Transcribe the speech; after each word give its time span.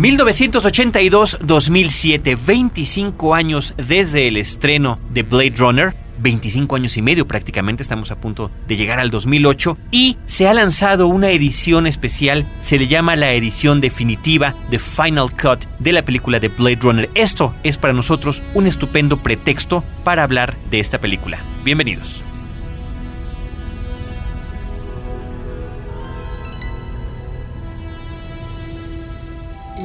...1982-2007... 0.04 2.36
...25 2.36 3.34
años 3.34 3.72
desde 3.76 4.28
el 4.28 4.36
estreno 4.36 4.98
de 5.10 5.22
Blade 5.22 5.54
Runner... 5.56 5.94
25 6.16 6.76
años 6.76 6.96
y 6.96 7.02
medio 7.02 7.26
prácticamente, 7.26 7.82
estamos 7.82 8.12
a 8.12 8.16
punto 8.16 8.48
de 8.68 8.76
llegar 8.76 9.00
al 9.00 9.10
2008 9.10 9.76
y 9.90 10.16
se 10.26 10.46
ha 10.48 10.54
lanzado 10.54 11.08
una 11.08 11.30
edición 11.30 11.88
especial, 11.88 12.46
se 12.62 12.78
le 12.78 12.86
llama 12.86 13.16
la 13.16 13.32
edición 13.32 13.80
definitiva 13.80 14.54
de 14.70 14.78
Final 14.78 15.32
Cut 15.32 15.64
de 15.80 15.90
la 15.92 16.04
película 16.04 16.38
de 16.38 16.46
Blade 16.48 16.78
Runner. 16.80 17.10
Esto 17.14 17.52
es 17.64 17.78
para 17.78 17.94
nosotros 17.94 18.42
un 18.54 18.68
estupendo 18.68 19.16
pretexto 19.16 19.82
para 20.04 20.22
hablar 20.22 20.54
de 20.70 20.78
esta 20.80 21.00
película. 21.00 21.38
Bienvenidos. 21.64 22.22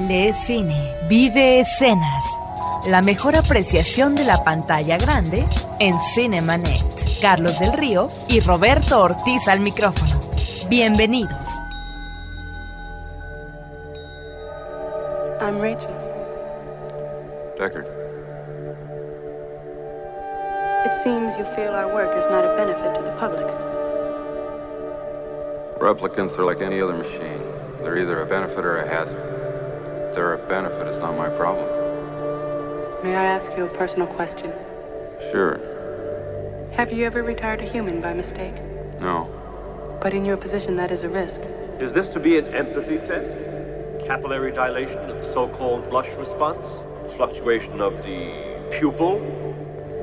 Lee 0.07 0.31
cine, 0.31 0.95
vive 1.09 1.59
escenas. 1.59 2.23
La 2.87 3.01
mejor 3.01 3.35
apreciación 3.35 4.15
de 4.15 4.23
la 4.23 4.45
pantalla 4.45 4.97
grande 4.97 5.45
en 5.79 5.99
Cinemanet. 5.99 7.19
Carlos 7.21 7.59
del 7.59 7.73
Río 7.73 8.07
y 8.29 8.39
Roberto 8.39 9.01
Ortiz 9.01 9.47
al 9.49 9.59
micrófono. 9.59 10.21
Bienvenidos. 10.69 11.43
I'm 15.41 15.59
Rachel. 15.59 15.93
Deckard. 17.57 17.85
It 20.85 21.03
seems 21.03 21.37
you 21.37 21.43
feel 21.55 21.75
our 21.75 21.93
work 21.93 22.17
is 22.17 22.25
not 22.31 22.45
a 22.45 22.55
benefit 22.55 22.95
to 22.95 23.03
the 23.03 23.11
public. 23.19 23.47
Replicants 25.81 26.37
are 26.37 26.45
like 26.45 26.61
any 26.61 26.81
other 26.81 26.95
machine. 26.95 27.41
They're 27.81 27.97
either 27.97 28.21
a 28.21 28.25
benefit 28.25 28.63
or 28.63 28.77
a 28.77 28.87
hazard. 28.87 29.38
If 30.19 30.25
they're 30.25 30.33
a 30.33 30.47
benefit, 30.49 30.85
it's 30.85 30.97
not 30.97 31.15
my 31.15 31.29
problem. 31.29 31.65
May 33.05 33.15
I 33.15 33.23
ask 33.23 33.49
you 33.55 33.63
a 33.63 33.69
personal 33.69 34.05
question? 34.05 34.51
Sure. 35.31 35.61
Have 36.73 36.91
you 36.91 37.05
ever 37.05 37.23
retired 37.23 37.61
a 37.61 37.63
human 37.63 38.01
by 38.01 38.13
mistake? 38.13 38.55
No. 38.99 39.29
But 40.01 40.13
in 40.13 40.25
your 40.25 40.35
position, 40.35 40.75
that 40.75 40.91
is 40.91 41.03
a 41.03 41.07
risk. 41.07 41.39
Is 41.79 41.93
this 41.93 42.09
to 42.09 42.19
be 42.19 42.37
an 42.37 42.53
empathy 42.53 42.97
test? 42.97 43.33
Capillary 44.05 44.51
dilation 44.51 44.97
of 44.97 45.23
the 45.23 45.31
so-called 45.31 45.89
blush 45.89 46.13
response? 46.17 46.65
Fluctuation 47.15 47.79
of 47.79 48.03
the 48.03 48.67
pupil? 48.77 49.21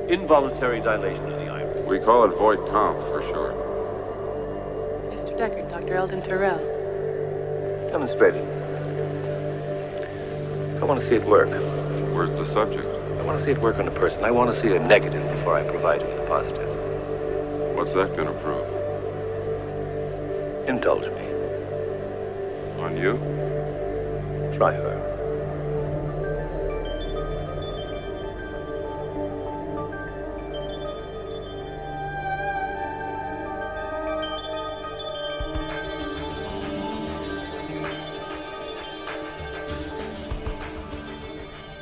Involuntary 0.09 0.81
dilation 0.81 1.31
of 1.31 1.39
the 1.39 1.47
iris? 1.47 1.87
We 1.87 1.99
call 1.99 2.23
it 2.23 2.35
void 2.39 2.57
comp 2.71 2.97
for 3.01 3.21
short. 3.21 3.53
Mr. 5.13 5.37
Deckard, 5.37 5.69
Dr. 5.69 5.93
Eldon 5.93 6.23
Farrell. 6.23 6.57
Demonstrate 7.91 8.33
it. 8.33 8.56
I 10.79 10.85
want 10.85 10.99
to 10.99 11.07
see 11.09 11.15
it 11.15 11.25
work. 11.25 11.49
Where's 12.13 12.29
the 12.31 12.45
subject? 12.45 12.85
I 12.85 13.23
want 13.23 13.39
to 13.39 13.45
see 13.45 13.51
it 13.51 13.57
work 13.57 13.77
on 13.77 13.87
a 13.87 13.91
person. 13.91 14.23
I 14.23 14.31
want 14.31 14.53
to 14.53 14.59
see 14.59 14.75
a 14.75 14.79
negative 14.79 15.27
before 15.35 15.57
I 15.57 15.63
provide 15.63 16.01
him 16.01 16.09
with 16.09 16.19
a 16.19 16.27
positive. 16.27 17.75
What's 17.75 17.93
that 17.93 18.15
gonna 18.15 18.33
prove? 18.33 18.67
Indulge 20.67 21.07
me. 21.13 21.25
On 22.83 22.95
you? 22.95 23.17
Try 24.57 24.73
her. 24.73 24.96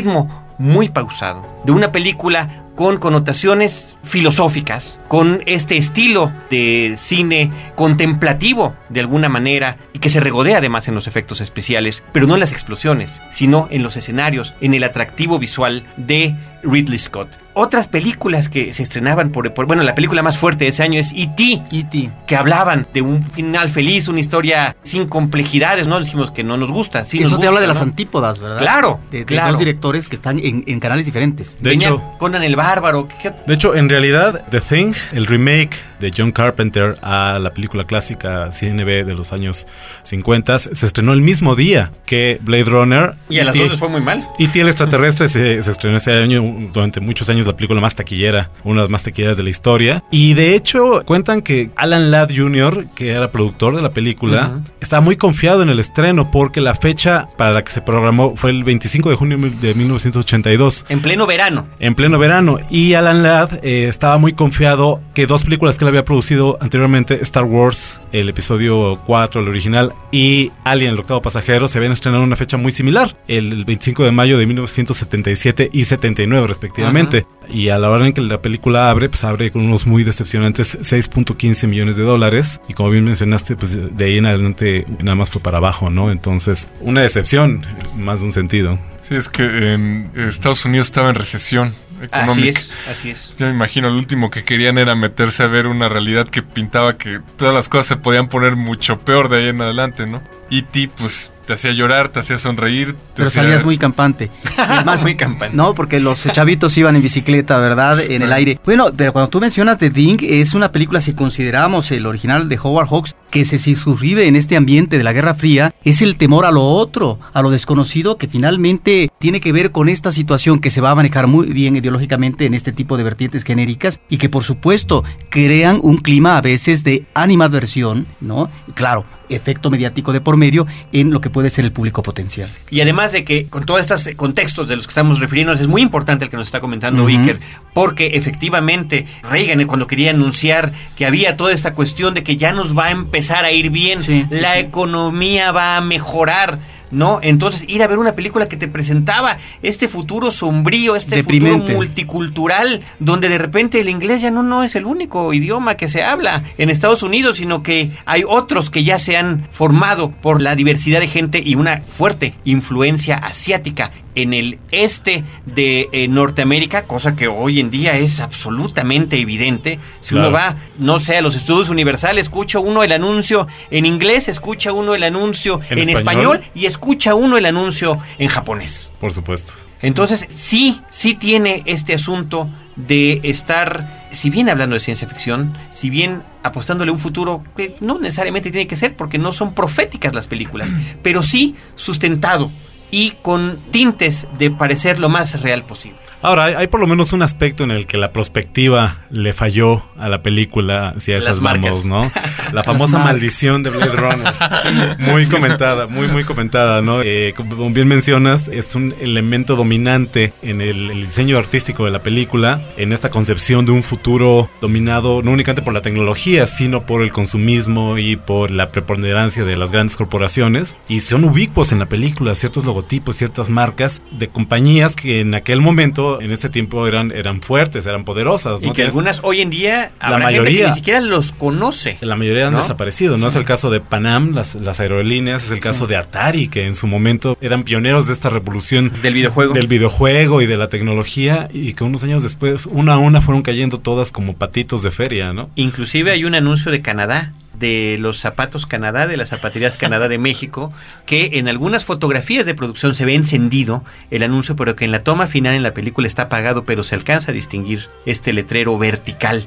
muy 0.58 0.90
pausado, 0.90 1.46
de 1.66 1.72
una 1.72 1.92
película 1.92 2.64
con 2.76 2.98
connotaciones 2.98 3.98
filosóficas, 4.04 5.02
con 5.10 5.44
este 5.46 5.76
estilo 5.76 6.32
de 6.50 6.94
cine 6.96 7.52
contemplativo 7.76 8.74
de 8.88 9.02
alguna 9.02 9.28
manera 9.28 9.78
y 9.92 10.00
que 10.00 10.10
se 10.10 10.22
regodea 10.22 10.60
además 10.60 10.88
en 10.88 10.96
los 10.96 11.06
efectos 11.06 11.42
especiales, 11.42 12.04
pero 12.14 12.26
no 12.26 12.36
en 12.36 12.40
las 12.40 12.54
explosiones, 12.54 13.22
sino 13.32 13.68
en 13.70 13.84
los 13.84 13.98
escenarios, 13.98 14.54
en 14.62 14.74
el 14.74 14.86
atractivo 14.86 15.40
visual 15.40 15.84
de 15.98 16.36
Ridley 16.64 16.98
Scott. 17.00 17.30
Otras 17.56 17.88
películas 17.90 18.48
que 18.48 18.74
se 18.74 18.84
estrenaban 18.84 19.32
por, 19.32 19.54
por- 19.54 19.66
bueno, 19.66 19.84
la 19.84 19.94
película 19.96 20.22
más 20.22 20.38
fuerte 20.38 20.64
de 20.66 20.70
ese 20.70 20.82
año 20.84 20.98
es 21.00 21.12
E.T., 21.14 21.64
E.T. 21.72 22.10
que 22.26 22.36
hablaban 22.38 22.88
de 22.94 23.02
un 23.02 23.22
final 23.22 23.68
feliz, 23.70 24.08
una 24.08 24.22
historia 24.22 24.78
sin 24.82 25.08
complejidades, 25.08 25.86
no 25.88 26.00
decimos 26.00 26.32
que 26.32 26.44
no 26.44 26.56
nos 26.56 26.72
gusta, 26.72 27.04
sí 27.04 27.20
nos 27.20 27.32
Eso 27.34 27.40
te 27.42 27.48
habla 27.48 27.60
de 27.60 27.68
las 27.68 27.82
antípodas, 27.82 28.40
¿verdad? 28.40 28.60
Claro, 28.60 29.00
De, 29.12 29.20
de 29.20 29.26
claro. 29.26 29.50
dos 29.52 29.60
directores 29.60 30.08
que 30.08 30.16
están 30.16 30.40
en, 30.40 30.64
en 30.68 30.80
canales 30.80 31.06
diferentes. 31.06 31.58
De 31.60 31.72
Venía 31.72 31.90
hecho, 31.90 32.02
Conan 32.18 32.44
el 32.44 32.56
Bárbaro, 32.56 33.10
¿qué- 33.10 33.16
qué- 33.24 33.34
de 33.46 33.54
hecho, 33.54 33.76
en 33.76 33.90
realidad, 33.90 34.46
The 34.52 34.62
Thing, 34.62 34.94
el 35.12 35.26
remake 35.26 35.76
de 36.00 36.14
John 36.16 36.32
Carpenter 36.32 36.98
a 37.02 37.40
la 37.40 37.54
película 37.54 37.84
clásica 37.84 38.52
CNB 38.54 39.04
de 39.06 39.14
los 39.16 39.34
años 39.34 39.68
50, 40.04 40.60
se 40.60 40.86
estrenó 40.86 41.12
el 41.14 41.22
mismo 41.22 41.56
día 41.58 41.92
que 42.06 42.40
Blade 42.42 42.64
Runner. 42.64 43.16
y 43.30 43.40
a 43.40 43.44
las 43.46 43.56
E.T. 43.56 43.68
dos 43.70 43.80
fue 43.80 43.90
muy 43.90 44.00
mal. 44.02 44.26
E.T. 44.40 44.62
el 44.62 44.68
extraterrestre 44.68 45.28
se, 45.28 45.62
se 45.62 45.72
estrenó 45.72 45.98
ese 45.98 46.14
año, 46.14 46.42
durante 46.74 47.00
muchos 47.00 47.30
años, 47.30 47.46
la 47.46 47.56
película 47.56 47.82
más 47.82 47.96
taquillera, 47.96 48.52
una 48.64 48.82
de 48.82 48.86
las 48.86 48.90
más 48.92 49.04
taquilleras 49.04 49.38
de 49.38 49.44
la 49.44 49.50
historia. 49.50 50.04
Y 50.12 50.34
de 50.34 50.56
hecho, 50.56 51.04
cuentan 51.06 51.42
que 51.42 51.70
Alan 51.76 52.12
Ladd 52.12 52.32
Jr., 52.36 52.88
que 52.96 53.10
era 53.12 53.32
productor 53.32 53.76
de 53.76 53.82
la 53.82 53.92
película, 53.92 54.60
estaba 54.82 55.02
muy 55.02 55.16
confiado 55.16 55.64
en 55.64 55.70
el 55.70 55.80
estreno 55.80 56.32
porque 56.32 56.62
la 56.62 56.76
fecha 56.76 57.28
para 57.38 57.52
la 57.52 57.64
que 57.64 57.72
se 57.72 57.82
programó 57.82 58.36
fue 58.36 58.52
el 58.52 58.64
25 58.64 59.10
de 59.10 59.16
junio 59.16 59.38
de 59.62 59.74
1982 59.74 60.86
En 60.90 61.02
pleno 61.02 61.26
verano. 61.28 61.68
en 61.80 61.96
pleno 61.96 62.18
verano. 62.20 62.58
Y 62.70 62.94
Alan 62.94 63.24
Ladd 63.24 63.60
eh, 63.64 63.88
estaba 63.88 64.18
muy 64.18 64.34
confiado 64.34 65.02
que 65.14 65.26
dos 65.28 65.44
películas 65.44 65.78
que 65.78 65.86
él 65.86 65.90
había 65.90 66.06
producido 66.06 66.58
anteriormente, 66.62 67.20
Star 67.22 67.44
Wars, 67.44 68.00
el 68.12 68.30
episodio 68.30 69.00
4, 69.06 69.42
el 69.42 69.48
original, 69.48 69.94
y 70.12 70.52
Alien, 70.64 70.94
el 70.94 71.00
octavo 71.00 71.22
pasajero, 71.22 71.68
se 71.68 71.78
habían 71.78 71.92
estrenado 71.92 72.24
en 72.24 72.28
una 72.28 72.36
fecha 72.36 72.58
muy 72.58 72.72
similar, 72.72 73.16
el 73.28 73.66
25 73.66 74.04
de 74.04 74.12
mayo 74.12 74.38
de 74.38 74.46
1977 74.46 75.70
y 75.72 75.86
79 75.86 76.39
respectivamente. 76.48 77.26
Y 77.50 77.70
a 77.70 77.80
la 77.80 77.90
hora 77.90 78.06
en 78.06 78.14
que 78.14 78.22
la 78.22 78.42
película 78.42 78.90
abre, 78.90 79.10
pues 79.10 79.24
abre 79.24 79.52
con 79.52 79.64
unos 79.64 79.88
muy 79.88 80.04
decepcionantes 80.04 80.80
6.15 80.80 81.68
millones 81.68 81.96
de 81.96 82.04
dólares. 82.04 82.62
Y 82.68 82.74
como 82.74 82.90
bien 82.92 83.06
mencionaste, 83.06 83.56
pues 83.56 83.78
de 83.96 84.06
ahí 84.06 84.18
en 84.18 84.28
adelante 84.28 84.86
nada 85.04 85.16
más 85.16 85.30
fue 85.30 85.42
para 85.42 85.58
abajo, 85.58 85.90
¿no? 85.90 86.12
Entonces, 86.12 86.70
una 86.82 87.02
decepción, 87.02 87.66
más 87.96 88.20
de 88.20 88.28
un 88.28 88.34
sentido. 88.34 88.80
Sí, 89.02 89.16
es 89.16 89.30
que 89.30 89.74
en 89.74 90.12
Estados 90.16 90.64
Unidos 90.66 90.88
estaba 90.88 91.10
en 91.10 91.16
recesión 91.16 91.74
económica. 92.02 92.60
Así 92.60 92.70
es, 92.70 92.72
así 92.88 93.10
es. 93.10 93.34
Yo 93.38 93.48
me 93.48 93.54
imagino, 93.54 93.90
lo 93.90 93.98
último 93.98 94.30
que 94.30 94.44
querían 94.44 94.78
era 94.78 94.96
meterse 94.96 95.44
a 95.44 95.48
ver 95.48 95.68
una 95.68 95.90
realidad 95.90 96.30
que 96.30 96.44
pintaba 96.44 96.98
que 96.98 97.20
todas 97.36 97.54
las 97.56 97.70
cosas 97.70 97.88
se 97.88 97.96
podían 97.96 98.28
poner 98.28 98.56
mucho 98.56 99.00
peor 99.00 99.30
de 99.30 99.38
ahí 99.38 99.48
en 99.48 99.62
adelante, 99.62 100.06
¿no? 100.06 100.22
Y 100.52 100.64
ti, 100.64 100.88
pues, 100.88 101.32
te 101.46 101.54
hacía 101.54 101.72
llorar, 101.72 102.10
te 102.10 102.20
hacía 102.20 102.38
sonreír. 102.38 102.94
Te 102.94 103.00
Pero 103.16 103.28
hacía- 103.28 103.44
salías 103.44 103.64
muy 103.66 103.78
campante. 103.78 104.30
Además, 104.58 105.02
Muy 105.04 105.16
campante. 105.16 105.56
No, 105.56 105.74
porque 105.76 106.00
los 106.00 106.24
chavitos 106.32 106.76
iban 106.78 106.96
en 106.96 107.02
bicicleta, 107.02 107.58
¿verdad? 107.60 108.00
En 108.02 108.22
el 108.22 108.32
aire. 108.34 108.58
Bueno, 108.66 108.88
pero 108.96 109.14
cuando 109.14 109.30
tú 109.30 109.40
mencionas 109.40 109.78
The 109.78 109.90
Thing, 109.92 110.18
es 110.22 110.54
una 110.54 110.72
película, 110.72 111.02
si 111.02 111.14
consideramos 111.14 111.92
el 111.92 112.06
original 112.06 112.50
de 112.50 112.58
Howard 112.62 112.88
Hawks, 112.90 113.16
que 113.30 113.46
se 113.46 113.58
suscribe 113.60 114.28
en 114.28 114.36
este 114.36 114.58
ambiente 114.58 114.98
de 114.98 115.04
la 115.04 115.14
Guerra 115.14 115.36
Fría, 115.36 115.74
es 115.84 116.02
el 116.02 116.18
temor 116.18 116.46
a 116.46 116.52
lo 116.52 116.64
otro, 116.64 117.20
a 117.34 117.42
lo 117.44 117.52
desconocido, 117.52 118.18
que 118.18 118.28
finalmente 118.28 119.10
tiene 119.20 119.40
que 119.40 119.52
ver 119.52 119.72
con 119.72 119.88
esta 119.90 120.12
situación 120.12 120.60
que 120.60 120.70
se 120.72 120.82
va 120.82 120.92
a 120.92 120.96
manejar 120.96 121.28
muy 121.28 121.48
bien 121.48 121.76
ideológicamente 121.76 122.46
en 122.46 122.54
este 122.56 122.72
tipo 122.72 122.98
de 122.98 123.04
vertientes 123.04 123.44
genéricas 123.44 124.00
y 124.10 124.18
que 124.18 124.30
por 124.30 124.44
supuesto 124.44 125.04
crean 125.30 125.80
un 125.84 125.98
clima 125.98 126.38
a 126.38 126.42
veces 126.42 126.84
de 126.84 127.06
animadversión, 127.14 128.08
¿no? 128.20 128.50
Claro, 128.74 129.06
efecto 129.30 129.70
mediático 129.70 130.12
de 130.14 130.22
por 130.22 130.38
medio 130.38 130.66
en 130.92 131.12
lo 131.12 131.22
que 131.22 131.30
puede 131.30 131.50
ser 131.50 131.66
el 131.66 131.72
público 131.72 132.04
potencial. 132.04 132.50
Y 132.70 132.82
además 132.82 133.12
de 133.12 133.24
que 133.24 133.48
con 133.48 133.66
todos 133.66 133.82
estos 133.82 134.06
eh, 134.08 134.16
contextos 134.16 134.68
de 134.68 134.76
los 134.76 134.86
que 134.88 134.92
estamos 134.92 135.20
refiriéndonos, 135.20 135.62
es 135.62 135.68
muy 135.68 135.82
importante 135.82 136.26
el 136.26 136.32
que 136.32 136.38
nos 136.38 136.48
está 136.48 136.60
comentando. 136.60 137.06
Iker, 137.08 137.40
porque 137.74 138.08
efectivamente 138.16 139.06
Reagan 139.30 139.62
eh, 139.62 139.68
cuando 139.68 139.88
quería 139.88 140.12
anunciar 140.12 140.74
que 140.96 141.06
había 141.06 141.38
toda 141.38 141.54
esta 141.54 141.74
cuestión 141.74 142.14
de 142.14 142.24
que 142.24 142.38
ya 142.38 142.52
nos 142.52 142.78
va 142.78 142.86
a 142.88 142.92
empezar 142.92 143.46
a 143.46 143.52
ir 143.52 143.70
bien, 143.70 144.02
Sí, 144.04 144.26
la 144.30 144.54
sí. 144.54 144.60
economía 144.60 145.52
va 145.52 145.78
a 145.78 145.82
mejorar. 145.82 146.60
¿No? 146.92 147.20
Entonces, 147.22 147.66
ir 147.68 147.84
a 147.84 147.88
ver 147.88 148.00
una 148.00 148.16
película 148.16 148.48
que 148.48 148.58
te 148.58 148.68
presentaba 148.68 149.38
este 149.62 149.88
futuro 149.88 150.32
sombrío, 150.32 150.96
este 150.96 151.18
Deprimente. 151.18 151.60
futuro 151.60 151.78
multicultural, 151.78 152.82
donde 153.00 153.30
de 153.30 153.38
repente 153.38 153.80
el 153.80 153.90
inglés 153.90 154.22
ya 154.22 154.32
no, 154.32 154.44
no 154.44 154.64
es 154.64 154.76
el 154.76 154.86
único 154.86 155.34
idioma 155.34 155.76
que 155.76 155.88
se 155.88 156.04
habla 156.04 156.44
en 156.58 156.70
Estados 156.70 157.04
Unidos, 157.04 157.38
sino 157.38 157.62
que 157.64 157.92
hay 158.06 158.24
otros 158.28 158.70
que 158.70 158.84
ya 158.84 159.00
se 159.00 159.18
han 159.18 159.48
formado 159.52 160.12
por 160.12 160.42
la 160.42 160.56
diversidad 160.56 161.00
de 161.00 161.08
gente 161.08 161.42
y 161.44 161.56
una 161.56 161.82
fuerte 161.82 162.34
influencia 162.44 163.18
asiática 163.18 163.92
en 164.16 164.34
el 164.34 164.60
este 164.72 165.24
de 165.46 165.90
eh, 165.92 166.08
Norteamérica, 166.08 166.84
cosa 166.84 167.16
que 167.16 167.28
hoy 167.28 167.60
en 167.60 167.72
día 167.72 167.98
es 167.98 168.20
absolutamente 168.20 169.20
evidente. 169.20 169.80
Si 170.00 170.16
uno 170.16 170.32
va, 170.32 170.56
no 170.78 171.00
sé, 171.00 171.18
a 171.18 171.22
los 171.22 171.36
estudios 171.36 171.70
universales, 171.70 172.26
escucha 172.26 172.60
uno 172.60 172.84
el 172.84 172.92
anuncio 172.92 173.48
en 173.72 173.86
inglés, 173.86 174.28
escucha 174.28 174.74
uno 174.74 174.96
el 174.96 175.04
anuncio 175.04 175.60
¿En 175.70 175.80
en, 175.80 175.90
español? 175.90 176.38
español 176.38 176.52
y 176.56 176.66
escucha 176.66 177.16
uno 177.16 177.38
el 177.38 177.46
anuncio 177.46 178.00
en 178.18 178.28
japonés. 178.28 178.92
Por 179.00 179.14
supuesto. 179.14 179.54
Entonces, 179.82 180.26
sí, 180.30 180.82
sí 180.90 181.16
tiene 181.16 181.64
este 181.66 181.94
asunto 181.94 182.50
de 182.76 183.22
estar, 183.24 184.08
si 184.12 184.30
bien 184.30 184.50
hablando 184.50 184.74
de 184.74 184.80
ciencia 184.80 185.08
ficción, 185.08 185.58
si 185.72 185.90
bien 185.90 186.24
apostándole 186.44 186.90
a 186.90 186.94
un 186.94 187.00
futuro 187.00 187.44
que 187.56 187.76
no 187.80 188.00
necesariamente 188.00 188.52
tiene 188.52 188.68
que 188.68 188.76
ser, 188.76 188.96
porque 188.96 189.18
no 189.18 189.32
son 189.32 189.54
proféticas 189.54 190.14
las 190.14 190.28
películas, 190.28 190.72
pero 191.04 191.24
sí 191.24 191.56
sustentado 191.76 192.52
y 192.92 193.12
con 193.22 193.60
tintes 193.72 194.28
de 194.38 194.52
parecer 194.52 195.00
lo 195.00 195.10
más 195.10 195.42
real 195.42 195.64
posible. 195.64 195.99
Ahora, 196.22 196.46
hay, 196.46 196.54
hay 196.56 196.68
por 196.68 196.80
lo 196.80 196.88
menos 196.88 197.14
un 197.14 197.22
aspecto 197.22 197.64
en 197.64 197.72
el 197.72 197.88
que 197.88 197.98
la 197.98 198.12
perspectiva 198.12 199.00
le 199.10 199.34
falló 199.34 199.84
a 199.98 200.10
la 200.10 200.22
película, 200.22 200.96
si 200.98 201.12
a 201.12 201.18
esas 201.18 201.40
marcas. 201.40 201.88
vamos, 201.88 202.06
¿no? 202.16 202.22
La 202.54 202.64
famosa 202.64 202.98
maldición 202.98 203.62
de 203.62 203.70
Blade 203.70 203.92
Runner. 203.92 204.98
Muy 205.00 205.28
comentada, 205.28 205.86
muy, 205.86 206.08
muy 206.08 206.24
comentada, 206.24 206.82
¿no? 206.82 207.02
Eh, 207.04 207.34
como 207.36 207.70
bien 207.70 207.88
mencionas, 207.88 208.48
es 208.48 208.74
un 208.74 208.96
elemento 209.00 209.56
dominante 209.56 210.34
en 210.42 210.62
el, 210.62 210.90
el 210.90 211.06
diseño 211.06 211.38
artístico 211.38 211.86
de 211.86 211.92
la 211.92 212.00
película, 212.00 212.60
en 212.78 212.92
esta 212.92 213.10
concepción 213.10 213.66
de 213.66 213.72
un 213.72 213.84
futuro 213.84 214.50
dominado 214.62 215.22
no 215.22 215.32
únicamente 215.32 215.62
por 215.62 215.74
la 215.74 215.82
tecnología, 215.82 216.48
sino 216.48 216.86
por 216.86 217.04
el 217.04 217.12
consumismo 217.12 217.98
y 217.98 218.16
por 218.16 218.50
la 218.50 218.72
preponderancia 218.72 219.44
de 219.44 219.56
las 219.56 219.72
grandes 219.72 219.96
corporaciones. 219.96 220.76
Y 220.88 221.02
son 221.02 221.24
ubicuos 221.26 221.72
en 221.72 221.80
la 221.80 221.86
película 221.86 222.36
ciertos 222.36 222.66
logotipos, 222.66 223.16
ciertas 223.16 223.50
marcas 223.50 224.02
de 224.12 224.28
compañías 224.28 224.96
que 224.96 225.20
en 225.20 225.36
aquel 225.36 225.62
momento, 225.62 226.09
en 226.22 226.32
ese 226.32 226.50
tiempo, 226.50 226.88
eran, 226.88 227.12
eran 227.12 227.42
fuertes, 227.42 227.86
eran 227.86 228.06
poderosas. 228.06 228.62
Y 228.62 228.66
¿no? 228.68 228.74
que 228.74 228.82
Tienes- 228.84 228.88
algunas 228.90 229.20
hoy 229.24 229.42
en 229.42 229.50
día 229.50 229.92
habrá 230.00 230.28
gente 230.28 230.40
mayoría. 230.42 230.62
que 230.64 230.68
ni 230.70 230.74
siquiera 230.74 231.02
los 231.02 231.32
conoce. 231.32 231.98
la 232.02 232.16
mayoría 232.16 232.48
han 232.48 232.54
¿No? 232.54 232.60
desaparecido, 232.60 233.18
¿no? 233.18 233.28
Es 233.28 233.36
el 233.36 233.46
caso 233.46 233.70
de 233.70 233.80
Panam, 233.82 234.34
las, 234.34 234.56
las 234.56 234.80
aerolíneas, 234.80 235.44
es 235.46 235.52
el 235.52 235.60
caso 235.60 235.86
de 235.88 235.96
Atari, 235.98 236.48
que 236.48 236.66
en 236.66 236.76
su 236.76 236.88
momento 236.88 237.38
eran 237.42 237.64
pioneros 237.64 238.08
de 238.08 238.14
esta 238.14 238.30
revolución 238.30 238.92
Del 239.02 239.14
videojuego. 239.14 239.54
del 239.54 239.68
videojuego 239.68 240.42
y 240.42 240.46
de 240.48 240.58
la 240.58 240.68
tecnología, 240.70 241.50
y 241.54 241.74
que 241.74 241.84
unos 241.84 242.04
años 242.04 242.24
después, 242.24 242.66
una 242.66 242.94
a 242.94 242.98
una, 242.98 243.22
fueron 243.22 243.42
cayendo 243.42 243.80
todas 243.80 244.12
como 244.12 244.36
patitos 244.36 244.84
de 244.84 244.92
feria, 244.92 245.34
¿no? 245.34 245.50
Inclusive 245.56 246.12
hay 246.12 246.26
un 246.26 246.36
anuncio 246.36 246.72
de 246.72 246.82
Canadá, 246.82 247.34
de 247.54 247.98
los 248.00 248.20
zapatos 248.20 248.66
Canadá, 248.66 249.08
de 249.08 249.18
las 249.18 249.30
zapaterías 249.30 249.78
Canadá 249.78 250.08
de 250.08 250.18
México, 250.18 250.72
que 251.06 251.32
en 251.34 251.48
algunas 251.48 251.86
fotografías 251.86 252.46
de 252.46 252.56
producción 252.56 252.96
se 252.96 253.06
ve 253.06 253.16
encendido 253.16 253.84
el 254.12 254.24
anuncio, 254.24 254.56
pero 254.56 254.76
que 254.76 254.86
en 254.86 254.92
la 254.92 255.04
toma 255.04 255.28
final 255.28 255.56
en 255.56 255.64
la 255.64 255.74
película 255.74 256.08
está 256.08 256.24
apagado, 256.24 256.64
pero 256.64 256.84
se 256.84 256.96
alcanza 256.96 257.32
a 257.32 257.34
distinguir 257.34 257.88
este 258.06 258.34
letrero 258.34 258.78
vertical 258.78 259.46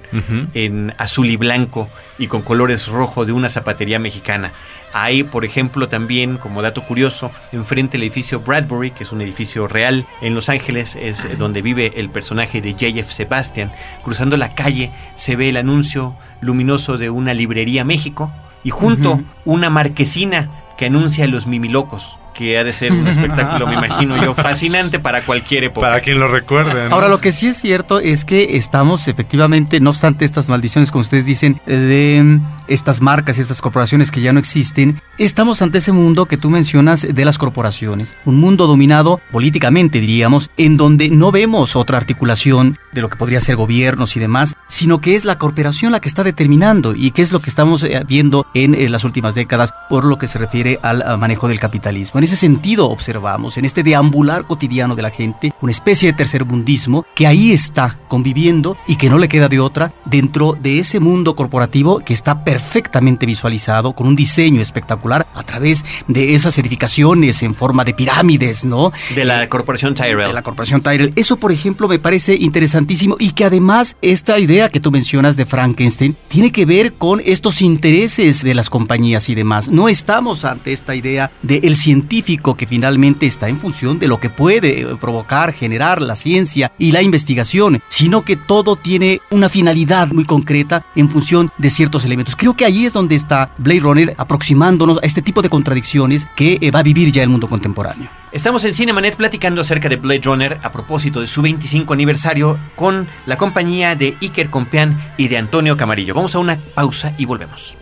en 0.54 0.94
azul 0.98 1.30
y 1.30 1.36
blanco 1.36 1.88
y 2.18 2.26
con 2.26 2.42
colores 2.42 2.88
rojo 2.88 3.24
de 3.24 3.32
una 3.32 3.48
zapatería 3.48 3.98
mexicana. 3.98 4.52
Hay, 4.92 5.22
por 5.22 5.44
ejemplo, 5.44 5.88
también, 5.88 6.36
como 6.36 6.62
dato 6.62 6.82
curioso, 6.82 7.30
enfrente 7.52 7.96
el 7.96 8.02
edificio 8.02 8.40
Bradbury, 8.40 8.90
que 8.90 9.04
es 9.04 9.12
un 9.12 9.20
edificio 9.20 9.66
real 9.66 10.04
en 10.20 10.34
Los 10.34 10.48
Ángeles, 10.48 10.96
es 10.96 11.26
donde 11.38 11.62
vive 11.62 11.94
el 11.96 12.10
personaje 12.10 12.60
de 12.60 12.72
J.F. 12.72 13.12
Sebastian. 13.12 13.72
Cruzando 14.02 14.36
la 14.36 14.50
calle 14.50 14.90
se 15.16 15.36
ve 15.36 15.48
el 15.48 15.56
anuncio 15.56 16.14
luminoso 16.40 16.98
de 16.98 17.10
una 17.10 17.34
librería 17.34 17.84
México 17.84 18.30
y 18.64 18.70
junto 18.70 19.20
una 19.44 19.70
marquesina 19.70 20.50
que 20.76 20.86
anuncia 20.86 21.24
a 21.24 21.28
los 21.28 21.46
mimilocos. 21.46 22.16
Que 22.32 22.58
ha 22.58 22.64
de 22.64 22.72
ser 22.72 22.92
un 22.92 23.06
espectáculo, 23.06 23.66
me 23.66 23.74
imagino 23.74 24.22
yo, 24.22 24.34
fascinante 24.36 24.98
para 24.98 25.22
cualquier 25.22 25.64
época. 25.64 25.86
Para 25.86 26.00
quien 26.00 26.18
lo 26.18 26.28
recuerde. 26.28 26.88
¿no? 26.88 26.94
Ahora, 26.94 27.08
lo 27.08 27.20
que 27.20 27.32
sí 27.32 27.46
es 27.48 27.56
cierto 27.56 28.00
es 28.00 28.24
que 28.24 28.56
estamos 28.56 29.08
efectivamente, 29.08 29.80
no 29.80 29.90
obstante 29.90 30.24
estas 30.24 30.48
maldiciones, 30.48 30.90
como 30.90 31.02
ustedes 31.02 31.26
dicen, 31.26 31.60
de 31.66 32.20
mm, 32.22 32.40
estas 32.68 33.00
marcas 33.00 33.38
y 33.38 33.40
estas 33.40 33.60
corporaciones 33.60 34.10
que 34.10 34.20
ya 34.20 34.32
no 34.32 34.38
existen, 34.38 35.00
estamos 35.18 35.62
ante 35.62 35.78
ese 35.78 35.92
mundo 35.92 36.26
que 36.26 36.36
tú 36.36 36.50
mencionas 36.50 37.06
de 37.08 37.24
las 37.24 37.38
corporaciones. 37.38 38.16
Un 38.24 38.40
mundo 38.40 38.66
dominado 38.66 39.20
políticamente, 39.30 40.00
diríamos, 40.00 40.50
en 40.56 40.76
donde 40.76 41.10
no 41.10 41.32
vemos 41.32 41.76
otra 41.76 41.98
articulación 41.98 42.78
de 42.92 43.00
lo 43.00 43.08
que 43.08 43.16
podría 43.16 43.40
ser 43.40 43.56
gobiernos 43.56 44.16
y 44.16 44.20
demás, 44.20 44.54
sino 44.68 45.00
que 45.00 45.14
es 45.14 45.24
la 45.24 45.38
corporación 45.38 45.92
la 45.92 46.00
que 46.00 46.08
está 46.08 46.24
determinando 46.24 46.94
y 46.94 47.10
que 47.10 47.22
es 47.22 47.32
lo 47.32 47.40
que 47.40 47.50
estamos 47.50 47.82
eh, 47.82 48.02
viendo 48.06 48.46
en 48.54 48.74
eh, 48.74 48.88
las 48.88 49.04
últimas 49.04 49.34
décadas 49.34 49.72
por 49.88 50.04
lo 50.04 50.18
que 50.18 50.26
se 50.26 50.38
refiere 50.38 50.78
al 50.82 51.02
manejo 51.18 51.48
del 51.48 51.60
capitalismo. 51.60 52.20
En 52.22 52.26
ese 52.26 52.36
sentido 52.36 52.88
observamos, 52.88 53.58
en 53.58 53.64
este 53.64 53.82
deambular 53.82 54.46
cotidiano 54.46 54.94
de 54.94 55.02
la 55.02 55.10
gente, 55.10 55.52
una 55.60 55.72
especie 55.72 56.12
de 56.12 56.16
tercermundismo 56.16 57.04
que 57.16 57.26
ahí 57.26 57.50
está 57.50 57.98
conviviendo 58.06 58.76
y 58.86 58.94
que 58.94 59.10
no 59.10 59.18
le 59.18 59.28
queda 59.28 59.48
de 59.48 59.58
otra 59.58 59.92
dentro 60.04 60.52
de 60.52 60.78
ese 60.78 61.00
mundo 61.00 61.34
corporativo 61.34 61.98
que 61.98 62.14
está 62.14 62.44
perfectamente 62.44 63.26
visualizado 63.26 63.94
con 63.94 64.06
un 64.06 64.14
diseño 64.14 64.60
espectacular 64.60 65.26
a 65.34 65.42
través 65.42 65.84
de 66.06 66.36
esas 66.36 66.56
edificaciones 66.58 67.42
en 67.42 67.56
forma 67.56 67.82
de 67.84 67.92
pirámides, 67.92 68.64
¿no? 68.64 68.92
De 69.16 69.24
la 69.24 69.48
corporación 69.48 69.96
Tyrell. 69.96 70.28
De 70.28 70.32
la 70.32 70.42
corporación 70.42 70.80
Tyrell. 70.80 71.12
Eso, 71.16 71.38
por 71.38 71.50
ejemplo, 71.50 71.88
me 71.88 71.98
parece 71.98 72.36
interesantísimo 72.36 73.16
y 73.18 73.32
que 73.32 73.46
además 73.46 73.96
esta 74.00 74.38
idea 74.38 74.68
que 74.68 74.78
tú 74.78 74.92
mencionas 74.92 75.36
de 75.36 75.44
Frankenstein 75.44 76.16
tiene 76.28 76.52
que 76.52 76.66
ver 76.66 76.92
con 76.92 77.20
estos 77.24 77.62
intereses 77.62 78.44
de 78.44 78.54
las 78.54 78.70
compañías 78.70 79.28
y 79.28 79.34
demás. 79.34 79.68
No 79.68 79.88
estamos 79.88 80.44
ante 80.44 80.72
esta 80.72 80.94
idea 80.94 81.32
del 81.42 81.74
científico 81.74 82.11
que 82.12 82.66
finalmente 82.66 83.24
está 83.24 83.48
en 83.48 83.56
función 83.56 83.98
de 83.98 84.06
lo 84.06 84.20
que 84.20 84.28
puede 84.28 84.82
eh, 84.82 84.86
provocar, 85.00 85.54
generar 85.54 86.02
la 86.02 86.14
ciencia 86.14 86.70
y 86.76 86.92
la 86.92 87.00
investigación, 87.00 87.80
sino 87.88 88.22
que 88.22 88.36
todo 88.36 88.76
tiene 88.76 89.22
una 89.30 89.48
finalidad 89.48 90.08
muy 90.08 90.26
concreta 90.26 90.84
en 90.94 91.08
función 91.08 91.50
de 91.56 91.70
ciertos 91.70 92.04
elementos. 92.04 92.36
Creo 92.36 92.54
que 92.54 92.66
ahí 92.66 92.84
es 92.84 92.92
donde 92.92 93.14
está 93.14 93.54
Blade 93.56 93.80
Runner 93.80 94.14
aproximándonos 94.18 94.98
a 95.02 95.06
este 95.06 95.22
tipo 95.22 95.40
de 95.40 95.48
contradicciones 95.48 96.26
que 96.36 96.58
eh, 96.60 96.70
va 96.70 96.80
a 96.80 96.82
vivir 96.82 97.10
ya 97.12 97.22
el 97.22 97.30
mundo 97.30 97.48
contemporáneo. 97.48 98.10
Estamos 98.30 98.62
en 98.64 98.74
Cinemanet 98.74 99.16
platicando 99.16 99.62
acerca 99.62 99.88
de 99.88 99.96
Blade 99.96 100.20
Runner 100.22 100.58
a 100.62 100.70
propósito 100.70 101.22
de 101.22 101.26
su 101.26 101.40
25 101.40 101.94
aniversario 101.94 102.58
con 102.76 103.06
la 103.24 103.38
compañía 103.38 103.96
de 103.96 104.16
Iker 104.20 104.50
Compeán 104.50 105.00
y 105.16 105.28
de 105.28 105.38
Antonio 105.38 105.78
Camarillo. 105.78 106.14
Vamos 106.14 106.34
a 106.34 106.40
una 106.40 106.58
pausa 106.74 107.14
y 107.16 107.24
volvemos. 107.24 107.81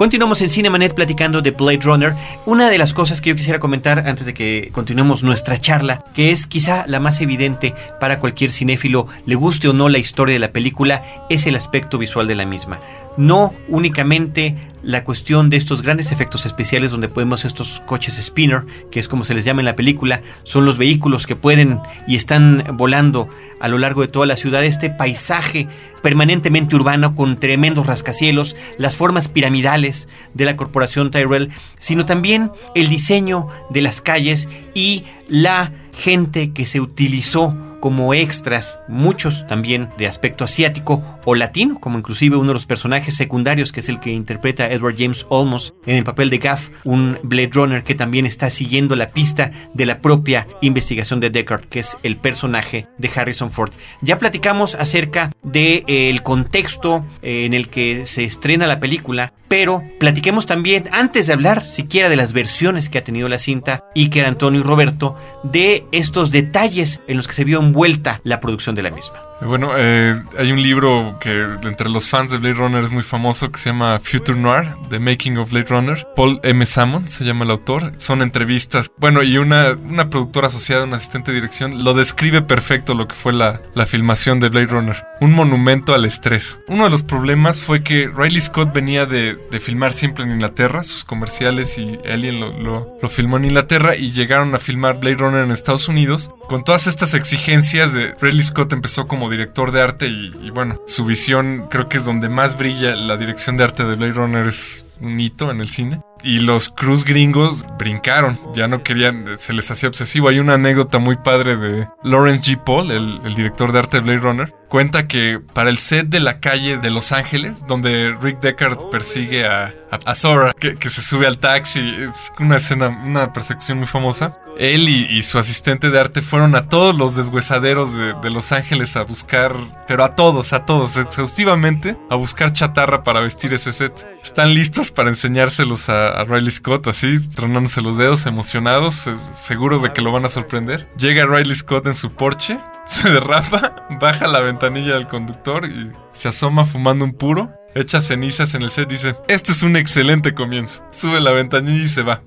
Continuamos 0.00 0.40
en 0.40 0.48
Cinemanet 0.48 0.94
platicando 0.94 1.42
de 1.42 1.50
Blade 1.50 1.80
Runner. 1.82 2.16
Una 2.46 2.70
de 2.70 2.78
las 2.78 2.94
cosas 2.94 3.20
que 3.20 3.28
yo 3.28 3.36
quisiera 3.36 3.58
comentar 3.58 4.08
antes 4.08 4.24
de 4.24 4.32
que 4.32 4.70
continuemos 4.72 5.22
nuestra 5.22 5.58
charla, 5.58 6.06
que 6.14 6.30
es 6.30 6.46
quizá 6.46 6.86
la 6.86 7.00
más 7.00 7.20
evidente 7.20 7.74
para 8.00 8.18
cualquier 8.18 8.50
cinéfilo, 8.50 9.08
le 9.26 9.34
guste 9.34 9.68
o 9.68 9.74
no 9.74 9.90
la 9.90 9.98
historia 9.98 10.32
de 10.32 10.38
la 10.38 10.52
película, 10.52 11.26
es 11.28 11.44
el 11.44 11.54
aspecto 11.54 11.98
visual 11.98 12.26
de 12.26 12.34
la 12.34 12.46
misma. 12.46 12.80
No 13.16 13.52
únicamente 13.68 14.56
la 14.82 15.04
cuestión 15.04 15.50
de 15.50 15.56
estos 15.56 15.82
grandes 15.82 16.10
efectos 16.10 16.46
especiales 16.46 16.90
donde 16.90 17.08
podemos 17.08 17.44
estos 17.44 17.82
coches 17.86 18.16
spinner, 18.16 18.64
que 18.90 19.00
es 19.00 19.08
como 19.08 19.24
se 19.24 19.34
les 19.34 19.44
llama 19.44 19.60
en 19.60 19.66
la 19.66 19.76
película, 19.76 20.22
son 20.44 20.64
los 20.64 20.78
vehículos 20.78 21.26
que 21.26 21.36
pueden 21.36 21.80
y 22.06 22.16
están 22.16 22.64
volando 22.74 23.28
a 23.60 23.68
lo 23.68 23.78
largo 23.78 24.00
de 24.00 24.08
toda 24.08 24.26
la 24.26 24.36
ciudad, 24.36 24.64
este 24.64 24.90
paisaje 24.90 25.68
permanentemente 26.02 26.76
urbano 26.76 27.14
con 27.14 27.38
tremendos 27.38 27.86
rascacielos, 27.86 28.56
las 28.78 28.96
formas 28.96 29.28
piramidales 29.28 30.08
de 30.32 30.46
la 30.46 30.56
corporación 30.56 31.10
Tyrell, 31.10 31.50
sino 31.78 32.06
también 32.06 32.50
el 32.74 32.88
diseño 32.88 33.48
de 33.68 33.82
las 33.82 34.00
calles 34.00 34.48
y 34.74 35.04
la 35.28 35.72
gente 35.92 36.52
que 36.52 36.64
se 36.64 36.80
utilizó 36.80 37.54
como 37.80 38.14
extras, 38.14 38.80
muchos 38.88 39.46
también 39.46 39.88
de 39.98 40.06
aspecto 40.06 40.44
asiático 40.44 41.02
o 41.24 41.34
latino, 41.34 41.80
como 41.80 41.98
inclusive 41.98 42.36
uno 42.36 42.48
de 42.48 42.54
los 42.54 42.66
personajes 42.66 43.16
secundarios 43.16 43.72
que 43.72 43.80
es 43.80 43.88
el 43.88 44.00
que 44.00 44.10
interpreta 44.10 44.70
Edward 44.70 44.96
James 44.96 45.26
Olmos 45.28 45.74
en 45.86 45.96
el 45.96 46.04
papel 46.04 46.30
de 46.30 46.38
Gaff, 46.38 46.70
un 46.84 47.18
Blade 47.22 47.50
Runner 47.52 47.84
que 47.84 47.94
también 47.94 48.26
está 48.26 48.50
siguiendo 48.50 48.96
la 48.96 49.10
pista 49.10 49.50
de 49.74 49.86
la 49.86 50.00
propia 50.00 50.46
investigación 50.60 51.20
de 51.20 51.30
Deckard, 51.30 51.64
que 51.64 51.80
es 51.80 51.96
el 52.02 52.16
personaje 52.16 52.86
de 52.98 53.10
Harrison 53.14 53.50
Ford. 53.50 53.72
Ya 54.02 54.18
platicamos 54.18 54.74
acerca 54.74 55.32
del 55.42 55.84
de, 55.86 56.10
el 56.10 56.22
contexto 56.22 57.04
eh, 57.22 57.44
en 57.44 57.54
el 57.54 57.68
que 57.68 58.06
se 58.06 58.24
estrena 58.24 58.66
la 58.66 58.80
película, 58.80 59.32
pero 59.48 59.82
platiquemos 59.98 60.46
también, 60.46 60.88
antes 60.92 61.26
de 61.26 61.32
hablar 61.32 61.64
siquiera 61.64 62.08
de 62.08 62.16
las 62.16 62.32
versiones 62.32 62.88
que 62.88 62.98
ha 62.98 63.04
tenido 63.04 63.28
la 63.28 63.38
cinta, 63.38 63.84
Iker, 63.96 64.24
Antonio 64.24 64.60
y 64.60 64.62
Roberto, 64.62 65.16
de 65.42 65.86
estos 65.90 66.30
detalles 66.30 67.00
en 67.08 67.16
los 67.16 67.26
que 67.26 67.34
se 67.34 67.44
vio 67.44 67.60
envuelta 67.70 68.20
la 68.24 68.40
producción 68.40 68.74
de 68.74 68.82
la 68.82 68.90
misma. 68.90 69.22
Bueno, 69.42 69.70
eh, 69.74 70.22
hay 70.38 70.52
un 70.52 70.62
libro 70.62 71.16
que 71.18 71.30
entre 71.62 71.88
los 71.88 72.08
fans 72.10 72.30
de 72.30 72.36
Blade 72.36 72.56
Runner 72.56 72.84
es 72.84 72.90
muy 72.90 73.02
famoso 73.02 73.50
que 73.50 73.58
se 73.58 73.70
llama 73.70 73.98
Future 73.98 74.38
Noir, 74.38 74.74
The 74.90 74.98
Making 74.98 75.38
of 75.38 75.50
Blade 75.50 75.66
Runner. 75.70 76.06
Paul 76.14 76.40
M. 76.42 76.66
Salmon 76.66 77.08
se 77.08 77.24
llama 77.24 77.46
el 77.46 77.50
autor. 77.50 77.92
Son 77.96 78.20
entrevistas. 78.20 78.90
Bueno, 78.98 79.22
y 79.22 79.38
una, 79.38 79.72
una 79.72 80.10
productora 80.10 80.48
asociada, 80.48 80.84
un 80.84 80.92
asistente 80.92 81.30
de 81.30 81.36
dirección, 81.36 81.84
lo 81.84 81.94
describe 81.94 82.42
perfecto 82.42 82.92
lo 82.92 83.08
que 83.08 83.14
fue 83.14 83.32
la, 83.32 83.62
la 83.74 83.86
filmación 83.86 84.40
de 84.40 84.50
Blade 84.50 84.66
Runner. 84.66 85.06
Un 85.22 85.32
monumento 85.32 85.94
al 85.94 86.04
estrés. 86.04 86.58
Uno 86.68 86.84
de 86.84 86.90
los 86.90 87.02
problemas 87.02 87.62
fue 87.62 87.82
que 87.82 88.10
Riley 88.14 88.42
Scott 88.42 88.74
venía 88.74 89.06
de, 89.06 89.38
de 89.50 89.60
filmar 89.60 89.94
siempre 89.94 90.24
en 90.24 90.32
Inglaterra, 90.32 90.82
sus 90.82 91.02
comerciales 91.04 91.78
y 91.78 91.98
Alien 92.06 92.40
lo, 92.40 92.58
lo, 92.58 92.98
lo 93.00 93.08
filmó 93.08 93.38
en 93.38 93.46
Inglaterra 93.46 93.96
y 93.96 94.12
llegaron 94.12 94.54
a 94.54 94.58
filmar 94.58 95.00
Blade 95.00 95.16
Runner 95.16 95.44
en 95.44 95.50
Estados 95.50 95.88
Unidos. 95.88 96.30
Con 96.50 96.64
todas 96.64 96.88
estas 96.88 97.14
exigencias 97.14 97.94
de 97.94 98.16
Riley 98.20 98.42
Scott 98.42 98.72
empezó 98.72 99.06
como 99.06 99.30
director 99.30 99.70
de 99.70 99.82
arte 99.82 100.08
y, 100.08 100.36
y, 100.42 100.50
bueno, 100.50 100.80
su 100.84 101.04
visión 101.04 101.68
creo 101.70 101.88
que 101.88 101.98
es 101.98 102.04
donde 102.04 102.28
más 102.28 102.58
brilla 102.58 102.96
la 102.96 103.16
dirección 103.16 103.56
de 103.56 103.62
arte 103.62 103.84
de 103.84 103.94
Blade 103.94 104.14
Runner 104.14 104.48
es 104.48 104.84
un 105.00 105.18
hito 105.18 105.50
en 105.50 105.60
el 105.60 105.68
cine. 105.68 106.00
Y 106.22 106.40
los 106.40 106.68
Cruz 106.68 107.04
gringos 107.04 107.64
brincaron, 107.78 108.38
ya 108.54 108.68
no 108.68 108.82
querían, 108.82 109.38
se 109.38 109.52
les 109.52 109.70
hacía 109.70 109.88
obsesivo. 109.88 110.28
Hay 110.28 110.38
una 110.38 110.54
anécdota 110.54 110.98
muy 110.98 111.16
padre 111.16 111.56
de 111.56 111.88
Lawrence 112.02 112.42
G. 112.42 112.62
Paul, 112.62 112.90
el, 112.90 113.34
director 113.34 113.72
de 113.72 113.78
arte 113.78 113.96
de 113.98 114.02
Blade 114.02 114.18
Runner. 114.18 114.54
Cuenta 114.68 115.08
que 115.08 115.40
para 115.54 115.70
el 115.70 115.78
set 115.78 116.08
de 116.08 116.20
la 116.20 116.38
calle 116.38 116.76
de 116.76 116.90
Los 116.90 117.12
Ángeles, 117.12 117.66
donde 117.66 118.14
Rick 118.20 118.40
Deckard 118.40 118.90
persigue 118.90 119.46
a, 119.46 119.74
a, 119.90 119.98
a 120.04 120.14
Sora, 120.14 120.52
que, 120.52 120.76
se 120.90 121.02
sube 121.02 121.26
al 121.26 121.38
taxi, 121.38 121.80
es 121.80 122.32
una 122.38 122.58
escena, 122.58 122.88
una 122.88 123.32
persecución 123.32 123.78
muy 123.78 123.86
famosa. 123.86 124.38
Él 124.58 124.88
y, 124.88 125.06
y 125.06 125.22
su 125.22 125.38
asistente 125.38 125.90
de 125.90 125.98
arte 125.98 126.22
fueron 126.22 126.54
a 126.54 126.68
todos 126.68 126.94
los 126.94 127.16
deshuesaderos 127.16 127.94
de, 127.94 128.12
de, 128.12 128.30
Los 128.30 128.52
Ángeles 128.52 128.96
a 128.96 129.04
buscar, 129.04 129.54
pero 129.88 130.04
a 130.04 130.14
todos, 130.14 130.52
a 130.52 130.66
todos, 130.66 130.98
exhaustivamente, 130.98 131.96
a 132.10 132.16
buscar 132.16 132.52
chatarra 132.52 133.02
para 133.02 133.20
vestir 133.20 133.54
ese 133.54 133.72
set. 133.72 134.06
Están 134.22 134.54
listos 134.54 134.90
para 134.90 135.08
enseñárselos 135.08 135.88
a, 135.88 136.24
Riley 136.24 136.50
Scott, 136.50 136.86
así, 136.88 137.20
tronándose 137.28 137.80
los 137.80 137.96
dedos, 137.96 138.26
emocionados, 138.26 139.08
seguro 139.34 139.78
de 139.78 139.92
que 139.92 140.02
lo 140.02 140.12
van 140.12 140.24
a 140.24 140.30
sorprender. 140.30 140.88
Llega 140.96 141.26
Riley 141.26 141.56
Scott 141.56 141.86
en 141.86 141.94
su 141.94 142.12
Porsche, 142.12 142.60
se 142.84 143.10
derrapa, 143.10 143.86
baja 144.00 144.28
la 144.28 144.40
ventanilla 144.40 144.94
del 144.94 145.08
conductor 145.08 145.64
y 145.66 145.92
se 146.12 146.28
asoma 146.28 146.64
fumando 146.64 147.04
un 147.04 147.14
puro 147.14 147.59
echa 147.74 148.02
cenizas 148.02 148.54
en 148.54 148.62
el 148.62 148.70
set, 148.70 148.88
dice, 148.88 149.14
este 149.28 149.52
es 149.52 149.62
un 149.62 149.76
excelente 149.76 150.34
comienzo. 150.34 150.82
Sube 150.90 151.20
la 151.20 151.32
ventanilla 151.32 151.84
y 151.84 151.88
se 151.88 152.02
va. 152.02 152.22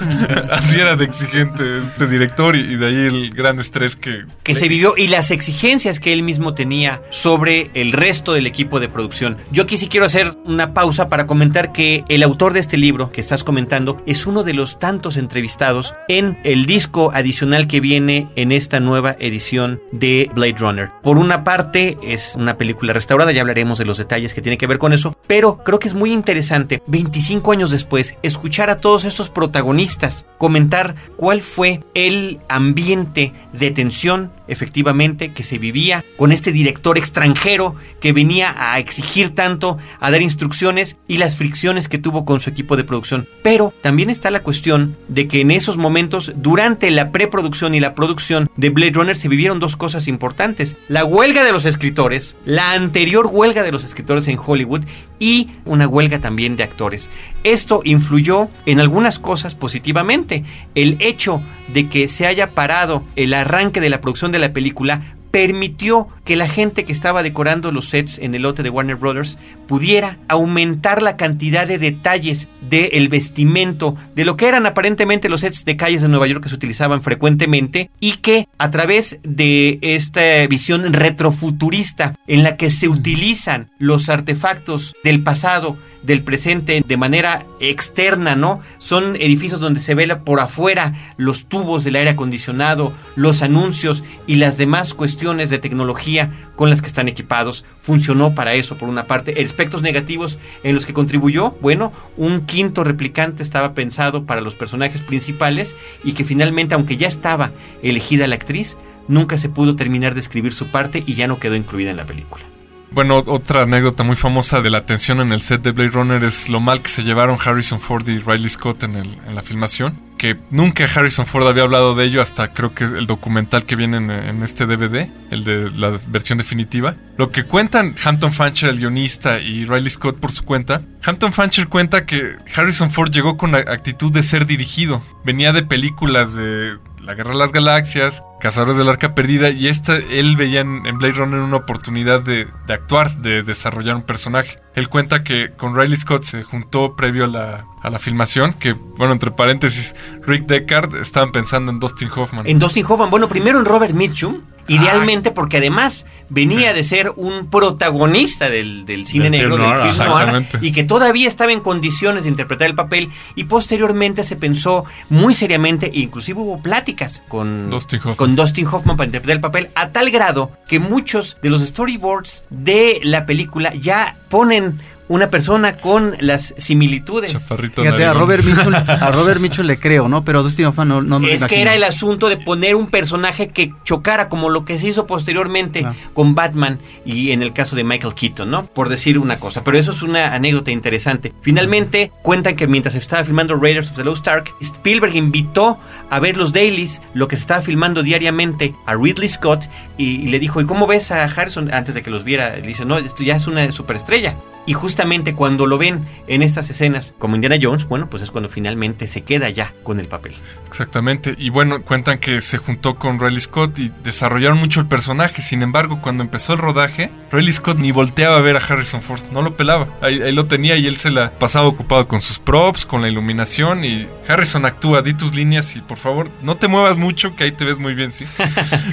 Así 0.50 0.80
era 0.80 0.96
de 0.96 1.04
exigente 1.04 1.78
este 1.78 2.06
director 2.06 2.56
y, 2.56 2.60
y, 2.60 2.76
de 2.76 2.86
ahí 2.86 3.06
el 3.06 3.30
gran 3.30 3.60
estrés 3.60 3.96
que... 3.96 4.24
Que 4.42 4.54
se 4.54 4.68
vivió 4.68 4.94
y 4.96 5.08
las 5.08 5.30
exigencias 5.30 6.00
que 6.00 6.12
él 6.12 6.22
mismo 6.22 6.54
tenía 6.54 7.02
sobre 7.10 7.70
el 7.74 7.92
resto 7.92 8.32
del 8.32 8.46
equipo 8.46 8.80
de 8.80 8.88
producción. 8.88 9.36
Yo 9.50 9.64
aquí 9.64 9.76
sí 9.76 9.88
quiero 9.88 10.06
hacer 10.06 10.36
una 10.44 10.74
pausa 10.74 11.08
para 11.08 11.26
comentar 11.26 11.72
que 11.72 12.04
el 12.08 12.22
autor 12.22 12.52
de 12.52 12.60
este 12.60 12.76
libro 12.76 13.12
que 13.12 13.20
estás 13.20 13.44
comentando 13.44 14.02
es 14.06 14.26
uno 14.26 14.42
de 14.42 14.54
los 14.54 14.78
tantos 14.78 15.16
entrevistados 15.16 15.94
en 16.08 16.38
el 16.44 16.66
disco 16.66 17.10
adicional 17.14 17.66
que 17.66 17.80
viene 17.80 18.28
en 18.36 18.52
esta 18.52 18.80
nueva 18.80 19.16
edición 19.18 19.80
de 19.92 20.30
Blade 20.34 20.56
Runner. 20.58 20.90
Por 21.02 21.18
una 21.18 21.44
parte 21.44 21.98
es 22.02 22.34
una 22.36 22.56
película 22.56 22.92
restaurada, 22.92 23.32
ya 23.32 23.42
hablaremos 23.42 23.78
de 23.78 23.84
los 23.84 23.98
detalles 23.98 24.34
que 24.34 24.42
tiene 24.42 24.58
que 24.58 24.66
ver 24.66 24.77
con 24.78 24.92
eso, 24.92 25.16
pero 25.26 25.58
creo 25.64 25.78
que 25.78 25.88
es 25.88 25.94
muy 25.94 26.12
interesante 26.12 26.82
25 26.86 27.52
años 27.52 27.70
después 27.70 28.16
escuchar 28.22 28.70
a 28.70 28.78
todos 28.78 29.04
estos 29.04 29.30
protagonistas 29.30 30.26
comentar 30.38 30.94
cuál 31.16 31.42
fue 31.42 31.84
el 31.94 32.40
ambiente 32.48 33.32
de 33.52 33.70
tensión 33.70 34.32
efectivamente 34.48 35.32
que 35.32 35.42
se 35.42 35.58
vivía 35.58 36.04
con 36.16 36.32
este 36.32 36.52
director 36.52 36.98
extranjero 36.98 37.76
que 38.00 38.12
venía 38.12 38.54
a 38.56 38.78
exigir 38.78 39.34
tanto, 39.34 39.78
a 40.00 40.10
dar 40.10 40.22
instrucciones 40.22 40.96
y 41.06 41.18
las 41.18 41.36
fricciones 41.36 41.88
que 41.88 41.98
tuvo 41.98 42.24
con 42.24 42.40
su 42.40 42.50
equipo 42.50 42.76
de 42.76 42.84
producción. 42.84 43.26
Pero 43.42 43.72
también 43.82 44.10
está 44.10 44.30
la 44.30 44.42
cuestión 44.42 44.96
de 45.08 45.28
que 45.28 45.40
en 45.40 45.50
esos 45.50 45.76
momentos, 45.76 46.32
durante 46.36 46.90
la 46.90 47.12
preproducción 47.12 47.74
y 47.74 47.80
la 47.80 47.94
producción 47.94 48.50
de 48.56 48.70
Blade 48.70 48.92
Runner, 48.92 49.16
se 49.16 49.28
vivieron 49.28 49.60
dos 49.60 49.76
cosas 49.76 50.08
importantes. 50.08 50.76
La 50.88 51.04
huelga 51.04 51.44
de 51.44 51.52
los 51.52 51.64
escritores, 51.64 52.36
la 52.44 52.72
anterior 52.72 53.28
huelga 53.30 53.62
de 53.62 53.72
los 53.72 53.84
escritores 53.84 54.28
en 54.28 54.38
Hollywood 54.44 54.84
y 55.18 55.50
una 55.64 55.88
huelga 55.88 56.18
también 56.18 56.56
de 56.56 56.62
actores. 56.62 57.10
Esto 57.44 57.82
influyó 57.84 58.48
en 58.66 58.80
algunas 58.80 59.18
cosas 59.18 59.54
positivamente. 59.54 60.44
El 60.74 60.96
hecho 61.00 61.40
de 61.68 61.88
que 61.88 62.08
se 62.08 62.26
haya 62.26 62.48
parado 62.48 63.04
el 63.16 63.34
arranque 63.34 63.80
de 63.80 63.90
la 63.90 64.00
producción 64.00 64.32
de 64.32 64.37
la 64.38 64.52
película 64.52 65.02
permitió 65.30 66.08
que 66.24 66.36
la 66.36 66.48
gente 66.48 66.84
que 66.84 66.92
estaba 66.92 67.22
decorando 67.22 67.70
los 67.70 67.88
sets 67.88 68.18
en 68.18 68.34
el 68.34 68.42
lote 68.42 68.62
de 68.62 68.70
Warner 68.70 68.96
Brothers 68.96 69.38
pudiera 69.66 70.18
aumentar 70.28 71.02
la 71.02 71.16
cantidad 71.16 71.66
de 71.66 71.78
detalles 71.78 72.48
del 72.68 73.08
vestimento, 73.08 73.96
de 74.14 74.24
lo 74.24 74.36
que 74.36 74.48
eran 74.48 74.66
aparentemente 74.66 75.28
los 75.28 75.40
sets 75.40 75.64
de 75.64 75.76
calles 75.76 76.02
de 76.02 76.08
Nueva 76.08 76.26
York 76.26 76.42
que 76.42 76.48
se 76.48 76.54
utilizaban 76.54 77.02
frecuentemente 77.02 77.90
y 78.00 78.12
que 78.14 78.48
a 78.58 78.70
través 78.70 79.18
de 79.22 79.78
esta 79.82 80.46
visión 80.46 80.92
retrofuturista 80.92 82.16
en 82.26 82.42
la 82.42 82.56
que 82.56 82.70
se 82.70 82.88
utilizan 82.88 83.70
los 83.78 84.08
artefactos 84.08 84.94
del 85.04 85.22
pasado 85.22 85.76
del 86.02 86.22
presente 86.22 86.82
de 86.86 86.96
manera 86.96 87.44
externa, 87.60 88.36
¿no? 88.36 88.60
Son 88.78 89.16
edificios 89.16 89.60
donde 89.60 89.80
se 89.80 89.94
vela 89.94 90.20
por 90.20 90.40
afuera 90.40 90.94
los 91.16 91.46
tubos 91.46 91.84
del 91.84 91.96
aire 91.96 92.10
acondicionado, 92.10 92.92
los 93.16 93.42
anuncios 93.42 94.04
y 94.26 94.36
las 94.36 94.56
demás 94.56 94.94
cuestiones 94.94 95.50
de 95.50 95.58
tecnología 95.58 96.32
con 96.56 96.70
las 96.70 96.80
que 96.80 96.88
están 96.88 97.08
equipados. 97.08 97.64
Funcionó 97.80 98.34
para 98.34 98.54
eso, 98.54 98.76
por 98.76 98.88
una 98.88 99.04
parte. 99.04 99.42
Aspectos 99.42 99.82
negativos 99.82 100.38
en 100.62 100.74
los 100.74 100.86
que 100.86 100.94
contribuyó, 100.94 101.52
bueno, 101.60 101.92
un 102.16 102.42
quinto 102.46 102.84
replicante 102.84 103.42
estaba 103.42 103.74
pensado 103.74 104.24
para 104.24 104.40
los 104.40 104.54
personajes 104.54 105.02
principales 105.02 105.74
y 106.04 106.12
que 106.12 106.24
finalmente, 106.24 106.74
aunque 106.74 106.96
ya 106.96 107.08
estaba 107.08 107.50
elegida 107.82 108.26
la 108.26 108.34
actriz, 108.34 108.76
nunca 109.08 109.38
se 109.38 109.48
pudo 109.48 109.76
terminar 109.76 110.14
de 110.14 110.20
escribir 110.20 110.52
su 110.52 110.66
parte 110.66 111.02
y 111.06 111.14
ya 111.14 111.26
no 111.26 111.38
quedó 111.38 111.56
incluida 111.56 111.90
en 111.90 111.96
la 111.96 112.04
película. 112.04 112.44
Bueno, 112.90 113.22
otra 113.26 113.62
anécdota 113.62 114.02
muy 114.02 114.16
famosa 114.16 114.60
de 114.60 114.70
la 114.70 114.86
tensión 114.86 115.20
en 115.20 115.32
el 115.32 115.42
set 115.42 115.62
de 115.62 115.72
Blade 115.72 115.90
Runner 115.90 116.24
es 116.24 116.48
lo 116.48 116.58
mal 116.58 116.80
que 116.80 116.88
se 116.88 117.02
llevaron 117.02 117.38
Harrison 117.42 117.80
Ford 117.80 118.08
y 118.08 118.18
Riley 118.18 118.48
Scott 118.48 118.82
en, 118.82 118.96
el, 118.96 119.18
en 119.26 119.34
la 119.34 119.42
filmación. 119.42 120.08
Que 120.16 120.36
nunca 120.50 120.84
Harrison 120.84 121.26
Ford 121.26 121.46
había 121.46 121.62
hablado 121.62 121.94
de 121.94 122.06
ello 122.06 122.20
hasta 122.20 122.52
creo 122.52 122.74
que 122.74 122.84
el 122.84 123.06
documental 123.06 123.64
que 123.66 123.76
viene 123.76 123.98
en, 123.98 124.10
en, 124.10 124.42
este 124.42 124.66
DVD, 124.66 125.08
el 125.30 125.44
de 125.44 125.70
la 125.70 126.00
versión 126.08 126.38
definitiva. 126.38 126.96
Lo 127.18 127.30
que 127.30 127.44
cuentan 127.44 127.94
Hampton 128.02 128.32
Fancher, 128.32 128.70
el 128.70 128.78
guionista, 128.78 129.38
y 129.38 129.64
Riley 129.64 129.90
Scott 129.90 130.18
por 130.18 130.32
su 130.32 130.44
cuenta. 130.44 130.82
Hampton 131.04 131.32
Fancher 131.32 131.68
cuenta 131.68 132.04
que 132.04 132.36
Harrison 132.56 132.90
Ford 132.90 133.10
llegó 133.12 133.36
con 133.36 133.52
la 133.52 133.58
actitud 133.58 134.10
de 134.10 134.22
ser 134.22 134.46
dirigido. 134.46 135.02
Venía 135.24 135.52
de 135.52 135.62
películas 135.62 136.34
de 136.34 136.78
la 137.00 137.14
Guerra 137.14 137.30
de 137.30 137.38
las 137.38 137.52
Galaxias, 137.52 138.22
Cazadores 138.40 138.76
del 138.76 138.88
Arca 138.88 139.14
Perdida, 139.14 139.50
y 139.50 139.68
esta, 139.68 139.96
él 139.96 140.36
veía 140.36 140.60
en, 140.60 140.82
Blade 140.98 141.14
Runner 141.14 141.40
una 141.40 141.56
oportunidad 141.56 142.20
de, 142.20 142.46
de, 142.66 142.72
actuar, 142.72 143.16
de 143.18 143.42
desarrollar 143.42 143.96
un 143.96 144.02
personaje. 144.02 144.60
Él 144.74 144.88
cuenta 144.88 145.24
que 145.24 145.50
con 145.56 145.76
Riley 145.76 145.96
Scott 145.96 146.22
se 146.22 146.44
juntó 146.44 146.94
previo 146.94 147.24
a 147.24 147.28
la, 147.28 147.66
a 147.82 147.90
la 147.90 147.98
filmación, 147.98 148.54
que, 148.54 148.72
bueno, 148.72 149.12
entre 149.12 149.32
paréntesis, 149.32 149.94
Rick 150.26 150.46
Deckard 150.46 150.94
estaban 150.96 151.32
pensando 151.32 151.72
en 151.72 151.80
Dustin 151.80 152.10
Hoffman. 152.14 152.46
En 152.46 152.58
Dustin 152.58 152.84
Hoffman, 152.88 153.10
bueno, 153.10 153.28
primero 153.28 153.58
en 153.58 153.64
Robert 153.64 153.92
Mitchum, 153.92 154.42
idealmente 154.68 155.30
porque 155.30 155.58
además 155.58 156.06
venía 156.28 156.70
sí. 156.70 156.76
de 156.76 156.84
ser 156.84 157.12
un 157.16 157.48
protagonista 157.50 158.50
del, 158.50 158.84
del 158.84 159.06
cine 159.06 159.30
negro, 159.30 159.56
del 159.56 159.88
film 159.88 160.06
noir, 160.06 160.46
y 160.60 160.72
que 160.72 160.84
todavía 160.84 161.26
estaba 161.26 161.52
en 161.52 161.60
condiciones 161.60 162.24
de 162.24 162.30
interpretar 162.30 162.68
el 162.68 162.74
papel, 162.74 163.08
y 163.34 163.44
posteriormente 163.44 164.24
se 164.24 164.36
pensó 164.36 164.84
muy 165.08 165.34
seriamente, 165.34 165.86
e 165.86 166.00
inclusive 166.00 166.40
hubo 166.40 166.62
pláticas 166.62 167.22
con 167.28 167.70
Dustin 167.70 168.00
Hoffman. 168.00 168.16
con 168.16 168.36
Dustin 168.36 168.66
Hoffman 168.66 168.96
para 168.96 169.06
interpretar 169.06 169.36
el 169.36 169.40
papel, 169.40 169.70
a 169.74 169.88
tal 169.88 170.10
grado 170.10 170.52
que 170.68 170.78
muchos 170.78 171.36
de 171.42 171.50
los 171.50 171.62
storyboards 171.62 172.44
de 172.50 173.00
la 173.02 173.26
película 173.26 173.74
ya 173.74 174.16
ponen 174.28 174.78
una 175.08 175.30
persona 175.30 175.76
con 175.78 176.14
las 176.20 176.54
similitudes. 176.56 177.32
Chaparrito 177.32 177.82
Fíjate, 177.82 178.04
a 178.04 178.14
Robert, 178.14 178.44
Mitchell, 178.44 178.74
a 178.86 179.10
Robert 179.10 179.40
Mitchell 179.40 179.66
le 179.66 179.78
creo, 179.78 180.08
¿no? 180.08 180.24
Pero 180.24 180.40
a 180.40 180.42
Dustin 180.42 180.66
Hoffman 180.66 180.88
no, 180.88 181.02
no 181.02 181.18
me 181.18 181.32
Es 181.32 181.44
que 181.44 181.60
era 181.60 181.74
el 181.74 181.84
asunto 181.84 182.28
de 182.28 182.36
poner 182.36 182.74
un 182.74 182.90
personaje 182.90 183.48
que 183.48 183.72
chocara 183.84 184.28
como 184.28 184.50
lo 184.50 184.64
que 184.64 184.78
se 184.78 184.88
hizo 184.88 185.06
posteriormente 185.06 185.84
ah. 185.84 185.94
con 186.12 186.34
Batman 186.34 186.78
y 187.04 187.32
en 187.32 187.42
el 187.42 187.52
caso 187.52 187.74
de 187.74 187.84
Michael 187.84 188.14
Keaton, 188.14 188.50
¿no? 188.50 188.66
Por 188.66 188.88
decir 188.88 189.18
una 189.18 189.40
cosa. 189.40 189.64
Pero 189.64 189.78
eso 189.78 189.92
es 189.92 190.02
una 190.02 190.34
anécdota 190.34 190.70
interesante. 190.70 191.32
Finalmente, 191.40 192.12
cuentan 192.22 192.56
que 192.56 192.66
mientras 192.66 192.92
se 192.92 192.98
estaba 192.98 193.24
filmando 193.24 193.56
Raiders 193.56 193.90
of 193.90 193.96
the 193.96 194.04
Lost 194.04 194.28
Ark, 194.28 194.54
Spielberg 194.60 195.16
invitó 195.16 195.78
a 196.10 196.20
ver 196.20 196.36
los 196.36 196.52
dailies, 196.52 197.00
lo 197.14 197.28
que 197.28 197.36
se 197.36 197.42
estaba 197.42 197.62
filmando 197.62 198.02
diariamente, 198.02 198.74
a 198.86 198.94
Ridley 198.94 199.28
Scott 199.28 199.68
y, 199.96 200.22
y 200.22 200.26
le 200.28 200.38
dijo, 200.38 200.60
¿y 200.60 200.66
cómo 200.66 200.86
ves 200.86 201.10
a 201.10 201.24
Harrison? 201.24 201.72
Antes 201.72 201.94
de 201.94 202.02
que 202.02 202.10
los 202.10 202.24
viera, 202.24 202.56
le 202.56 202.62
dice, 202.62 202.84
no, 202.84 202.98
esto 202.98 203.22
ya 203.22 203.36
es 203.36 203.46
una 203.46 203.70
superestrella 203.72 204.36
Y 204.68 204.74
justamente 204.74 205.34
cuando 205.34 205.64
lo 205.64 205.78
ven 205.78 206.06
en 206.26 206.42
estas 206.42 206.68
escenas 206.68 207.14
como 207.18 207.34
Indiana 207.34 207.56
Jones, 207.58 207.88
bueno, 207.88 208.10
pues 208.10 208.22
es 208.22 208.30
cuando 208.30 208.50
finalmente 208.50 209.06
se 209.06 209.22
queda 209.22 209.48
ya 209.48 209.72
con 209.82 209.98
el 209.98 210.08
papel. 210.08 210.34
Exactamente. 210.66 211.34
Y 211.38 211.48
bueno, 211.48 211.82
cuentan 211.82 212.18
que 212.18 212.42
se 212.42 212.58
juntó 212.58 212.96
con 212.96 213.18
Riley 213.18 213.40
Scott 213.40 213.78
y 213.78 213.90
desarrollaron 214.04 214.58
mucho 214.58 214.80
el 214.80 214.86
personaje. 214.86 215.40
Sin 215.40 215.62
embargo, 215.62 216.02
cuando 216.02 216.22
empezó 216.22 216.52
el 216.52 216.58
rodaje, 216.58 217.10
Riley 217.32 217.54
Scott 217.54 217.78
ni 217.78 217.92
volteaba 217.92 218.36
a 218.36 218.42
ver 218.42 218.56
a 218.56 218.58
Harrison 218.58 219.00
Ford. 219.00 219.22
No 219.32 219.40
lo 219.40 219.56
pelaba. 219.56 219.88
Ahí, 220.02 220.20
ahí 220.20 220.32
lo 220.32 220.44
tenía 220.44 220.76
y 220.76 220.86
él 220.86 220.98
se 220.98 221.10
la 221.10 221.30
pasaba 221.30 221.66
ocupado 221.66 222.06
con 222.06 222.20
sus 222.20 222.38
props, 222.38 222.84
con 222.84 223.00
la 223.00 223.08
iluminación. 223.08 223.86
Y 223.86 224.06
Harrison 224.28 224.66
actúa, 224.66 225.00
di 225.00 225.14
tus 225.14 225.34
líneas 225.34 225.76
y 225.76 225.80
por 225.80 225.96
favor, 225.96 226.28
no 226.42 226.56
te 226.58 226.68
muevas 226.68 226.98
mucho, 226.98 227.34
que 227.34 227.44
ahí 227.44 227.52
te 227.52 227.64
ves 227.64 227.78
muy 227.78 227.94
bien, 227.94 228.12
¿sí? 228.12 228.26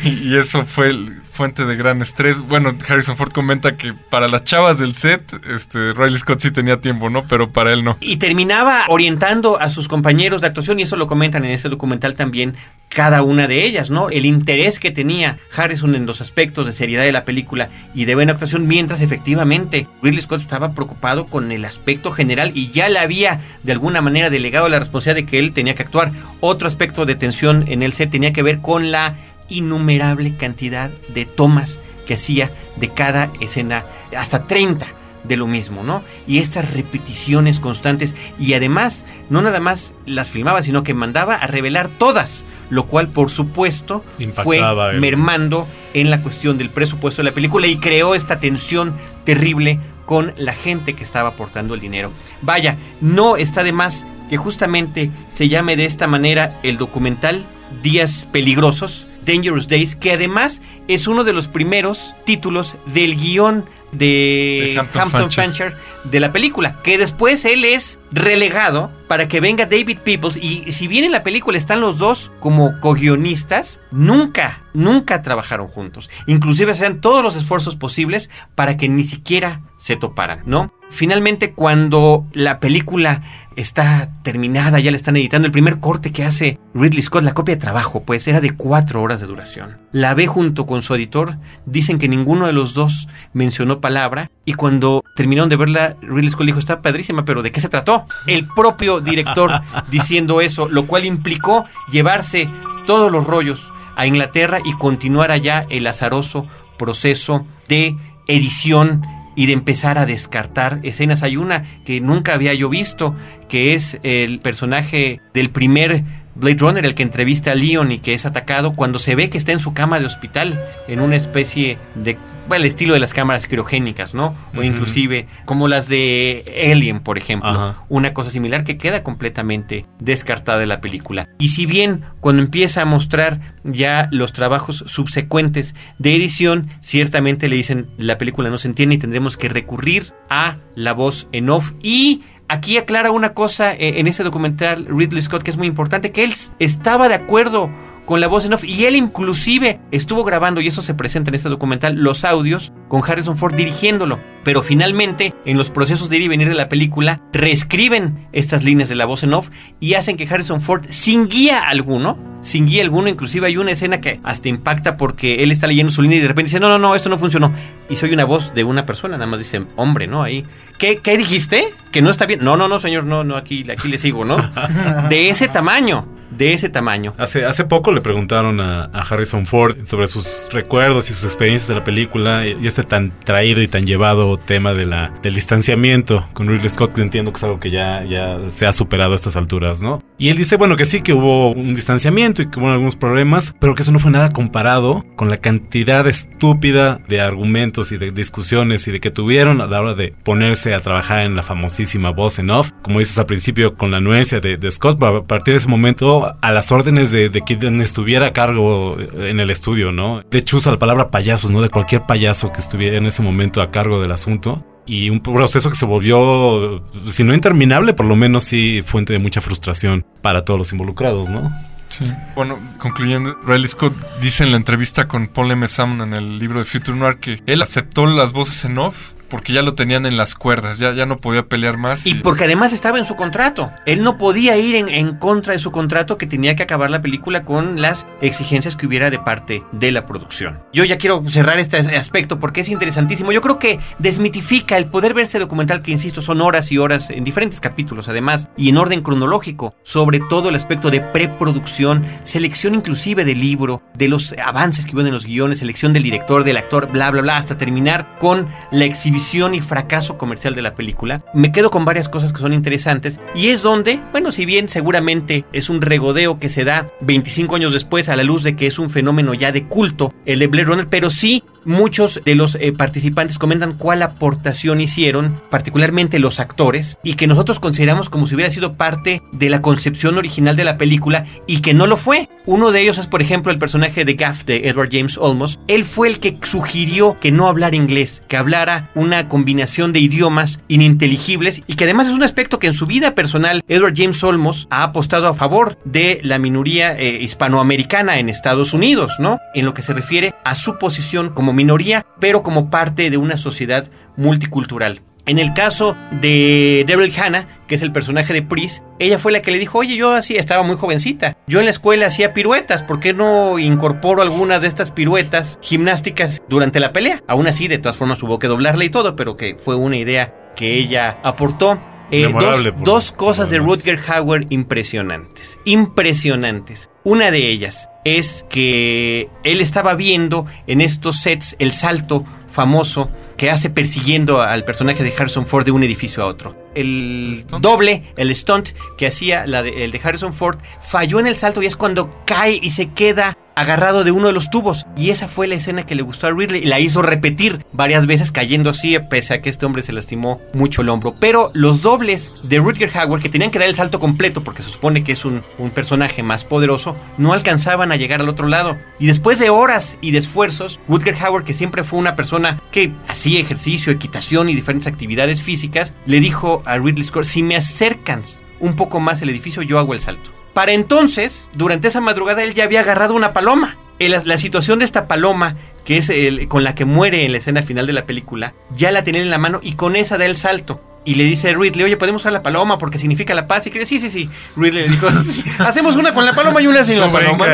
y, 0.03 0.09
y 0.29 0.37
eso 0.37 0.65
fue 0.65 0.87
el, 0.87 1.21
fuente 1.35 1.65
de 1.65 1.75
gran 1.75 2.01
estrés. 2.01 2.39
Bueno, 2.39 2.73
Harrison 2.87 3.17
Ford 3.17 3.31
comenta 3.31 3.77
que 3.77 3.93
para 3.93 4.27
las 4.27 4.43
chavas 4.43 4.79
del 4.79 4.95
set, 4.95 5.21
este, 5.65 5.93
Riley 5.93 6.19
Scott 6.19 6.41
sí 6.41 6.51
tenía 6.51 6.77
tiempo, 6.77 7.09
¿no? 7.09 7.25
Pero 7.27 7.49
para 7.49 7.73
él 7.73 7.83
no. 7.83 7.97
Y 7.99 8.17
terminaba 8.17 8.85
orientando 8.87 9.59
a 9.59 9.69
sus 9.69 9.87
compañeros 9.87 10.41
de 10.41 10.47
actuación, 10.47 10.79
y 10.79 10.83
eso 10.83 10.95
lo 10.95 11.07
comentan 11.07 11.43
en 11.43 11.51
ese 11.51 11.69
documental 11.69 12.13
también, 12.13 12.55
cada 12.89 13.23
una 13.23 13.47
de 13.47 13.65
ellas, 13.65 13.89
¿no? 13.89 14.09
El 14.09 14.25
interés 14.25 14.79
que 14.79 14.91
tenía 14.91 15.37
Harrison 15.55 15.95
en 15.95 16.05
los 16.05 16.21
aspectos 16.21 16.67
de 16.67 16.73
seriedad 16.73 17.03
de 17.03 17.11
la 17.11 17.25
película 17.25 17.69
y 17.95 18.05
de 18.05 18.13
buena 18.13 18.33
actuación, 18.33 18.67
mientras 18.67 19.01
efectivamente 19.01 19.87
Ridley 20.03 20.21
Scott 20.21 20.41
estaba 20.41 20.73
preocupado 20.73 21.25
con 21.25 21.51
el 21.51 21.65
aspecto 21.65 22.11
general 22.11 22.51
y 22.53 22.69
ya 22.69 22.87
le 22.87 22.99
había 22.99 23.41
de 23.63 23.71
alguna 23.71 24.01
manera 24.01 24.29
delegado 24.29 24.69
la 24.69 24.79
responsabilidad 24.79 25.25
de 25.25 25.29
que 25.29 25.39
él 25.39 25.51
tenía 25.51 25.73
que 25.73 25.83
actuar. 25.83 26.11
Otro 26.41 26.67
aspecto 26.67 27.05
de 27.05 27.15
tensión 27.15 27.65
en 27.67 27.81
el 27.81 27.93
set 27.93 28.11
tenía 28.11 28.33
que 28.33 28.43
ver 28.43 28.61
con 28.61 28.91
la 28.91 29.15
innumerable 29.49 30.35
cantidad 30.37 30.91
de 31.13 31.25
tomas 31.25 31.79
que 32.05 32.13
hacía 32.13 32.51
de 32.75 32.89
cada 32.89 33.31
escena, 33.41 33.83
hasta 34.15 34.45
30 34.45 35.04
de 35.27 35.37
lo 35.37 35.47
mismo, 35.47 35.83
¿no? 35.83 36.03
Y 36.27 36.39
estas 36.39 36.71
repeticiones 36.71 37.59
constantes 37.59 38.15
y 38.39 38.53
además 38.53 39.05
no 39.29 39.41
nada 39.41 39.59
más 39.59 39.93
las 40.05 40.31
filmaba, 40.31 40.61
sino 40.61 40.83
que 40.83 40.93
mandaba 40.93 41.35
a 41.35 41.47
revelar 41.47 41.89
todas, 41.89 42.45
lo 42.69 42.85
cual 42.85 43.07
por 43.07 43.29
supuesto 43.29 44.03
Impactaba 44.19 44.91
fue 44.91 44.99
mermando 44.99 45.67
en 45.93 46.09
la 46.09 46.21
cuestión 46.21 46.57
del 46.57 46.69
presupuesto 46.69 47.21
de 47.21 47.29
la 47.29 47.35
película 47.35 47.67
y 47.67 47.77
creó 47.77 48.15
esta 48.15 48.39
tensión 48.39 48.95
terrible 49.23 49.79
con 50.05 50.33
la 50.37 50.53
gente 50.53 50.93
que 50.93 51.03
estaba 51.03 51.29
aportando 51.29 51.73
el 51.73 51.81
dinero. 51.81 52.11
Vaya, 52.41 52.77
no 53.01 53.37
está 53.37 53.63
de 53.63 53.71
más 53.71 54.05
que 54.29 54.37
justamente 54.37 55.11
se 55.29 55.49
llame 55.49 55.75
de 55.75 55.85
esta 55.85 56.07
manera 56.07 56.59
el 56.63 56.77
documental 56.77 57.45
Días 57.81 58.27
Peligrosos, 58.31 59.07
Dangerous 59.25 59.67
Days, 59.67 59.95
que 59.95 60.13
además 60.13 60.61
es 60.87 61.07
uno 61.07 61.23
de 61.23 61.33
los 61.33 61.47
primeros 61.47 62.13
títulos 62.25 62.75
del 62.87 63.15
guion 63.15 63.65
de, 63.97 64.73
De 64.73 64.79
Hampton 64.79 65.01
Hampton, 65.01 65.21
Fancher. 65.31 65.45
Fancher 65.45 65.95
de 66.05 66.19
la 66.19 66.31
película, 66.31 66.79
que 66.83 66.97
después 66.97 67.45
él 67.45 67.65
es 67.65 67.99
relegado 68.11 68.91
para 69.07 69.27
que 69.27 69.39
venga 69.39 69.65
David 69.65 69.99
Peoples 70.03 70.37
y 70.37 70.71
si 70.71 70.87
bien 70.87 71.03
en 71.03 71.11
la 71.11 71.23
película 71.23 71.57
están 71.57 71.81
los 71.81 71.97
dos 71.97 72.31
como 72.39 72.79
co-guionistas, 72.79 73.79
nunca, 73.91 74.63
nunca 74.73 75.21
trabajaron 75.21 75.67
juntos. 75.67 76.09
Inclusive 76.27 76.71
hacían 76.71 77.01
todos 77.01 77.23
los 77.23 77.35
esfuerzos 77.35 77.75
posibles 77.75 78.29
para 78.55 78.77
que 78.77 78.89
ni 78.89 79.03
siquiera 79.03 79.61
se 79.77 79.95
toparan, 79.95 80.43
¿no? 80.45 80.71
Finalmente 80.89 81.53
cuando 81.53 82.25
la 82.31 82.59
película 82.59 83.23
está 83.55 84.09
terminada, 84.23 84.79
ya 84.79 84.91
la 84.91 84.97
están 84.97 85.15
editando, 85.17 85.45
el 85.45 85.51
primer 85.51 85.79
corte 85.79 86.11
que 86.11 86.23
hace 86.23 86.59
Ridley 86.73 87.01
Scott, 87.01 87.23
la 87.23 87.33
copia 87.33 87.55
de 87.55 87.61
trabajo, 87.61 88.03
pues 88.03 88.27
era 88.27 88.41
de 88.41 88.51
cuatro 88.51 89.01
horas 89.01 89.21
de 89.21 89.27
duración. 89.27 89.77
La 89.91 90.13
ve 90.13 90.27
junto 90.27 90.65
con 90.65 90.81
su 90.81 90.93
editor, 90.95 91.37
dicen 91.65 91.97
que 91.99 92.07
ninguno 92.07 92.47
de 92.47 92.53
los 92.53 92.73
dos 92.73 93.07
mencionó 93.33 93.81
palabra 93.81 94.29
y 94.43 94.53
cuando 94.53 95.03
terminaron 95.15 95.49
de 95.49 95.55
verla, 95.55 95.95
Ridley 96.01 96.31
Scott 96.31 96.45
dijo, 96.45 96.59
está 96.59 96.81
padrísima, 96.81 97.25
pero 97.25 97.41
¿de 97.41 97.51
qué 97.51 97.61
se 97.61 97.69
trató? 97.69 98.05
El 98.27 98.47
propio 98.47 98.99
director 98.99 99.51
diciendo 99.89 100.41
eso, 100.41 100.67
lo 100.67 100.87
cual 100.87 101.05
implicó 101.05 101.65
llevarse 101.91 102.49
todos 102.85 103.11
los 103.11 103.25
rollos 103.25 103.71
a 103.95 104.05
Inglaterra 104.05 104.59
y 104.63 104.73
continuar 104.73 105.31
allá 105.31 105.65
el 105.69 105.87
azaroso 105.87 106.45
proceso 106.77 107.45
de 107.69 107.95
edición 108.27 109.01
y 109.35 109.45
de 109.45 109.53
empezar 109.53 109.97
a 109.97 110.05
descartar 110.05 110.79
escenas. 110.83 111.23
Hay 111.23 111.37
una 111.37 111.63
que 111.85 112.01
nunca 112.01 112.33
había 112.33 112.53
yo 112.53 112.69
visto, 112.69 113.15
que 113.49 113.73
es 113.73 113.99
el 114.03 114.39
personaje 114.39 115.21
del 115.33 115.49
primer 115.49 116.03
Blade 116.35 116.57
Runner, 116.59 116.85
el 116.85 116.95
que 116.95 117.03
entrevista 117.03 117.51
a 117.51 117.55
Leon 117.55 117.91
y 117.91 117.99
que 117.99 118.13
es 118.13 118.25
atacado 118.25 118.73
cuando 118.73 118.99
se 118.99 119.15
ve 119.15 119.29
que 119.29 119.37
está 119.37 119.51
en 119.53 119.59
su 119.59 119.73
cama 119.73 119.99
de 119.99 120.05
hospital, 120.05 120.63
en 120.87 120.99
una 120.99 121.15
especie 121.15 121.77
de, 121.95 122.17
bueno, 122.47 122.63
el 122.63 122.67
estilo 122.67 122.93
de 122.93 122.99
las 122.99 123.13
cámaras 123.13 123.47
criogénicas, 123.47 124.13
¿no? 124.13 124.35
O 124.55 124.61
inclusive 124.61 125.27
como 125.45 125.67
las 125.67 125.87
de 125.87 126.43
Alien, 126.71 126.99
por 126.99 127.17
ejemplo. 127.17 127.75
Una 127.89 128.13
cosa 128.13 128.29
similar 128.29 128.63
que 128.65 128.77
queda 128.77 129.01
completamente 129.01 129.85
descartada 129.99 130.59
de 130.59 130.65
la 130.65 130.81
película. 130.81 131.29
Y 131.39 131.49
si 131.49 131.65
bien 131.65 132.03
cuando 132.19 132.41
empieza 132.41 132.81
a 132.81 132.85
mostrar 132.85 133.39
ya 133.63 134.09
los 134.11 134.33
trabajos 134.33 134.83
subsecuentes 134.87 135.73
de 135.99 136.15
edición, 136.15 136.69
ciertamente 136.81 137.47
le 137.47 137.55
dicen 137.55 137.87
la 137.97 138.17
película 138.17 138.49
no 138.49 138.57
se 138.57 138.67
entiende 138.67 138.95
y 138.95 138.99
tendremos 138.99 139.37
que 139.37 139.49
recurrir 139.49 140.13
a 140.29 140.57
la 140.75 140.93
voz 140.93 141.27
en 141.31 141.49
off 141.49 141.71
y 141.81 142.23
Aquí 142.47 142.77
aclara 142.77 143.09
una 143.11 143.33
cosa 143.33 143.73
eh, 143.73 143.99
en 143.99 144.07
este 144.07 144.23
documental 144.23 144.85
Ridley 144.85 145.21
Scott 145.21 145.41
que 145.41 145.51
es 145.51 145.57
muy 145.57 145.67
importante, 145.67 146.11
que 146.11 146.23
él 146.23 146.33
estaba 146.59 147.09
de 147.09 147.15
acuerdo 147.15 147.71
con 148.05 148.21
la 148.21 148.27
voz 148.27 148.45
en 148.45 148.53
off 148.53 148.63
y 148.63 148.85
él 148.85 148.95
inclusive 148.95 149.79
estuvo 149.89 150.23
grabando, 150.23 150.61
y 150.61 150.67
eso 150.67 150.83
se 150.83 150.93
presenta 150.93 151.31
en 151.31 151.35
este 151.35 151.49
documental, 151.49 151.95
los 151.95 152.23
audios 152.23 152.71
con 152.87 153.01
Harrison 153.03 153.37
Ford 153.37 153.55
dirigiéndolo. 153.55 154.19
Pero 154.45 154.61
finalmente, 154.61 155.33
en 155.43 155.57
los 155.57 155.71
procesos 155.71 156.09
de 156.09 156.17
ir 156.17 156.23
y 156.23 156.27
venir 156.27 156.47
de 156.47 156.53
la 156.53 156.69
película, 156.69 157.19
reescriben 157.33 158.27
estas 158.31 158.63
líneas 158.63 158.87
de 158.87 158.95
la 158.95 159.05
voz 159.05 159.23
en 159.23 159.33
off 159.33 159.49
y 159.79 159.95
hacen 159.95 160.15
que 160.15 160.27
Harrison 160.27 160.61
Ford, 160.61 160.85
sin 160.87 161.27
guía 161.27 161.67
alguno, 161.67 162.17
sin 162.45 162.67
guía 162.67 162.83
alguno, 162.83 163.09
inclusive 163.09 163.47
hay 163.47 163.57
una 163.57 163.71
escena 163.71 163.99
que 163.99 164.19
hasta 164.23 164.47
impacta 164.47 164.97
porque 164.97 165.41
él 165.41 165.51
está 165.51 165.65
leyendo 165.65 165.91
su 165.91 166.03
línea 166.03 166.19
y 166.19 166.21
de 166.21 166.27
repente 166.27 166.49
dice, 166.49 166.59
no, 166.59 166.69
no, 166.69 166.77
no, 166.77 166.93
esto 166.93 167.09
no 167.09 167.17
funcionó. 167.17 167.51
Y 167.89 167.95
soy 167.95 168.13
una 168.13 168.23
voz 168.23 168.53
de 168.53 168.63
una 168.63 168.85
persona, 168.85 169.17
nada 169.17 169.25
más 169.25 169.39
dice, 169.39 169.65
hombre, 169.75 170.05
¿no? 170.05 170.21
Ahí. 170.21 170.45
¿Qué, 170.77 170.97
qué 170.97 171.17
dijiste? 171.17 171.69
Que 171.91 172.03
no 172.03 172.11
está 172.11 172.27
bien. 172.27 172.41
No, 172.43 172.55
no, 172.55 172.67
no, 172.67 172.77
señor, 172.77 173.05
no, 173.05 173.23
no, 173.23 173.35
aquí, 173.35 173.65
aquí 173.71 173.87
le 173.87 173.97
sigo, 173.97 174.25
¿no? 174.25 174.37
De 175.09 175.29
ese 175.29 175.47
tamaño, 175.47 176.07
de 176.29 176.53
ese 176.53 176.69
tamaño. 176.69 177.13
Hace, 177.17 177.45
hace 177.45 177.65
poco 177.65 177.91
le 177.91 178.01
preguntaron 178.01 178.59
a, 178.59 178.85
a 178.85 179.01
Harrison 179.01 179.45
Ford 179.45 179.77
sobre 179.85 180.07
sus 180.07 180.47
recuerdos 180.51 181.09
y 181.09 181.13
sus 181.13 181.23
experiencias 181.23 181.67
de 181.67 181.75
la 181.75 181.83
película 181.83 182.45
y, 182.45 182.57
y 182.61 182.67
este 182.67 182.83
tan 182.83 183.11
traído 183.23 183.61
y 183.61 183.67
tan 183.67 183.85
llevado 183.85 184.34
tema 184.37 184.73
de 184.73 184.85
la, 184.85 185.11
del 185.21 185.35
distanciamiento 185.35 186.25
con 186.33 186.47
Ridley 186.47 186.69
Scott, 186.69 186.93
que 186.93 187.01
entiendo 187.01 187.31
que 187.31 187.37
es 187.37 187.43
algo 187.43 187.59
que 187.59 187.71
ya, 187.71 188.03
ya 188.03 188.39
se 188.49 188.65
ha 188.65 188.73
superado 188.73 189.13
a 189.13 189.15
estas 189.15 189.35
alturas, 189.35 189.81
¿no? 189.81 190.01
Y 190.17 190.29
él 190.29 190.37
dice, 190.37 190.55
bueno, 190.55 190.77
que 190.77 190.85
sí, 190.85 191.01
que 191.01 191.13
hubo 191.13 191.51
un 191.51 191.73
distanciamiento 191.73 192.41
y 192.41 192.49
que 192.49 192.59
hubo 192.59 192.69
algunos 192.69 192.95
problemas, 192.95 193.53
pero 193.59 193.75
que 193.75 193.83
eso 193.83 193.91
no 193.91 193.99
fue 193.99 194.11
nada 194.11 194.31
comparado 194.31 195.03
con 195.17 195.29
la 195.29 195.37
cantidad 195.37 196.07
estúpida 196.07 197.01
de 197.09 197.19
argumentos 197.19 197.91
y 197.91 197.97
de 197.97 198.11
discusiones 198.11 198.87
y 198.87 198.91
de 198.91 199.01
que 199.01 199.11
tuvieron 199.11 199.59
a 199.59 199.67
la 199.67 199.81
hora 199.81 199.93
de 199.93 200.13
ponerse 200.23 200.73
a 200.73 200.79
trabajar 200.79 201.25
en 201.25 201.35
la 201.35 201.43
famosísima 201.43 202.11
voz 202.11 202.39
en 202.39 202.49
off, 202.49 202.71
como 202.81 202.99
dices 202.99 203.17
al 203.17 203.25
principio, 203.25 203.75
con 203.75 203.91
la 203.91 203.97
anuencia 203.97 204.39
de, 204.39 204.71
Scott, 204.71 205.01
a 205.03 205.23
partir 205.23 205.53
de 205.53 205.57
ese 205.57 205.67
momento 205.67 206.37
a 206.41 206.51
las 206.51 206.71
órdenes 206.71 207.11
de, 207.11 207.29
de 207.29 207.41
quien 207.41 207.81
estuviera 207.81 208.27
a 208.27 208.33
cargo 208.33 208.97
en 208.99 209.39
el 209.39 209.49
estudio, 209.49 209.91
¿no? 209.91 210.23
De 210.31 210.39
hecho 210.39 210.57
usa 210.57 210.71
la 210.71 210.79
palabra 210.79 211.11
payasos, 211.11 211.51
¿no? 211.51 211.61
De 211.61 211.69
cualquier 211.69 212.05
payaso 212.05 212.51
que 212.53 212.61
estuviera 212.61 212.97
en 212.97 213.05
ese 213.05 213.21
momento 213.21 213.61
a 213.61 213.69
cargo 213.69 214.01
del 214.01 214.11
asunto. 214.13 214.65
Y 214.85 215.09
un 215.09 215.19
proceso 215.21 215.69
que 215.69 215.75
se 215.75 215.85
volvió, 215.85 216.83
si 217.09 217.23
no 217.23 217.33
interminable, 217.33 217.93
por 217.93 218.05
lo 218.05 218.15
menos 218.15 218.43
sí 218.43 218.83
fuente 218.85 219.13
de 219.13 219.19
mucha 219.19 219.41
frustración 219.41 220.05
para 220.21 220.45
todos 220.45 220.59
los 220.59 220.71
involucrados, 220.71 221.29
¿no? 221.29 221.51
Sí. 221.89 222.05
Bueno, 222.35 222.59
concluyendo, 222.77 223.35
Riley 223.45 223.67
Scott 223.67 223.93
dice 224.21 224.43
en 224.43 224.51
la 224.51 224.57
entrevista 224.57 225.07
con 225.07 225.27
Paul 225.27 225.51
M. 225.51 225.67
Salmon 225.67 226.01
en 226.01 226.13
el 226.13 226.39
libro 226.39 226.59
de 226.59 226.65
Future 226.65 226.97
Noir 226.97 227.17
que 227.17 227.41
él 227.45 227.61
aceptó 227.61 228.05
las 228.05 228.31
voces 228.31 228.65
en 228.65 228.77
off 228.77 229.14
porque 229.29 229.53
ya 229.53 229.61
lo 229.61 229.75
tenían 229.75 230.05
en 230.05 230.17
las 230.17 230.35
cuerdas, 230.35 230.77
ya, 230.77 230.93
ya 230.93 231.05
no 231.05 231.17
podía 231.17 231.47
pelear 231.47 231.77
más. 231.77 232.05
Y 232.05 232.15
porque 232.15 232.45
además 232.45 232.73
estaba 232.73 232.99
en 232.99 233.05
su 233.05 233.15
contrato. 233.15 233.71
Él 233.85 234.03
no 234.03 234.17
podía 234.17 234.57
ir 234.57 234.75
en, 234.75 234.89
en 234.89 235.15
contra 235.17 235.53
de 235.53 235.59
su 235.59 235.71
contrato 235.71 236.17
que 236.17 236.27
tenía 236.27 236.55
que 236.55 236.63
acabar 236.63 236.89
la 236.89 237.01
película 237.01 237.43
con 237.43 237.81
las 237.81 238.05
exigencias 238.21 238.75
que 238.75 238.87
hubiera 238.87 239.09
de 239.09 239.19
parte 239.19 239.63
de 239.71 239.91
la 239.91 240.05
producción. 240.05 240.59
Yo 240.73 240.83
ya 240.83 240.97
quiero 240.97 241.23
cerrar 241.29 241.59
este 241.59 241.77
aspecto 241.77 242.39
porque 242.39 242.61
es 242.61 242.69
interesantísimo. 242.69 243.31
Yo 243.31 243.41
creo 243.41 243.59
que 243.59 243.79
desmitifica 243.99 244.77
el 244.77 244.85
poder 244.85 245.13
ver 245.13 245.25
ese 245.25 245.39
documental 245.39 245.81
que, 245.81 245.91
insisto, 245.91 246.21
son 246.21 246.41
horas 246.41 246.71
y 246.71 246.77
horas 246.77 247.09
en 247.09 247.23
diferentes 247.23 247.59
capítulos 247.59 248.07
además 248.07 248.47
y 248.57 248.69
en 248.69 248.77
orden 248.77 249.01
cronológico 249.01 249.75
sobre 249.83 250.19
todo 250.19 250.49
el 250.49 250.55
aspecto 250.55 250.91
de 250.91 251.01
preproducción, 251.01 252.05
selección 252.23 252.75
inclusive 252.75 253.25
del 253.25 253.39
libro, 253.39 253.81
de 253.95 254.07
los 254.07 254.33
avances 254.33 254.85
que 254.85 254.95
hubo 254.95 255.01
en 255.01 255.11
los 255.11 255.25
guiones, 255.25 255.59
selección 255.59 255.93
del 255.93 256.03
director, 256.03 256.43
del 256.43 256.57
actor, 256.57 256.91
bla, 256.91 257.11
bla, 257.11 257.21
bla, 257.21 257.37
hasta 257.37 257.57
terminar 257.57 258.17
con 258.19 258.47
la 258.71 258.85
exhibición 258.85 259.14
y 259.15 259.61
fracaso 259.61 260.17
comercial 260.17 260.55
de 260.55 260.61
la 260.61 260.75
película, 260.75 261.23
me 261.33 261.53
quedo 261.53 261.71
con 261.71 261.85
varias 261.85 262.09
cosas 262.09 262.33
que 262.33 262.41
son 262.41 262.51
interesantes 262.51 263.17
y 263.33 263.47
es 263.47 263.61
donde, 263.61 264.01
bueno, 264.11 264.29
si 264.33 264.45
bien 264.45 264.67
seguramente 264.67 265.45
es 265.53 265.69
un 265.69 265.81
regodeo 265.81 266.37
que 266.37 266.49
se 266.49 266.65
da 266.65 266.89
25 266.99 267.55
años 267.55 267.71
después 267.71 268.09
a 268.09 268.17
la 268.17 268.23
luz 268.23 268.43
de 268.43 268.57
que 268.57 268.67
es 268.67 268.77
un 268.77 268.89
fenómeno 268.89 269.33
ya 269.33 269.53
de 269.53 269.67
culto, 269.67 270.13
el 270.25 270.39
de 270.39 270.47
Blade 270.47 270.65
Runner, 270.65 270.87
pero 270.89 271.09
sí 271.09 271.43
muchos 271.65 272.21
de 272.23 272.35
los 272.35 272.55
eh, 272.55 272.71
participantes 272.71 273.37
comentan 273.37 273.73
cuál 273.73 274.01
aportación 274.01 274.81
hicieron, 274.81 275.41
particularmente 275.49 276.19
los 276.19 276.39
actores, 276.39 276.97
y 277.03 277.15
que 277.15 277.27
nosotros 277.27 277.59
consideramos 277.59 278.09
como 278.09 278.27
si 278.27 278.35
hubiera 278.35 278.51
sido 278.51 278.75
parte 278.75 279.21
de 279.31 279.49
la 279.49 279.61
concepción 279.61 280.17
original 280.17 280.55
de 280.55 280.63
la 280.63 280.77
película 280.77 281.25
y 281.47 281.61
que 281.61 281.73
no 281.73 281.87
lo 281.87 281.97
fue. 281.97 282.29
Uno 282.45 282.71
de 282.71 282.81
ellos 282.81 282.97
es, 282.97 283.07
por 283.07 283.21
ejemplo, 283.21 283.51
el 283.51 283.57
personaje 283.57 284.05
de 284.05 284.13
Gaff 284.13 284.45
de 284.45 284.67
Edward 284.69 284.89
James 284.91 285.17
Olmos. 285.17 285.59
Él 285.67 285.83
fue 285.83 286.07
el 286.07 286.19
que 286.19 286.37
sugirió 286.43 287.19
que 287.19 287.31
no 287.31 287.47
hablara 287.47 287.75
inglés, 287.75 288.21
que 288.27 288.37
hablara 288.37 288.91
una 288.93 289.27
combinación 289.27 289.93
de 289.93 289.99
idiomas 289.99 290.59
ininteligibles 290.67 291.63
y 291.65 291.73
que 291.73 291.85
además 291.85 292.07
es 292.07 292.13
un 292.13 292.23
aspecto 292.23 292.59
que 292.59 292.67
en 292.67 292.73
su 292.73 292.85
vida 292.85 293.15
personal 293.15 293.63
Edward 293.67 293.93
James 293.95 294.23
Olmos 294.23 294.67
ha 294.69 294.83
apostado 294.83 295.27
a 295.27 295.33
favor 295.33 295.77
de 295.85 296.19
la 296.23 296.37
minoría 296.37 296.95
eh, 296.97 297.21
hispanoamericana 297.21 298.19
en 298.19 298.29
Estados 298.29 298.73
Unidos, 298.73 299.13
¿no? 299.19 299.39
En 299.53 299.65
lo 299.65 299.73
que 299.73 299.81
se 299.81 299.93
refiere 299.93 300.35
a 300.43 300.55
su 300.55 300.77
posición 300.77 301.29
como 301.29 301.53
minoría, 301.55 302.05
pero 302.19 302.43
como 302.43 302.69
parte 302.69 303.09
de 303.09 303.17
una 303.17 303.37
sociedad 303.37 303.89
multicultural. 304.17 305.01
En 305.27 305.39
el 305.39 305.53
caso 305.53 305.97
de 306.11 306.85
Daryl 306.87 307.11
Hannah, 307.17 307.47
que 307.67 307.73
es 307.73 307.81
el 307.81 307.91
personaje 307.91 308.31
de 308.31 308.43
Pris, 308.43 308.83
ella 308.99 309.17
fue 309.17 309.31
la 309.31 309.41
que 309.41 309.49
le 309.49 309.57
dijo, 309.57 309.79
oye, 309.79 309.95
yo 309.95 310.11
así 310.11 310.35
estaba 310.35 310.61
muy 310.61 310.75
jovencita. 310.75 311.35
Yo 311.47 311.59
en 311.59 311.65
la 311.65 311.71
escuela 311.71 312.05
hacía 312.05 312.31
piruetas, 312.31 312.83
¿por 312.83 312.99
qué 312.99 313.11
no 313.11 313.57
incorporo 313.57 314.21
algunas 314.21 314.61
de 314.61 314.67
estas 314.67 314.91
piruetas 314.91 315.57
gimnásticas 315.63 316.43
durante 316.47 316.79
la 316.79 316.93
pelea? 316.93 317.23
Aún 317.27 317.47
así, 317.47 317.67
de 317.67 317.79
todas 317.79 317.97
formas, 317.97 318.21
hubo 318.21 318.37
que 318.37 318.47
doblarla 318.47 318.85
y 318.85 318.89
todo, 318.89 319.15
pero 319.15 319.35
que 319.35 319.57
fue 319.57 319.75
una 319.75 319.97
idea 319.97 320.53
que 320.55 320.75
ella 320.75 321.17
aportó. 321.23 321.81
Eh, 322.11 322.31
dos, 322.31 322.73
dos 322.83 323.11
cosas 323.11 323.49
de 323.49 323.57
Rutger 323.57 323.99
Hauer 324.07 324.45
impresionantes, 324.49 325.59
impresionantes. 325.65 326.89
Una 327.03 327.31
de 327.31 327.49
ellas 327.49 327.89
es 328.03 328.45
que 328.49 329.29
él 329.43 329.61
estaba 329.61 329.95
viendo 329.95 330.45
en 330.67 330.81
estos 330.81 331.21
sets 331.21 331.55
el 331.59 331.71
salto 331.71 332.25
famoso 332.55 333.09
que 333.35 333.51
hace 333.51 333.69
persiguiendo 333.69 334.41
al 334.41 334.63
personaje 334.63 335.03
de 335.03 335.13
Harrison 335.15 335.45
Ford 335.45 335.65
de 335.65 335.71
un 335.71 335.83
edificio 335.83 336.23
a 336.23 336.27
otro. 336.27 336.55
El, 336.73 337.43
doble, 337.59 338.13
el 338.15 338.33
stunt 338.33 338.69
que 338.97 339.07
hacía 339.07 339.45
la 339.45 339.59
el 339.59 339.91
de 339.91 340.01
Harrison 340.01 340.33
Ford, 340.33 340.57
falló 340.79 341.19
en 341.19 341.27
el 341.27 341.35
salto 341.35 341.61
y 341.61 341.65
es 341.65 341.75
cuando 341.75 342.09
cae 342.25 342.59
y 342.61 342.71
se 342.71 342.91
queda 342.91 343.37
agarrado 343.55 344.03
de 344.03 344.11
uno 344.11 344.27
de 344.27 344.33
los 344.33 344.49
tubos. 344.49 344.85
Y 344.97 345.09
esa 345.09 345.27
fue 345.27 345.47
la 345.47 345.55
escena 345.55 345.85
que 345.85 345.95
le 345.95 346.03
gustó 346.03 346.27
a 346.27 346.31
Ridley 346.31 346.63
y 346.63 346.65
la 346.65 346.79
hizo 346.79 347.01
repetir 347.01 347.65
varias 347.71 348.07
veces 348.07 348.31
cayendo 348.31 348.69
así, 348.69 348.97
pese 349.09 349.33
a 349.33 349.41
que 349.41 349.49
este 349.49 349.65
hombre 349.65 349.81
se 349.81 349.93
lastimó 349.93 350.41
mucho 350.53 350.81
el 350.81 350.89
hombro. 350.89 351.15
Pero 351.19 351.51
los 351.53 351.81
dobles 351.81 352.33
de 352.43 352.59
Rutger 352.59 352.95
Hauer, 352.95 353.21
que 353.21 353.29
tenían 353.29 353.51
que 353.51 353.59
dar 353.59 353.67
el 353.67 353.75
salto 353.75 353.99
completo 353.99 354.43
porque 354.43 354.63
se 354.63 354.69
supone 354.69 355.03
que 355.03 355.13
es 355.13 355.25
un, 355.25 355.43
personaje 355.73 356.23
más 356.23 356.45
poderoso, 356.45 356.95
no 357.17 357.33
alcanzaban 357.33 357.91
a 357.91 357.95
llegar 357.95 358.21
al 358.21 358.29
otro 358.29 358.47
lado. 358.47 358.77
Y 358.99 359.07
después 359.07 359.39
de 359.39 359.49
horas 359.49 359.97
y 359.99 360.11
de 360.11 360.19
esfuerzos, 360.19 360.79
Rutger 360.87 361.15
Hauer, 361.21 361.43
que 361.43 361.53
siempre 361.53 361.83
fue 361.83 361.99
una 361.99 362.15
persona 362.15 362.59
que 362.71 362.91
hacía 363.07 363.39
ejercicio, 363.39 363.91
equitación 363.91 364.49
y 364.49 364.55
diferentes 364.55 364.87
actividades 364.87 365.41
físicas, 365.41 365.93
le 366.05 366.19
dijo 366.19 366.61
a 366.65 366.77
Ridley 366.77 367.03
Scott, 367.03 367.25
si 367.25 367.43
me 367.43 367.55
acercan 367.55 368.23
un 368.59 368.75
poco 368.75 368.99
más 368.99 369.21
el 369.21 369.29
edificio, 369.29 369.61
yo 369.61 369.79
hago 369.79 369.93
el 369.93 370.01
salto. 370.01 370.34
Para 370.55 370.71
entonces, 370.71 371.49
durante 371.53 371.89
esa 371.89 371.99
madrugada, 371.99 372.41
él 372.41 372.53
ya 372.53 372.63
había 372.63 372.79
agarrado 372.79 373.13
una 373.13 373.33
paloma. 373.33 373.75
La, 373.99 374.21
la 374.23 374.37
situación 374.37 374.79
de 374.79 374.85
esta 374.85 375.05
paloma, 375.05 375.57
que 375.83 375.97
es 375.97 376.07
el, 376.07 376.47
con 376.47 376.63
la 376.63 376.75
que 376.75 376.85
muere 376.85 377.25
en 377.25 377.33
la 377.33 377.39
escena 377.39 377.61
final 377.61 377.85
de 377.85 377.91
la 377.91 378.05
película, 378.05 378.53
ya 378.73 378.89
la 378.91 379.03
tenía 379.03 379.21
en 379.21 379.29
la 379.29 379.37
mano 379.37 379.59
y 379.61 379.73
con 379.73 379.97
esa 379.97 380.17
da 380.17 380.25
el 380.25 380.37
salto. 380.37 380.81
Y 381.03 381.15
le 381.15 381.25
dice 381.25 381.49
a 381.49 381.53
Ridley, 381.53 381.83
oye, 381.83 381.97
podemos 381.97 382.21
usar 382.21 382.31
la 382.31 382.41
paloma 382.41 382.77
porque 382.77 382.97
significa 382.97 383.33
la 383.35 383.47
paz. 383.47 383.67
Y 383.67 383.69
cree, 383.69 383.85
sí, 383.85 383.99
sí, 383.99 384.09
sí. 384.09 384.29
Ridley 384.55 384.83
le 384.83 384.89
dijo, 384.89 385.11
sí, 385.19 385.43
hacemos 385.59 385.97
una 385.97 386.13
con 386.13 386.25
la 386.25 386.31
paloma 386.31 386.61
y 386.61 386.67
una 386.67 386.85
sin 386.85 387.01
la 387.01 387.11
paloma. 387.11 387.47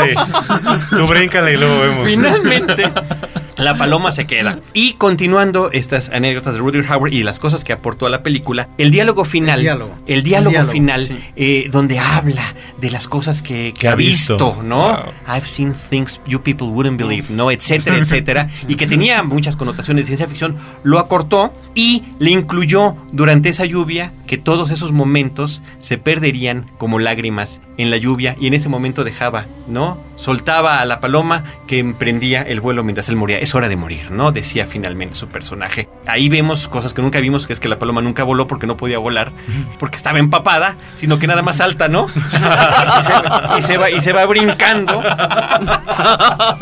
Tú 0.91 1.07
bríncale 1.07 1.53
y 1.53 1.57
luego 1.57 1.79
vemos. 1.79 2.07
Finalmente, 2.07 2.83
la 3.61 3.77
paloma 3.77 4.11
se 4.11 4.25
queda. 4.27 4.59
Y 4.73 4.93
continuando 4.93 5.71
estas 5.71 6.09
anécdotas 6.09 6.53
de 6.53 6.59
Rutger 6.59 6.85
Hauer 6.89 7.13
y 7.13 7.23
las 7.23 7.39
cosas 7.39 7.63
que 7.63 7.73
aportó 7.73 8.05
a 8.05 8.09
la 8.09 8.23
película, 8.23 8.67
el 8.77 8.91
diálogo 8.91 9.25
final, 9.25 9.59
el 9.59 9.63
diálogo, 9.63 9.95
el 10.07 10.23
diálogo, 10.23 10.51
diálogo, 10.51 10.71
final, 10.71 11.07
sí. 11.07 11.19
eh, 11.35 11.69
donde 11.71 11.99
habla 11.99 12.55
de 12.79 12.91
las 12.91 13.07
cosas 13.07 13.41
que, 13.41 13.73
que 13.77 13.87
ha 13.87 13.95
visto, 13.95 14.33
visto. 14.33 14.63
¿no? 14.63 14.87
Wow. 14.87 15.13
I've 15.27 15.47
seen 15.47 15.73
things 15.89 16.19
you 16.25 16.41
people 16.41 16.67
wouldn't 16.67 16.97
believe, 16.97 17.27
¿no? 17.29 17.51
Etcétera, 17.51 17.97
etcétera. 18.01 18.49
y 18.67 18.75
que 18.75 18.87
tenía 18.87 19.23
muchas 19.23 19.55
connotaciones 19.55 20.05
de 20.05 20.07
ciencia 20.07 20.27
ficción, 20.27 20.57
lo 20.83 20.99
acortó 20.99 21.53
y 21.75 22.03
le 22.19 22.31
incluyó 22.31 22.95
durante 23.11 23.49
esa 23.49 23.65
lluvia 23.65 24.11
que 24.27 24.37
todos 24.37 24.71
esos 24.71 24.91
momentos 24.91 25.61
se 25.79 25.97
perderían 25.97 26.69
como 26.77 26.99
lágrimas 26.99 27.61
en 27.77 27.91
la 27.91 27.97
lluvia 27.97 28.35
y 28.39 28.47
en 28.47 28.53
ese 28.53 28.69
momento 28.69 29.03
dejaba, 29.03 29.45
¿no? 29.67 29.97
Soltaba 30.15 30.79
a 30.79 30.85
la 30.85 30.99
paloma 30.99 31.43
que 31.67 31.79
emprendía 31.79 32.41
el 32.41 32.61
vuelo 32.61 32.83
mientras 32.83 33.09
él 33.09 33.15
moría. 33.15 33.39
Es 33.39 33.50
hora 33.55 33.69
de 33.69 33.75
morir, 33.75 34.11
¿no? 34.11 34.31
Decía 34.31 34.65
finalmente 34.65 35.15
su 35.15 35.27
personaje. 35.27 35.87
Ahí 36.07 36.29
vemos 36.29 36.67
cosas 36.67 36.93
que 36.93 37.01
nunca 37.01 37.19
vimos, 37.19 37.47
que 37.47 37.53
es 37.53 37.59
que 37.59 37.67
la 37.67 37.79
paloma 37.79 38.01
nunca 38.01 38.23
voló 38.23 38.47
porque 38.47 38.67
no 38.67 38.77
podía 38.77 38.99
volar, 38.99 39.31
porque 39.79 39.97
estaba 39.97 40.19
empapada, 40.19 40.75
sino 40.97 41.19
que 41.19 41.27
nada 41.27 41.41
más 41.41 41.57
salta, 41.57 41.87
¿no? 41.87 42.05
y, 42.97 43.03
se, 43.03 43.57
y 43.57 43.61
se 43.61 43.77
va, 43.77 43.89
y 43.89 44.01
se 44.01 44.13
va 44.13 44.25
brincando. 44.25 45.01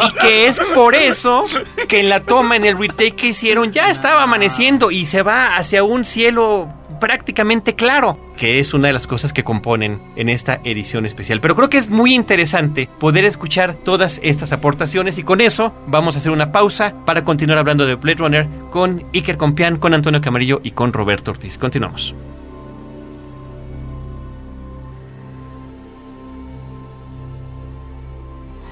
Y 0.08 0.12
que 0.20 0.48
es 0.48 0.60
por 0.74 0.96
eso 0.96 1.46
que 1.88 2.00
en 2.00 2.10
la 2.10 2.22
toma, 2.22 2.56
en 2.56 2.66
el 2.66 2.78
retake 2.78 3.16
que 3.16 3.28
hicieron, 3.28 3.72
ya 3.72 3.90
estaba 3.90 4.24
amaneciendo 4.24 4.92
y 4.92 5.06
se 5.06 5.22
va 5.22 5.58
hacia 5.58 5.84
un 5.84 6.06
cielo 6.06 6.70
prácticamente 7.00 7.76
claro, 7.76 8.18
que 8.38 8.60
es 8.60 8.74
una 8.74 8.88
de 8.88 8.94
las 8.94 9.08
cosas 9.08 9.34
que 9.34 9.44
componen 9.44 10.00
en 10.16 10.30
esta 10.30 10.60
edición 10.64 11.06
especial. 11.06 11.42
Pero 11.42 11.56
creo 11.56 11.70
que 11.70 11.78
es 11.78 11.90
muy 11.90 12.14
interesante 12.14 12.90
poder 13.00 13.26
escuchar 13.26 13.74
todas 13.74 14.20
estas 14.24 14.52
aportaciones 14.52 15.18
y 15.18 15.24
con 15.24 15.42
eso 15.42 15.74
vamos 15.88 16.16
a 16.16 16.20
hacer 16.20 16.32
una 16.32 16.52
pausa 16.52 16.94
para 17.06 17.24
continuar 17.24 17.60
hablando 17.60 17.86
de 17.86 17.96
Blade 17.96 18.20
Runner 18.20 18.48
con 18.70 19.04
Iker 19.14 19.38
Compián, 19.38 19.78
con 19.78 19.94
Antonio 19.94 20.22
Camarillo 20.22 20.62
y 20.64 20.72
con 20.72 20.94
Roberto 20.94 21.32
Ortiz. 21.32 21.58
Continuamos. 21.58 22.14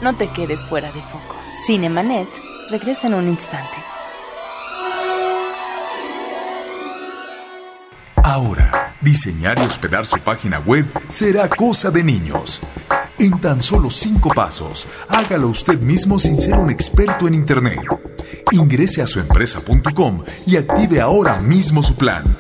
No 0.02 0.16
te 0.16 0.28
quedes 0.28 0.64
fuera 0.64 0.92
de 0.92 1.02
foco. 1.02 1.36
Cinemanet 1.66 2.28
regresa 2.70 3.08
en 3.08 3.16
un 3.16 3.30
instante. 3.30 3.97
Ahora, 8.28 8.94
diseñar 9.00 9.58
y 9.58 9.62
hospedar 9.62 10.06
su 10.06 10.20
página 10.20 10.60
web 10.60 10.86
será 11.08 11.48
cosa 11.48 11.92
de 11.92 12.04
niños. 12.04 12.60
En 13.18 13.40
tan 13.40 13.62
solo 13.62 13.90
cinco 13.90 14.32
pasos, 14.36 14.86
hágalo 15.08 15.48
usted 15.48 15.80
mismo 15.80 16.20
sin 16.20 16.38
ser 16.38 16.56
un 16.56 16.70
experto 16.70 17.30
en 17.30 17.36
Internet. 17.36 17.80
Ingrese 18.52 19.02
a 19.02 19.08
suempresa.com 19.08 20.26
y 20.46 20.58
active 20.58 21.00
ahora 21.00 21.40
mismo 21.40 21.82
su 21.82 21.96
plan. 21.96 22.36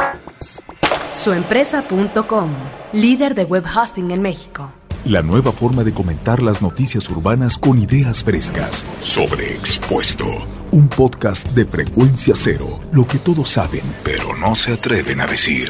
Suempresa.com, 1.13 2.51
líder 2.91 3.33
de 3.33 3.45
web 3.45 3.63
hosting 3.73 4.11
en 4.11 4.21
México. 4.21 4.73
La 5.05 5.21
nueva 5.21 5.53
forma 5.53 5.85
de 5.85 5.93
comentar 5.93 6.43
las 6.43 6.61
noticias 6.61 7.09
urbanas 7.09 7.57
con 7.57 7.79
ideas 7.79 8.25
frescas. 8.25 8.85
Sobreexpuesto. 8.99 10.56
Un 10.77 10.87
podcast 10.89 11.47
de 11.55 11.65
frecuencia 11.65 12.35
cero. 12.35 12.79
Lo 12.91 13.07
que 13.07 13.17
todos 13.17 13.49
saben, 13.49 13.81
pero 14.03 14.35
no 14.37 14.53
se 14.53 14.73
atreven 14.73 15.19
a 15.21 15.25
decir. 15.25 15.69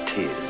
tears. 0.07 0.42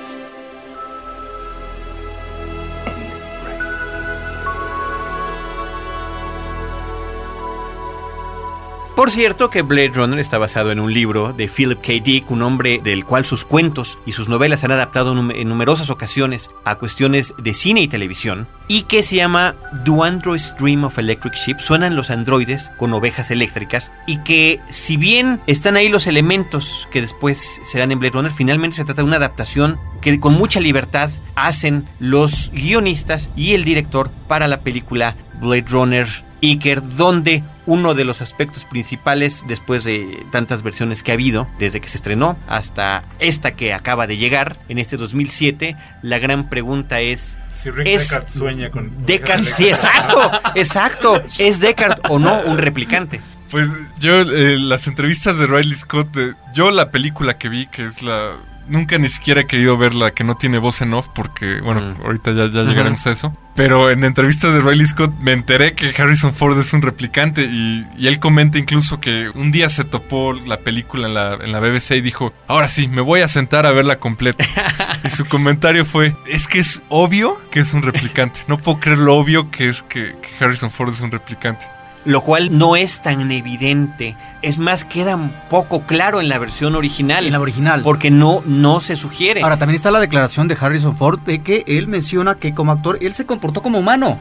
Por 9.04 9.12
cierto 9.12 9.50
que 9.50 9.64
Blade 9.64 9.92
Runner 9.96 10.18
está 10.18 10.38
basado 10.38 10.72
en 10.72 10.80
un 10.80 10.94
libro 10.94 11.34
de 11.34 11.50
Philip 11.50 11.82
K. 11.82 11.92
Dick, 12.02 12.32
un 12.32 12.42
hombre 12.42 12.80
del 12.82 13.04
cual 13.04 13.26
sus 13.26 13.44
cuentos 13.44 14.00
y 14.06 14.14
sus 14.14 14.30
novelas 14.30 14.64
han 14.64 14.72
adaptado 14.72 15.12
en 15.30 15.50
numerosas 15.50 15.90
ocasiones 15.90 16.50
a 16.64 16.76
cuestiones 16.76 17.34
de 17.38 17.54
cine 17.54 17.82
y 17.82 17.90
televisión, 17.90 18.48
y 18.70 18.84
que 18.84 19.04
se 19.04 19.18
llama 19.18 19.56
Do 19.84 20.06
Androids 20.06 20.56
Dream 20.58 20.86
of 20.86 20.98
Electric 20.98 21.34
Sheep? 21.34 21.60
Suenan 21.60 21.98
los 21.98 22.12
androides 22.12 22.72
con 22.78 22.94
ovejas 22.94 23.30
eléctricas, 23.30 23.92
y 24.08 24.20
que 24.20 24.62
si 24.70 24.96
bien 24.96 25.42
están 25.48 25.76
ahí 25.76 25.90
los 25.90 26.08
elementos 26.08 26.88
que 26.90 27.02
después 27.02 27.60
serán 27.66 27.92
en 27.92 28.00
Blade 28.00 28.14
Runner, 28.14 28.32
finalmente 28.32 28.78
se 28.78 28.86
trata 28.86 29.02
de 29.02 29.08
una 29.10 29.18
adaptación 29.18 29.78
que 30.02 30.18
con 30.22 30.36
mucha 30.36 30.62
libertad 30.62 31.12
hacen 31.36 31.84
los 32.00 32.52
guionistas 32.54 33.30
y 33.36 33.52
el 33.54 33.66
director 33.66 34.10
para 34.30 34.48
la 34.48 34.62
película 34.62 35.18
Blade 35.42 35.66
Runner 35.68 36.08
Iker, 36.42 36.82
donde 36.96 37.44
uno 37.66 37.94
de 37.94 38.04
los 38.04 38.22
aspectos 38.22 38.66
principales, 38.66 39.44
después 39.48 39.84
de 39.84 40.24
tantas 40.32 40.64
versiones 40.64 41.04
que 41.04 41.12
ha 41.12 41.16
habido, 41.16 41.48
desde 41.60 41.80
que 41.82 41.88
se 41.88 41.98
estrenó 41.98 42.38
hasta 42.48 43.04
esta 43.20 43.52
que 43.56 43.74
acaba 43.74 44.06
de 44.08 44.18
llegar 44.18 44.58
en 44.70 44.78
este 44.80 44.98
2007, 44.98 45.76
la 46.02 46.20
gran 46.20 46.50
pregunta 46.50 47.00
es... 47.00 47.38
Si 47.52 47.70
Rick 47.70 47.88
¿es 47.88 48.10
Deckard 48.10 48.28
sueña 48.30 48.70
con... 48.70 49.06
Deckard, 49.06 49.46
sí, 49.48 49.68
exacto, 49.68 50.32
exacto. 50.56 51.24
¿Es 51.38 51.60
Deckard 51.60 52.00
o 52.10 52.20
no 52.20 52.42
un 52.42 52.58
replicante? 52.58 53.22
Pues 53.52 53.68
yo, 54.00 54.22
eh, 54.22 54.58
las 54.58 54.88
entrevistas 54.88 55.38
de 55.38 55.46
Riley 55.46 55.76
Scott, 55.76 56.12
de- 56.16 56.34
yo 56.56 56.72
la 56.72 56.90
película 56.90 57.38
que 57.38 57.50
vi, 57.50 57.68
que 57.68 57.86
es 57.86 58.02
la... 58.02 58.32
Nunca 58.68 58.98
ni 58.98 59.10
siquiera 59.10 59.42
he 59.42 59.46
querido 59.46 59.78
verla, 59.78 60.12
que 60.12 60.24
no 60.24 60.36
tiene 60.36 60.58
voz 60.58 60.82
en 60.82 60.94
off, 60.94 61.08
porque, 61.14 61.60
bueno, 61.62 61.82
Mm. 61.82 62.02
ahorita 62.06 62.32
ya, 62.32 62.46
ya 62.50 62.64
llegaremos 62.64 63.06
a 63.08 63.12
eso. 63.12 63.36
Pero 63.56 63.92
en 63.92 64.04
entrevistas 64.04 64.54
de 64.54 64.62
Riley 64.62 64.86
Scott 64.88 65.14
me 65.20 65.32
enteré 65.34 65.74
que 65.74 65.94
Harrison 65.96 66.34
Ford 66.34 66.58
es 66.60 66.74
un 66.74 66.82
replicante 66.82 67.44
y, 67.44 67.86
y 67.98 68.08
él 68.08 68.20
comenta 68.20 68.58
incluso 68.58 69.00
que 69.00 69.30
un 69.36 69.52
día 69.52 69.70
se 69.70 69.84
topó 69.84 70.34
la 70.34 70.58
película 70.58 71.08
en 71.08 71.14
la, 71.14 71.34
en 71.36 71.52
la 71.52 71.60
BBC 71.60 71.92
y 71.98 72.02
dijo, 72.02 72.34
ahora 72.48 72.68
sí, 72.68 72.88
me 72.88 73.02
voy 73.02 73.22
a 73.22 73.28
sentar 73.28 73.66
a 73.68 73.72
verla 73.72 74.00
completa. 74.00 74.44
y 75.04 75.10
su 75.12 75.26
comentario 75.26 75.86
fue, 75.86 76.16
es 76.28 76.48
que 76.48 76.60
es 76.60 76.82
obvio 76.90 77.40
que 77.52 77.60
es 77.60 77.74
un 77.76 77.84
replicante. 77.84 78.40
No 78.48 78.58
puedo 78.58 78.80
creer 78.80 78.98
lo 78.98 79.16
obvio 79.18 79.52
que 79.52 79.70
es 79.70 79.84
que, 79.84 80.16
que 80.22 80.44
Harrison 80.44 80.72
Ford 80.72 80.90
es 80.90 81.02
un 81.02 81.12
replicante. 81.12 81.66
Lo 82.06 82.22
cual 82.22 82.58
no 82.58 82.76
es 82.76 83.00
tan 83.00 83.32
evidente. 83.32 84.16
Es 84.42 84.58
más, 84.58 84.84
queda 84.84 85.16
un 85.16 85.32
poco 85.50 85.84
claro 85.84 86.20
en 86.20 86.28
la 86.28 86.38
versión 86.38 86.76
original. 86.76 87.26
En 87.26 87.32
la 87.32 87.40
original. 87.40 87.82
Porque 87.82 88.12
no, 88.12 88.44
no 88.46 88.82
se 88.82 88.96
sugiere. 88.96 89.42
Ahora, 89.42 89.58
también 89.58 89.76
está 89.76 89.90
la 89.90 90.02
declaración 90.02 90.48
de 90.48 90.58
Harrison 90.60 90.96
Ford 90.96 91.20
de 91.22 91.42
que 91.42 91.64
él 91.66 91.88
menciona 91.88 92.36
que 92.36 92.54
como 92.54 92.74
actor 92.74 92.98
él 93.02 93.14
se 93.14 93.26
comportó 93.26 93.62
como 93.62 93.80
humano. 93.80 94.20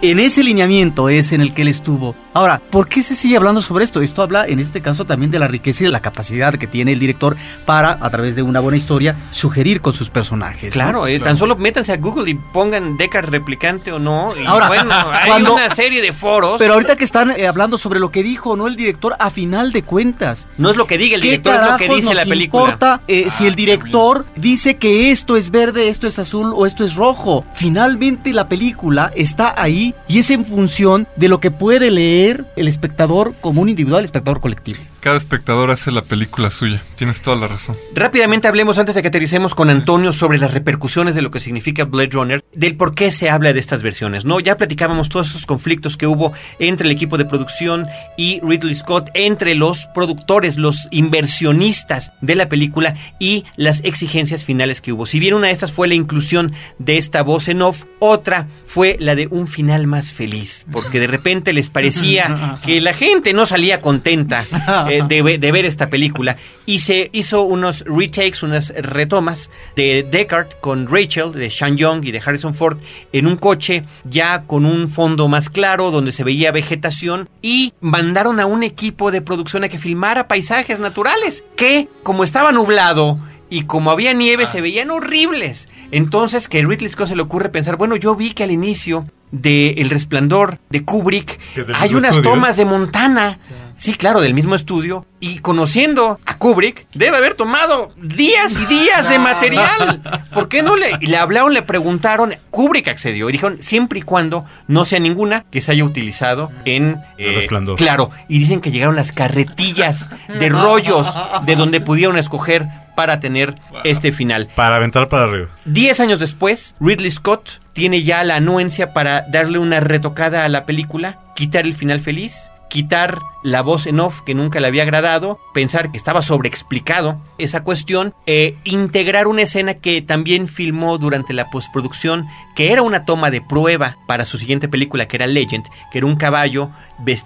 En 0.00 0.20
ese 0.20 0.44
lineamiento 0.44 1.08
es 1.08 1.32
en 1.32 1.40
el 1.40 1.52
que 1.52 1.62
él 1.62 1.68
estuvo. 1.68 2.14
Ahora, 2.32 2.62
¿por 2.70 2.88
qué 2.88 3.02
se 3.02 3.16
sigue 3.16 3.36
hablando 3.36 3.60
sobre 3.62 3.84
esto? 3.84 4.00
Esto 4.00 4.22
habla 4.22 4.46
en 4.46 4.60
este 4.60 4.80
caso 4.80 5.04
también 5.06 5.32
de 5.32 5.40
la 5.40 5.48
riqueza 5.48 5.82
y 5.82 5.86
de 5.86 5.90
la 5.92 5.98
capacidad 6.00 6.54
que 6.54 6.68
tiene 6.68 6.92
el 6.92 7.00
director 7.00 7.36
para, 7.66 7.98
a 8.00 8.08
través 8.08 8.36
de 8.36 8.42
una 8.42 8.60
buena 8.60 8.76
historia, 8.76 9.16
sugerir 9.32 9.80
con 9.80 9.92
sus 9.92 10.08
personajes. 10.08 10.68
¿no? 10.70 10.72
Claro, 10.72 11.06
eh, 11.08 11.18
tan 11.18 11.36
solo 11.36 11.56
métanse 11.56 11.92
a 11.92 11.96
Google 11.96 12.30
y 12.30 12.34
pongan 12.34 12.96
Deckard 12.96 13.28
replicante 13.30 13.90
o 13.90 13.98
no. 13.98 14.28
Y 14.40 14.46
Ahora, 14.46 14.68
bueno, 14.68 14.94
hay 15.12 15.30
cuando- 15.30 15.54
una 15.54 15.68
serie 15.74 16.00
de 16.00 16.12
foros. 16.12 16.60
Pero 16.60 16.74
ahorita 16.74 16.94
que 16.94 17.02
están 17.02 17.32
eh, 17.32 17.48
hablando 17.48 17.76
sobre 17.76 17.98
lo 17.98 18.12
que 18.12 18.22
dijo, 18.22 18.56
¿no? 18.56 18.68
El 18.68 18.76
director, 18.76 19.16
a 19.18 19.30
final 19.30 19.72
de 19.72 19.82
cuentas. 19.82 20.46
no 20.58 20.70
es 20.70 20.76
lo 20.76 20.86
que 20.86 20.96
diga 20.96 21.16
el 21.16 21.22
¿Qué 21.22 21.28
director, 21.30 21.56
es 21.56 21.62
lo 21.62 21.76
que 21.76 21.88
dice 21.88 22.14
la 22.14 22.24
película. 22.24 22.62
importa 22.62 23.00
eh, 23.08 23.30
si 23.32 23.48
el 23.48 23.56
director 23.56 24.26
dice 24.36 24.76
que 24.76 25.10
esto 25.10 25.36
es 25.36 25.50
verde, 25.50 25.88
esto 25.88 26.06
es 26.06 26.20
azul 26.20 26.52
o 26.54 26.66
esto 26.66 26.84
es 26.84 26.94
rojo? 26.94 27.44
Finalmente 27.54 28.32
la 28.32 28.48
película 28.48 29.10
está 29.16 29.52
ahí 29.60 29.87
y 30.06 30.18
es 30.18 30.30
en 30.30 30.44
función 30.44 31.06
de 31.16 31.28
lo 31.28 31.40
que 31.40 31.50
puede 31.50 31.90
leer 31.90 32.44
el 32.56 32.68
espectador 32.68 33.34
como 33.40 33.62
un 33.62 33.68
individual, 33.68 34.00
el 34.00 34.06
espectador 34.06 34.40
colectivo. 34.40 34.78
Cada 35.00 35.16
espectador 35.16 35.70
hace 35.70 35.92
la 35.92 36.02
película 36.02 36.50
suya. 36.50 36.82
Tienes 36.96 37.22
toda 37.22 37.36
la 37.36 37.46
razón. 37.46 37.76
Rápidamente 37.94 38.48
hablemos 38.48 38.78
antes 38.78 38.94
de 38.94 39.02
que 39.02 39.08
aterricemos 39.08 39.54
con 39.54 39.70
Antonio 39.70 40.12
sobre 40.12 40.38
las 40.38 40.52
repercusiones 40.52 41.14
de 41.14 41.22
lo 41.22 41.30
que 41.30 41.40
significa 41.40 41.84
Blade 41.84 42.10
Runner, 42.10 42.44
del 42.52 42.76
por 42.76 42.94
qué 42.94 43.10
se 43.10 43.30
habla 43.30 43.52
de 43.52 43.60
estas 43.60 43.82
versiones, 43.82 44.24
¿no? 44.24 44.40
Ya 44.40 44.56
platicábamos 44.56 45.08
todos 45.08 45.30
esos 45.30 45.46
conflictos 45.46 45.96
que 45.96 46.06
hubo 46.06 46.32
entre 46.58 46.86
el 46.86 46.92
equipo 46.92 47.16
de 47.16 47.24
producción 47.24 47.86
y 48.16 48.40
Ridley 48.40 48.74
Scott, 48.74 49.10
entre 49.14 49.54
los 49.54 49.86
productores, 49.94 50.56
los 50.56 50.88
inversionistas 50.90 52.12
de 52.20 52.34
la 52.34 52.48
película 52.48 52.94
y 53.20 53.44
las 53.56 53.80
exigencias 53.84 54.44
finales 54.44 54.80
que 54.80 54.92
hubo. 54.92 55.06
Si 55.06 55.20
bien 55.20 55.34
una 55.34 55.46
de 55.46 55.52
estas 55.52 55.72
fue 55.72 55.88
la 55.88 55.94
inclusión 55.94 56.52
de 56.78 56.98
esta 56.98 57.22
voz 57.22 57.48
en 57.48 57.62
off, 57.62 57.84
otra 58.00 58.48
fue 58.66 58.96
la 59.00 59.14
de 59.14 59.28
un 59.28 59.46
final 59.46 59.86
más 59.86 60.12
feliz, 60.12 60.66
porque 60.72 61.00
de 61.00 61.06
repente 61.06 61.52
les 61.52 61.70
parecía 61.70 62.58
que 62.64 62.80
la 62.80 62.92
gente 62.92 63.32
no 63.32 63.46
salía 63.46 63.80
contenta 63.80 64.44
eh, 64.90 65.02
de, 65.06 65.22
ve- 65.22 65.38
de 65.38 65.52
ver 65.52 65.64
esta 65.64 65.88
película. 65.88 66.36
Y 66.66 66.78
se 66.78 67.10
hizo 67.12 67.42
unos 67.42 67.84
retakes, 67.86 68.42
unas 68.42 68.70
retomas 68.76 69.50
de 69.76 70.02
Deckard 70.10 70.48
con 70.60 70.86
Rachel, 70.88 71.32
de 71.32 71.50
Sean 71.50 71.76
Young 71.76 72.04
y 72.04 72.10
de 72.12 72.18
Harrison 72.24 72.54
Ford 72.54 72.78
en 73.12 73.26
un 73.26 73.36
coche 73.36 73.84
ya 74.04 74.42
con 74.46 74.66
un 74.66 74.88
fondo 74.90 75.28
más 75.28 75.48
claro 75.50 75.90
donde 75.90 76.12
se 76.12 76.24
veía 76.24 76.52
vegetación 76.52 77.28
y 77.42 77.72
mandaron 77.80 78.40
a 78.40 78.46
un 78.46 78.62
equipo 78.62 79.10
de 79.10 79.22
producción 79.22 79.64
a 79.64 79.68
que 79.68 79.78
filmara 79.78 80.28
paisajes 80.28 80.80
naturales 80.80 81.44
que 81.56 81.88
como 82.02 82.24
estaba 82.24 82.52
nublado 82.52 83.18
y 83.50 83.62
como 83.62 83.90
había 83.90 84.12
nieve 84.12 84.44
se 84.46 84.60
veían 84.60 84.90
horribles. 84.90 85.68
Entonces 85.90 86.48
que 86.48 86.60
a 86.60 86.66
Ridley 86.66 86.88
Scott 86.90 87.08
se 87.08 87.16
le 87.16 87.22
ocurre 87.22 87.48
pensar, 87.48 87.76
bueno, 87.76 87.96
yo 87.96 88.14
vi 88.14 88.34
que 88.34 88.44
al 88.44 88.50
inicio 88.50 89.06
de 89.30 89.70
El 89.78 89.90
Resplandor 89.90 90.58
de 90.70 90.84
Kubrick 90.84 91.38
hay 91.74 91.94
unas 91.94 92.16
estudio. 92.16 92.30
tomas 92.32 92.56
de 92.56 92.64
Montana. 92.64 93.38
Sí, 93.76 93.94
claro, 93.94 94.20
del 94.20 94.34
mismo 94.34 94.56
estudio. 94.56 95.06
Y 95.20 95.38
conociendo 95.38 96.18
a 96.26 96.36
Kubrick, 96.38 96.86
debe 96.94 97.16
haber 97.16 97.34
tomado 97.34 97.92
días 97.96 98.58
y 98.58 98.66
días 98.66 99.08
de 99.08 99.18
material. 99.20 100.02
¿Por 100.34 100.48
qué 100.48 100.62
no 100.62 100.74
le, 100.74 100.98
le 101.00 101.16
hablaron, 101.16 101.54
le 101.54 101.62
preguntaron? 101.62 102.34
Kubrick 102.50 102.88
accedió 102.88 103.28
y 103.28 103.32
dijeron, 103.32 103.58
siempre 103.60 104.00
y 104.00 104.02
cuando 104.02 104.44
no 104.66 104.84
sea 104.84 104.98
ninguna 104.98 105.44
que 105.50 105.60
se 105.60 105.70
haya 105.72 105.84
utilizado 105.84 106.50
en... 106.64 106.98
El 107.18 107.36
Resplandor. 107.36 107.76
Claro, 107.76 108.10
y 108.28 108.40
dicen 108.40 108.60
que 108.60 108.72
llegaron 108.72 108.96
las 108.96 109.12
carretillas 109.12 110.10
de 110.40 110.48
rollos 110.48 111.06
de 111.46 111.54
donde 111.54 111.80
pudieron 111.80 112.16
escoger 112.18 112.66
para 112.98 113.20
tener 113.20 113.54
este 113.84 114.10
final. 114.10 114.48
Para 114.56 114.74
aventar 114.74 115.08
para 115.08 115.22
arriba. 115.22 115.50
Diez 115.64 116.00
años 116.00 116.18
después, 116.18 116.74
Ridley 116.80 117.12
Scott 117.12 117.60
tiene 117.72 118.02
ya 118.02 118.24
la 118.24 118.34
anuencia 118.34 118.92
para 118.92 119.22
darle 119.30 119.60
una 119.60 119.78
retocada 119.78 120.44
a 120.44 120.48
la 120.48 120.66
película, 120.66 121.20
quitar 121.36 121.64
el 121.64 121.74
final 121.74 122.00
feliz, 122.00 122.50
quitar 122.68 123.20
la 123.44 123.62
voz 123.62 123.86
en 123.86 124.00
off 124.00 124.22
que 124.22 124.34
nunca 124.34 124.58
le 124.58 124.66
había 124.66 124.82
agradado, 124.82 125.38
pensar 125.54 125.92
que 125.92 125.96
estaba 125.96 126.22
sobreexplicado 126.22 127.20
esa 127.38 127.62
cuestión, 127.62 128.14
e 128.26 128.56
integrar 128.64 129.28
una 129.28 129.42
escena 129.42 129.74
que 129.74 130.02
también 130.02 130.48
filmó 130.48 130.98
durante 130.98 131.32
la 131.32 131.50
postproducción, 131.50 132.26
que 132.56 132.72
era 132.72 132.82
una 132.82 133.04
toma 133.04 133.30
de 133.30 133.40
prueba 133.40 133.96
para 134.08 134.24
su 134.24 134.38
siguiente 134.38 134.66
película, 134.68 135.06
que 135.06 135.16
era 135.16 135.28
Legend, 135.28 135.64
que 135.92 135.98
era 135.98 136.06
un 136.08 136.16
caballo 136.16 136.70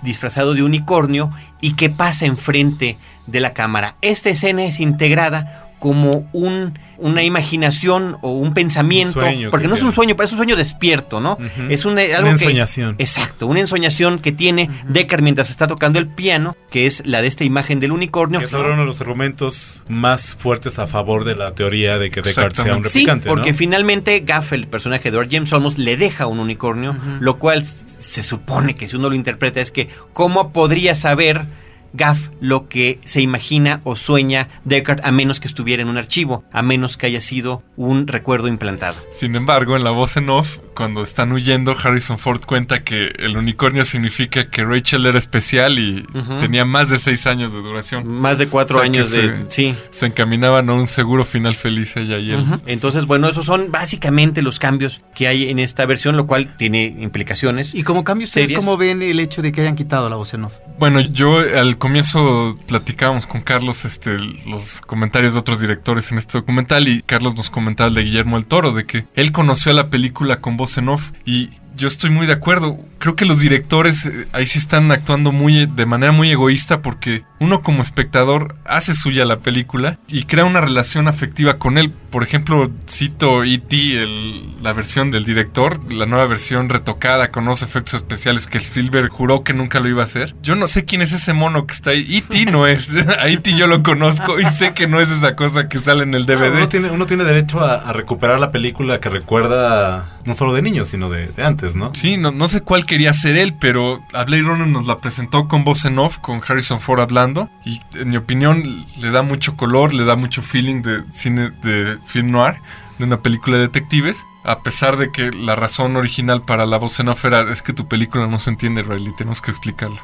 disfrazado 0.03 0.53
de 0.53 0.63
unicornio 0.63 1.31
y 1.63 1.77
que 1.77 1.89
pasa 1.89 2.27
enfrente 2.27 2.99
de 3.27 3.41
la 3.41 3.53
cámara. 3.53 3.97
Esta 4.03 4.31
escena 4.31 4.65
es 4.65 4.81
integrada 4.81 5.62
como 5.83 6.29
un, 6.33 6.79
una 6.99 7.25
imaginación 7.25 8.17
o 8.23 8.31
un 8.31 8.55
pensamiento, 8.55 9.19
Un 9.19 9.25
sueño 9.25 9.51
porque 9.51 9.65
que 9.65 9.69
no 9.69 9.75
es 9.75 9.83
un 9.83 9.93
sueño, 9.93 10.15
pero 10.15 10.27
es 10.27 10.31
un 10.31 10.39
sueño 10.39 10.55
despierto, 10.55 11.19
¿no? 11.21 11.37
Es 11.69 11.85
un, 11.85 11.99
eh, 11.99 12.11
Una 12.17 12.23
que- 12.23 12.29
ensoñación. 12.31 12.95
exacto, 13.01 13.49
una 13.49 13.59
ensoñación 13.59 14.21
que 14.21 14.31
tiene 14.31 14.71
Deckard 14.87 15.23
mientras 15.23 15.51
está 15.51 15.67
tocando 15.67 15.99
el 15.99 16.07
piano, 16.07 16.57
que 16.71 16.87
es 16.87 17.03
la 17.05 17.21
de 17.21 17.27
esta 17.27 17.43
imagen 17.43 17.81
del 17.81 17.91
unicornio. 17.91 18.39
Que 18.39 18.45
es 18.45 18.55
ahora 18.55 18.75
uno 18.75 18.83
de 18.83 18.87
los 18.87 19.01
argumentos 19.01 19.83
más 19.89 20.37
fuertes 20.37 20.79
a 20.79 20.87
favor 20.87 21.25
de 21.25 21.35
la 21.35 21.53
teoría 21.53 21.99
de 21.99 22.13
que 22.13 22.23
Deckard 22.23 22.55
sea 22.55 22.77
un 22.77 22.85
Sí, 22.85 23.01
replicante, 23.01 23.29
porque 23.29 23.51
¿no? 23.51 23.59
finalmente 23.59 24.21
Gaff, 24.21 24.53
el 24.53 24.69
personaje 24.69 25.11
de 25.11 25.17
Edward 25.17 25.31
James 25.33 25.53
Olmos, 25.53 25.79
le 25.79 25.97
deja 25.97 26.29
un 26.29 26.39
unicornio, 26.39 26.95
lo 27.19 27.41
cual 27.41 27.65
se 27.65 28.23
supone 28.23 28.77
que 28.77 28.87
si 28.87 28.95
uno 28.95 29.09
lo 29.09 29.17
interpreta 29.17 29.61
es 29.61 29.73
que 29.73 29.89
¿cómo 30.13 30.53
podría 30.53 30.95
saber 30.95 31.47
Gaff 31.95 32.29
lo 32.41 32.69
que 32.69 32.99
se 33.05 33.21
imagina 33.21 33.81
o 33.85 33.97
sueña 33.97 34.49
Deckard 34.65 35.01
a 35.05 35.13
menos 35.13 35.41
que 35.41 35.49
estuviera 35.49 35.83
en 35.83 35.89
un 35.89 35.99
archivo, 35.99 36.45
a 36.53 36.63
menos 36.63 36.97
que 36.97 37.07
haya 37.07 37.21
sido 37.21 37.63
un 37.77 38.07
recuerdo 38.07 38.49
implantado? 38.49 38.97
Sin 39.13 39.35
embargo, 39.37 39.77
en 39.77 39.85
la 39.85 39.91
voz 39.91 40.17
en 40.17 40.31
off, 40.31 40.59
cuando 40.75 41.03
están 41.03 41.33
huyendo, 41.33 41.77
Harrison 41.83 42.19
Ford 42.19 42.41
cuenta 42.47 42.83
que 42.83 43.13
el 43.19 43.37
unicornio 43.37 43.85
significa 43.85 44.49
que 44.49 44.65
Rachel 44.65 45.05
era 45.07 45.19
especial 45.19 45.79
y 45.79 46.05
tenía 46.41 46.65
más 46.65 46.89
de 46.89 46.99
seis 46.99 47.27
años 47.27 47.53
de 47.53 47.59
duración. 47.61 48.07
Más 48.09 48.39
de 48.39 48.49
cuatro 48.49 48.77
O 48.79 48.81
sea, 48.81 48.91
que 48.91 48.97
años 48.99 49.11
de... 49.11 49.35
se- 49.35 49.43
Sí. 49.49 49.75
Se 49.91 50.07
encaminaban 50.07 50.69
a 50.71 50.73
un 50.75 50.87
seguro 50.87 51.25
final 51.25 51.55
feliz 51.55 51.97
ella 51.97 52.19
y 52.19 52.33
él. 52.33 52.45
Entonces, 52.67 53.07
bueno, 53.07 53.29
esos 53.29 53.45
son 53.47 53.71
básicamente 53.71 54.41
los 54.43 54.59
cambios 54.59 55.01
que 55.15 55.29
hay 55.29 55.51
en 55.51 55.59
esta 55.59 55.85
versión, 55.87 56.17
lo 56.17 56.27
cual 56.27 56.57
tiene 56.57 56.85
implicaciones. 56.87 57.75
Y 57.75 57.83
como 57.83 58.03
cambio, 58.05 58.25
¿ustedes 58.27 58.49
serias. 58.49 58.65
cómo 58.65 58.77
ven 58.77 59.03
el 59.03 59.21
hecho 59.21 59.43
de 59.43 59.53
que 59.53 59.61
hayan 59.61 59.77
quitado 59.77 60.09
la 60.09 60.17
voz 60.17 60.33
en 60.35 60.45
off? 60.45 60.55
Bueno, 60.79 61.01
yo 61.01 61.39
al 61.39 61.77
comienzo 61.83 62.57
platicábamos 62.69 63.27
con 63.27 63.41
Carlos 63.41 63.85
este, 63.85 64.17
los 64.47 64.81
comentarios 64.83 65.33
de 65.33 65.41
otros 65.41 65.59
directores 65.59 66.13
en 66.13 66.19
este 66.19 66.39
documental 66.39 66.87
y 66.87 67.03
Carlos 67.03 67.35
nos 67.35 67.51
comentaba 67.51 67.89
el 67.89 67.95
de 67.97 68.05
Guillermo 68.05 68.37
el 68.37 68.47
Toro, 68.47 68.71
de 68.71 68.85
que 68.85 69.05
él 69.17 69.33
conoció 69.33 69.73
a 69.73 69.75
la 69.75 69.91
película 69.91 70.37
con 70.41 70.57
voz 70.57 70.79
en 70.79 70.89
off 70.91 71.11
y 71.25 71.51
yo 71.77 71.89
estoy 71.89 72.11
muy 72.11 72.29
de 72.29 72.35
acuerdo. 72.35 72.79
Creo 72.99 73.17
que 73.17 73.25
los 73.25 73.41
directores 73.41 74.07
eh, 74.07 74.29
ahí 74.33 74.47
sí 74.47 74.61
están 74.61 74.93
actuando 74.93 75.33
muy 75.33 75.67
de 75.67 75.87
manera 75.87 76.13
muy 76.13 76.31
egoísta 76.31 76.83
porque 76.83 77.25
uno 77.43 77.63
como 77.63 77.83
espectador 77.83 78.57
hace 78.65 78.95
suya 78.95 79.25
la 79.25 79.37
película 79.39 79.99
y 80.09 80.25
crea 80.25 80.45
una 80.45 80.61
relación 80.61 81.09
afectiva 81.09 81.59
con 81.59 81.79
él. 81.79 81.91
Por 82.11 82.23
ejemplo, 82.23 82.71
cito 82.89 83.43
E.T., 83.45 83.77
el- 84.03 84.63
la 84.63 84.73
versión 84.73 85.11
del 85.11 85.25
director, 85.25 85.81
la 85.93 86.07
nueva 86.07 86.27
versión 86.27 86.69
retocada 86.69 87.31
con 87.31 87.45
unos 87.45 87.63
efectos 87.63 87.95
especiales 87.95 88.47
que 88.47 88.59
Spielberg 88.59 89.09
juró 89.11 89.43
que 89.43 89.55
nunca 89.55 89.81
lo 89.81 89.89
iba 89.89 90.03
a 90.03 90.05
hacer. 90.05 90.35
Yo 90.43 90.55
no 90.55 90.67
sé 90.67 90.85
quién 90.85 91.03
es 91.03 91.13
ese 91.13 91.33
mono 91.33 91.67
que 91.67 91.75
está 91.75 91.91
ahí. 91.91 92.07
E.T. 92.19 92.47
no 92.53 92.67
es. 92.67 92.91
A 93.19 93.29
E.T. 93.29 93.55
yo 93.55 93.67
lo 93.67 93.83
conozco 93.83 94.39
y 94.41 94.45
sé 94.47 94.73
que 94.75 94.87
no 94.87 95.01
es 95.01 95.11
esa 95.11 95.35
cosa 95.37 95.69
que 95.69 95.79
sale 95.79 96.05
en 96.05 96.15
el 96.15 96.27
DVD. 96.27 96.57
Uno 96.57 96.69
tiene, 96.69 96.91
uno 96.91 97.07
tiene 97.07 97.25
derecho 97.25 97.61
a, 97.61 97.75
a 97.75 97.93
recuperar 97.93 98.39
la 98.39 98.51
película 98.53 99.01
que 99.01 99.09
recuerda 99.09 100.19
no 100.25 100.35
solo 100.35 100.53
de 100.53 100.63
niños, 100.63 100.87
sino 100.89 101.11
de, 101.11 101.27
de 101.29 101.45
antes, 101.45 101.75
¿no? 101.75 101.93
Sí, 101.95 102.17
no, 102.17 102.31
no 102.31 102.47
sé 102.47 102.61
cuál 102.61 102.87
quería 102.87 103.13
ser 103.13 103.37
él, 103.37 103.55
pero 103.59 103.99
a 104.13 104.23
Blade 104.25 104.43
Runner 104.45 104.69
nos 104.69 104.87
la 104.87 104.99
presentó 104.99 105.49
con 105.49 105.65
voz 105.65 105.85
en 105.85 105.99
off, 105.99 106.19
con 106.19 106.41
Harrison 106.47 106.81
Ford 106.81 107.01
hablando. 107.01 107.32
Y 107.65 107.81
en 107.95 108.11
mi 108.11 108.17
opinión 108.17 108.63
le 109.01 109.11
da 109.11 109.23
mucho 109.23 109.57
color, 109.57 109.93
le 109.93 110.05
da 110.05 110.17
mucho 110.17 110.43
feeling 110.43 110.83
de 110.83 111.03
cine 111.13 111.51
de 111.63 111.99
film 112.07 112.31
noir, 112.31 112.57
de 112.99 113.05
una 113.05 113.21
película 113.21 113.57
de 113.57 113.65
detectives. 113.65 114.25
A 114.45 114.61
pesar 114.61 114.97
de 114.97 115.13
que 115.13 115.31
la 115.31 115.55
razón 115.55 115.95
original 115.97 116.43
para 116.43 116.67
la 116.67 116.77
voz 116.77 116.99
en 116.99 117.09
off 117.09 117.25
era 117.25 117.53
es 117.53 117.63
que 117.63 117.73
tu 117.73 117.87
película 117.87 118.27
no 118.27 118.39
se 118.41 118.51
entiende, 118.51 118.83
Riley, 118.83 119.13
tenemos 119.17 119.41
que 119.41 119.53
explicarlo. 119.53 119.99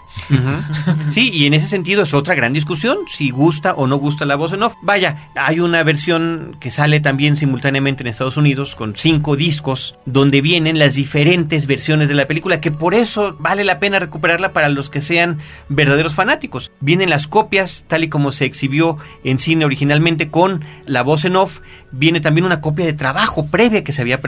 Sí, 1.11 1.31
y 1.33 1.47
en 1.47 1.55
ese 1.55 1.67
sentido 1.67 2.03
es 2.03 2.15
otra 2.15 2.35
gran 2.35 2.53
discusión, 2.53 2.99
si 3.09 3.31
gusta 3.31 3.75
o 3.75 3.87
no 3.87 3.97
gusta 3.97 4.25
la 4.27 4.37
voz 4.37 4.53
en 4.53 4.63
off. 4.63 4.75
Vaya, 4.83 5.29
hay 5.35 5.59
una 5.59 5.83
versión 5.83 6.57
que 6.61 6.71
sale 6.71 7.01
también 7.01 7.35
simultáneamente 7.35 8.03
en 8.03 8.07
Estados 8.07 8.37
Unidos 8.37 8.77
con 8.77 8.95
cinco 8.97 9.35
discos 9.35 9.97
donde 10.07 10.41
vienen 10.41 10.79
las 10.79 10.95
diferentes 10.95 11.67
versiones 11.67 12.09
de 12.09 12.15
la 12.15 12.27
película, 12.27 12.61
que 12.61 12.71
por 12.71 12.95
eso 12.95 13.37
vale 13.41 13.65
la 13.65 13.81
pena 13.81 13.99
recuperarla 13.99 14.53
para 14.53 14.69
los 14.69 14.89
que 14.89 15.01
sean 15.01 15.39
verdaderos 15.69 16.15
fanáticos. 16.15 16.71
Vienen 16.81 17.11
las 17.11 17.27
copias 17.27 17.85
tal 17.89 18.05
y 18.05 18.09
como 18.09 18.31
se 18.31 18.45
exhibió 18.45 18.99
en 19.25 19.39
cine 19.39 19.65
originalmente 19.65 20.31
con 20.31 20.65
la 20.87 21.03
voz 21.03 21.25
en 21.25 21.37
off. 21.37 21.61
Viene 21.91 22.21
también 22.21 22.45
una 22.45 22.61
copia 22.61 22.85
de 22.85 22.93
trabajo 22.93 23.47
previa 23.47 23.83
que 23.83 23.93
se 23.93 24.03
había 24.03 24.21
presentado 24.21 24.28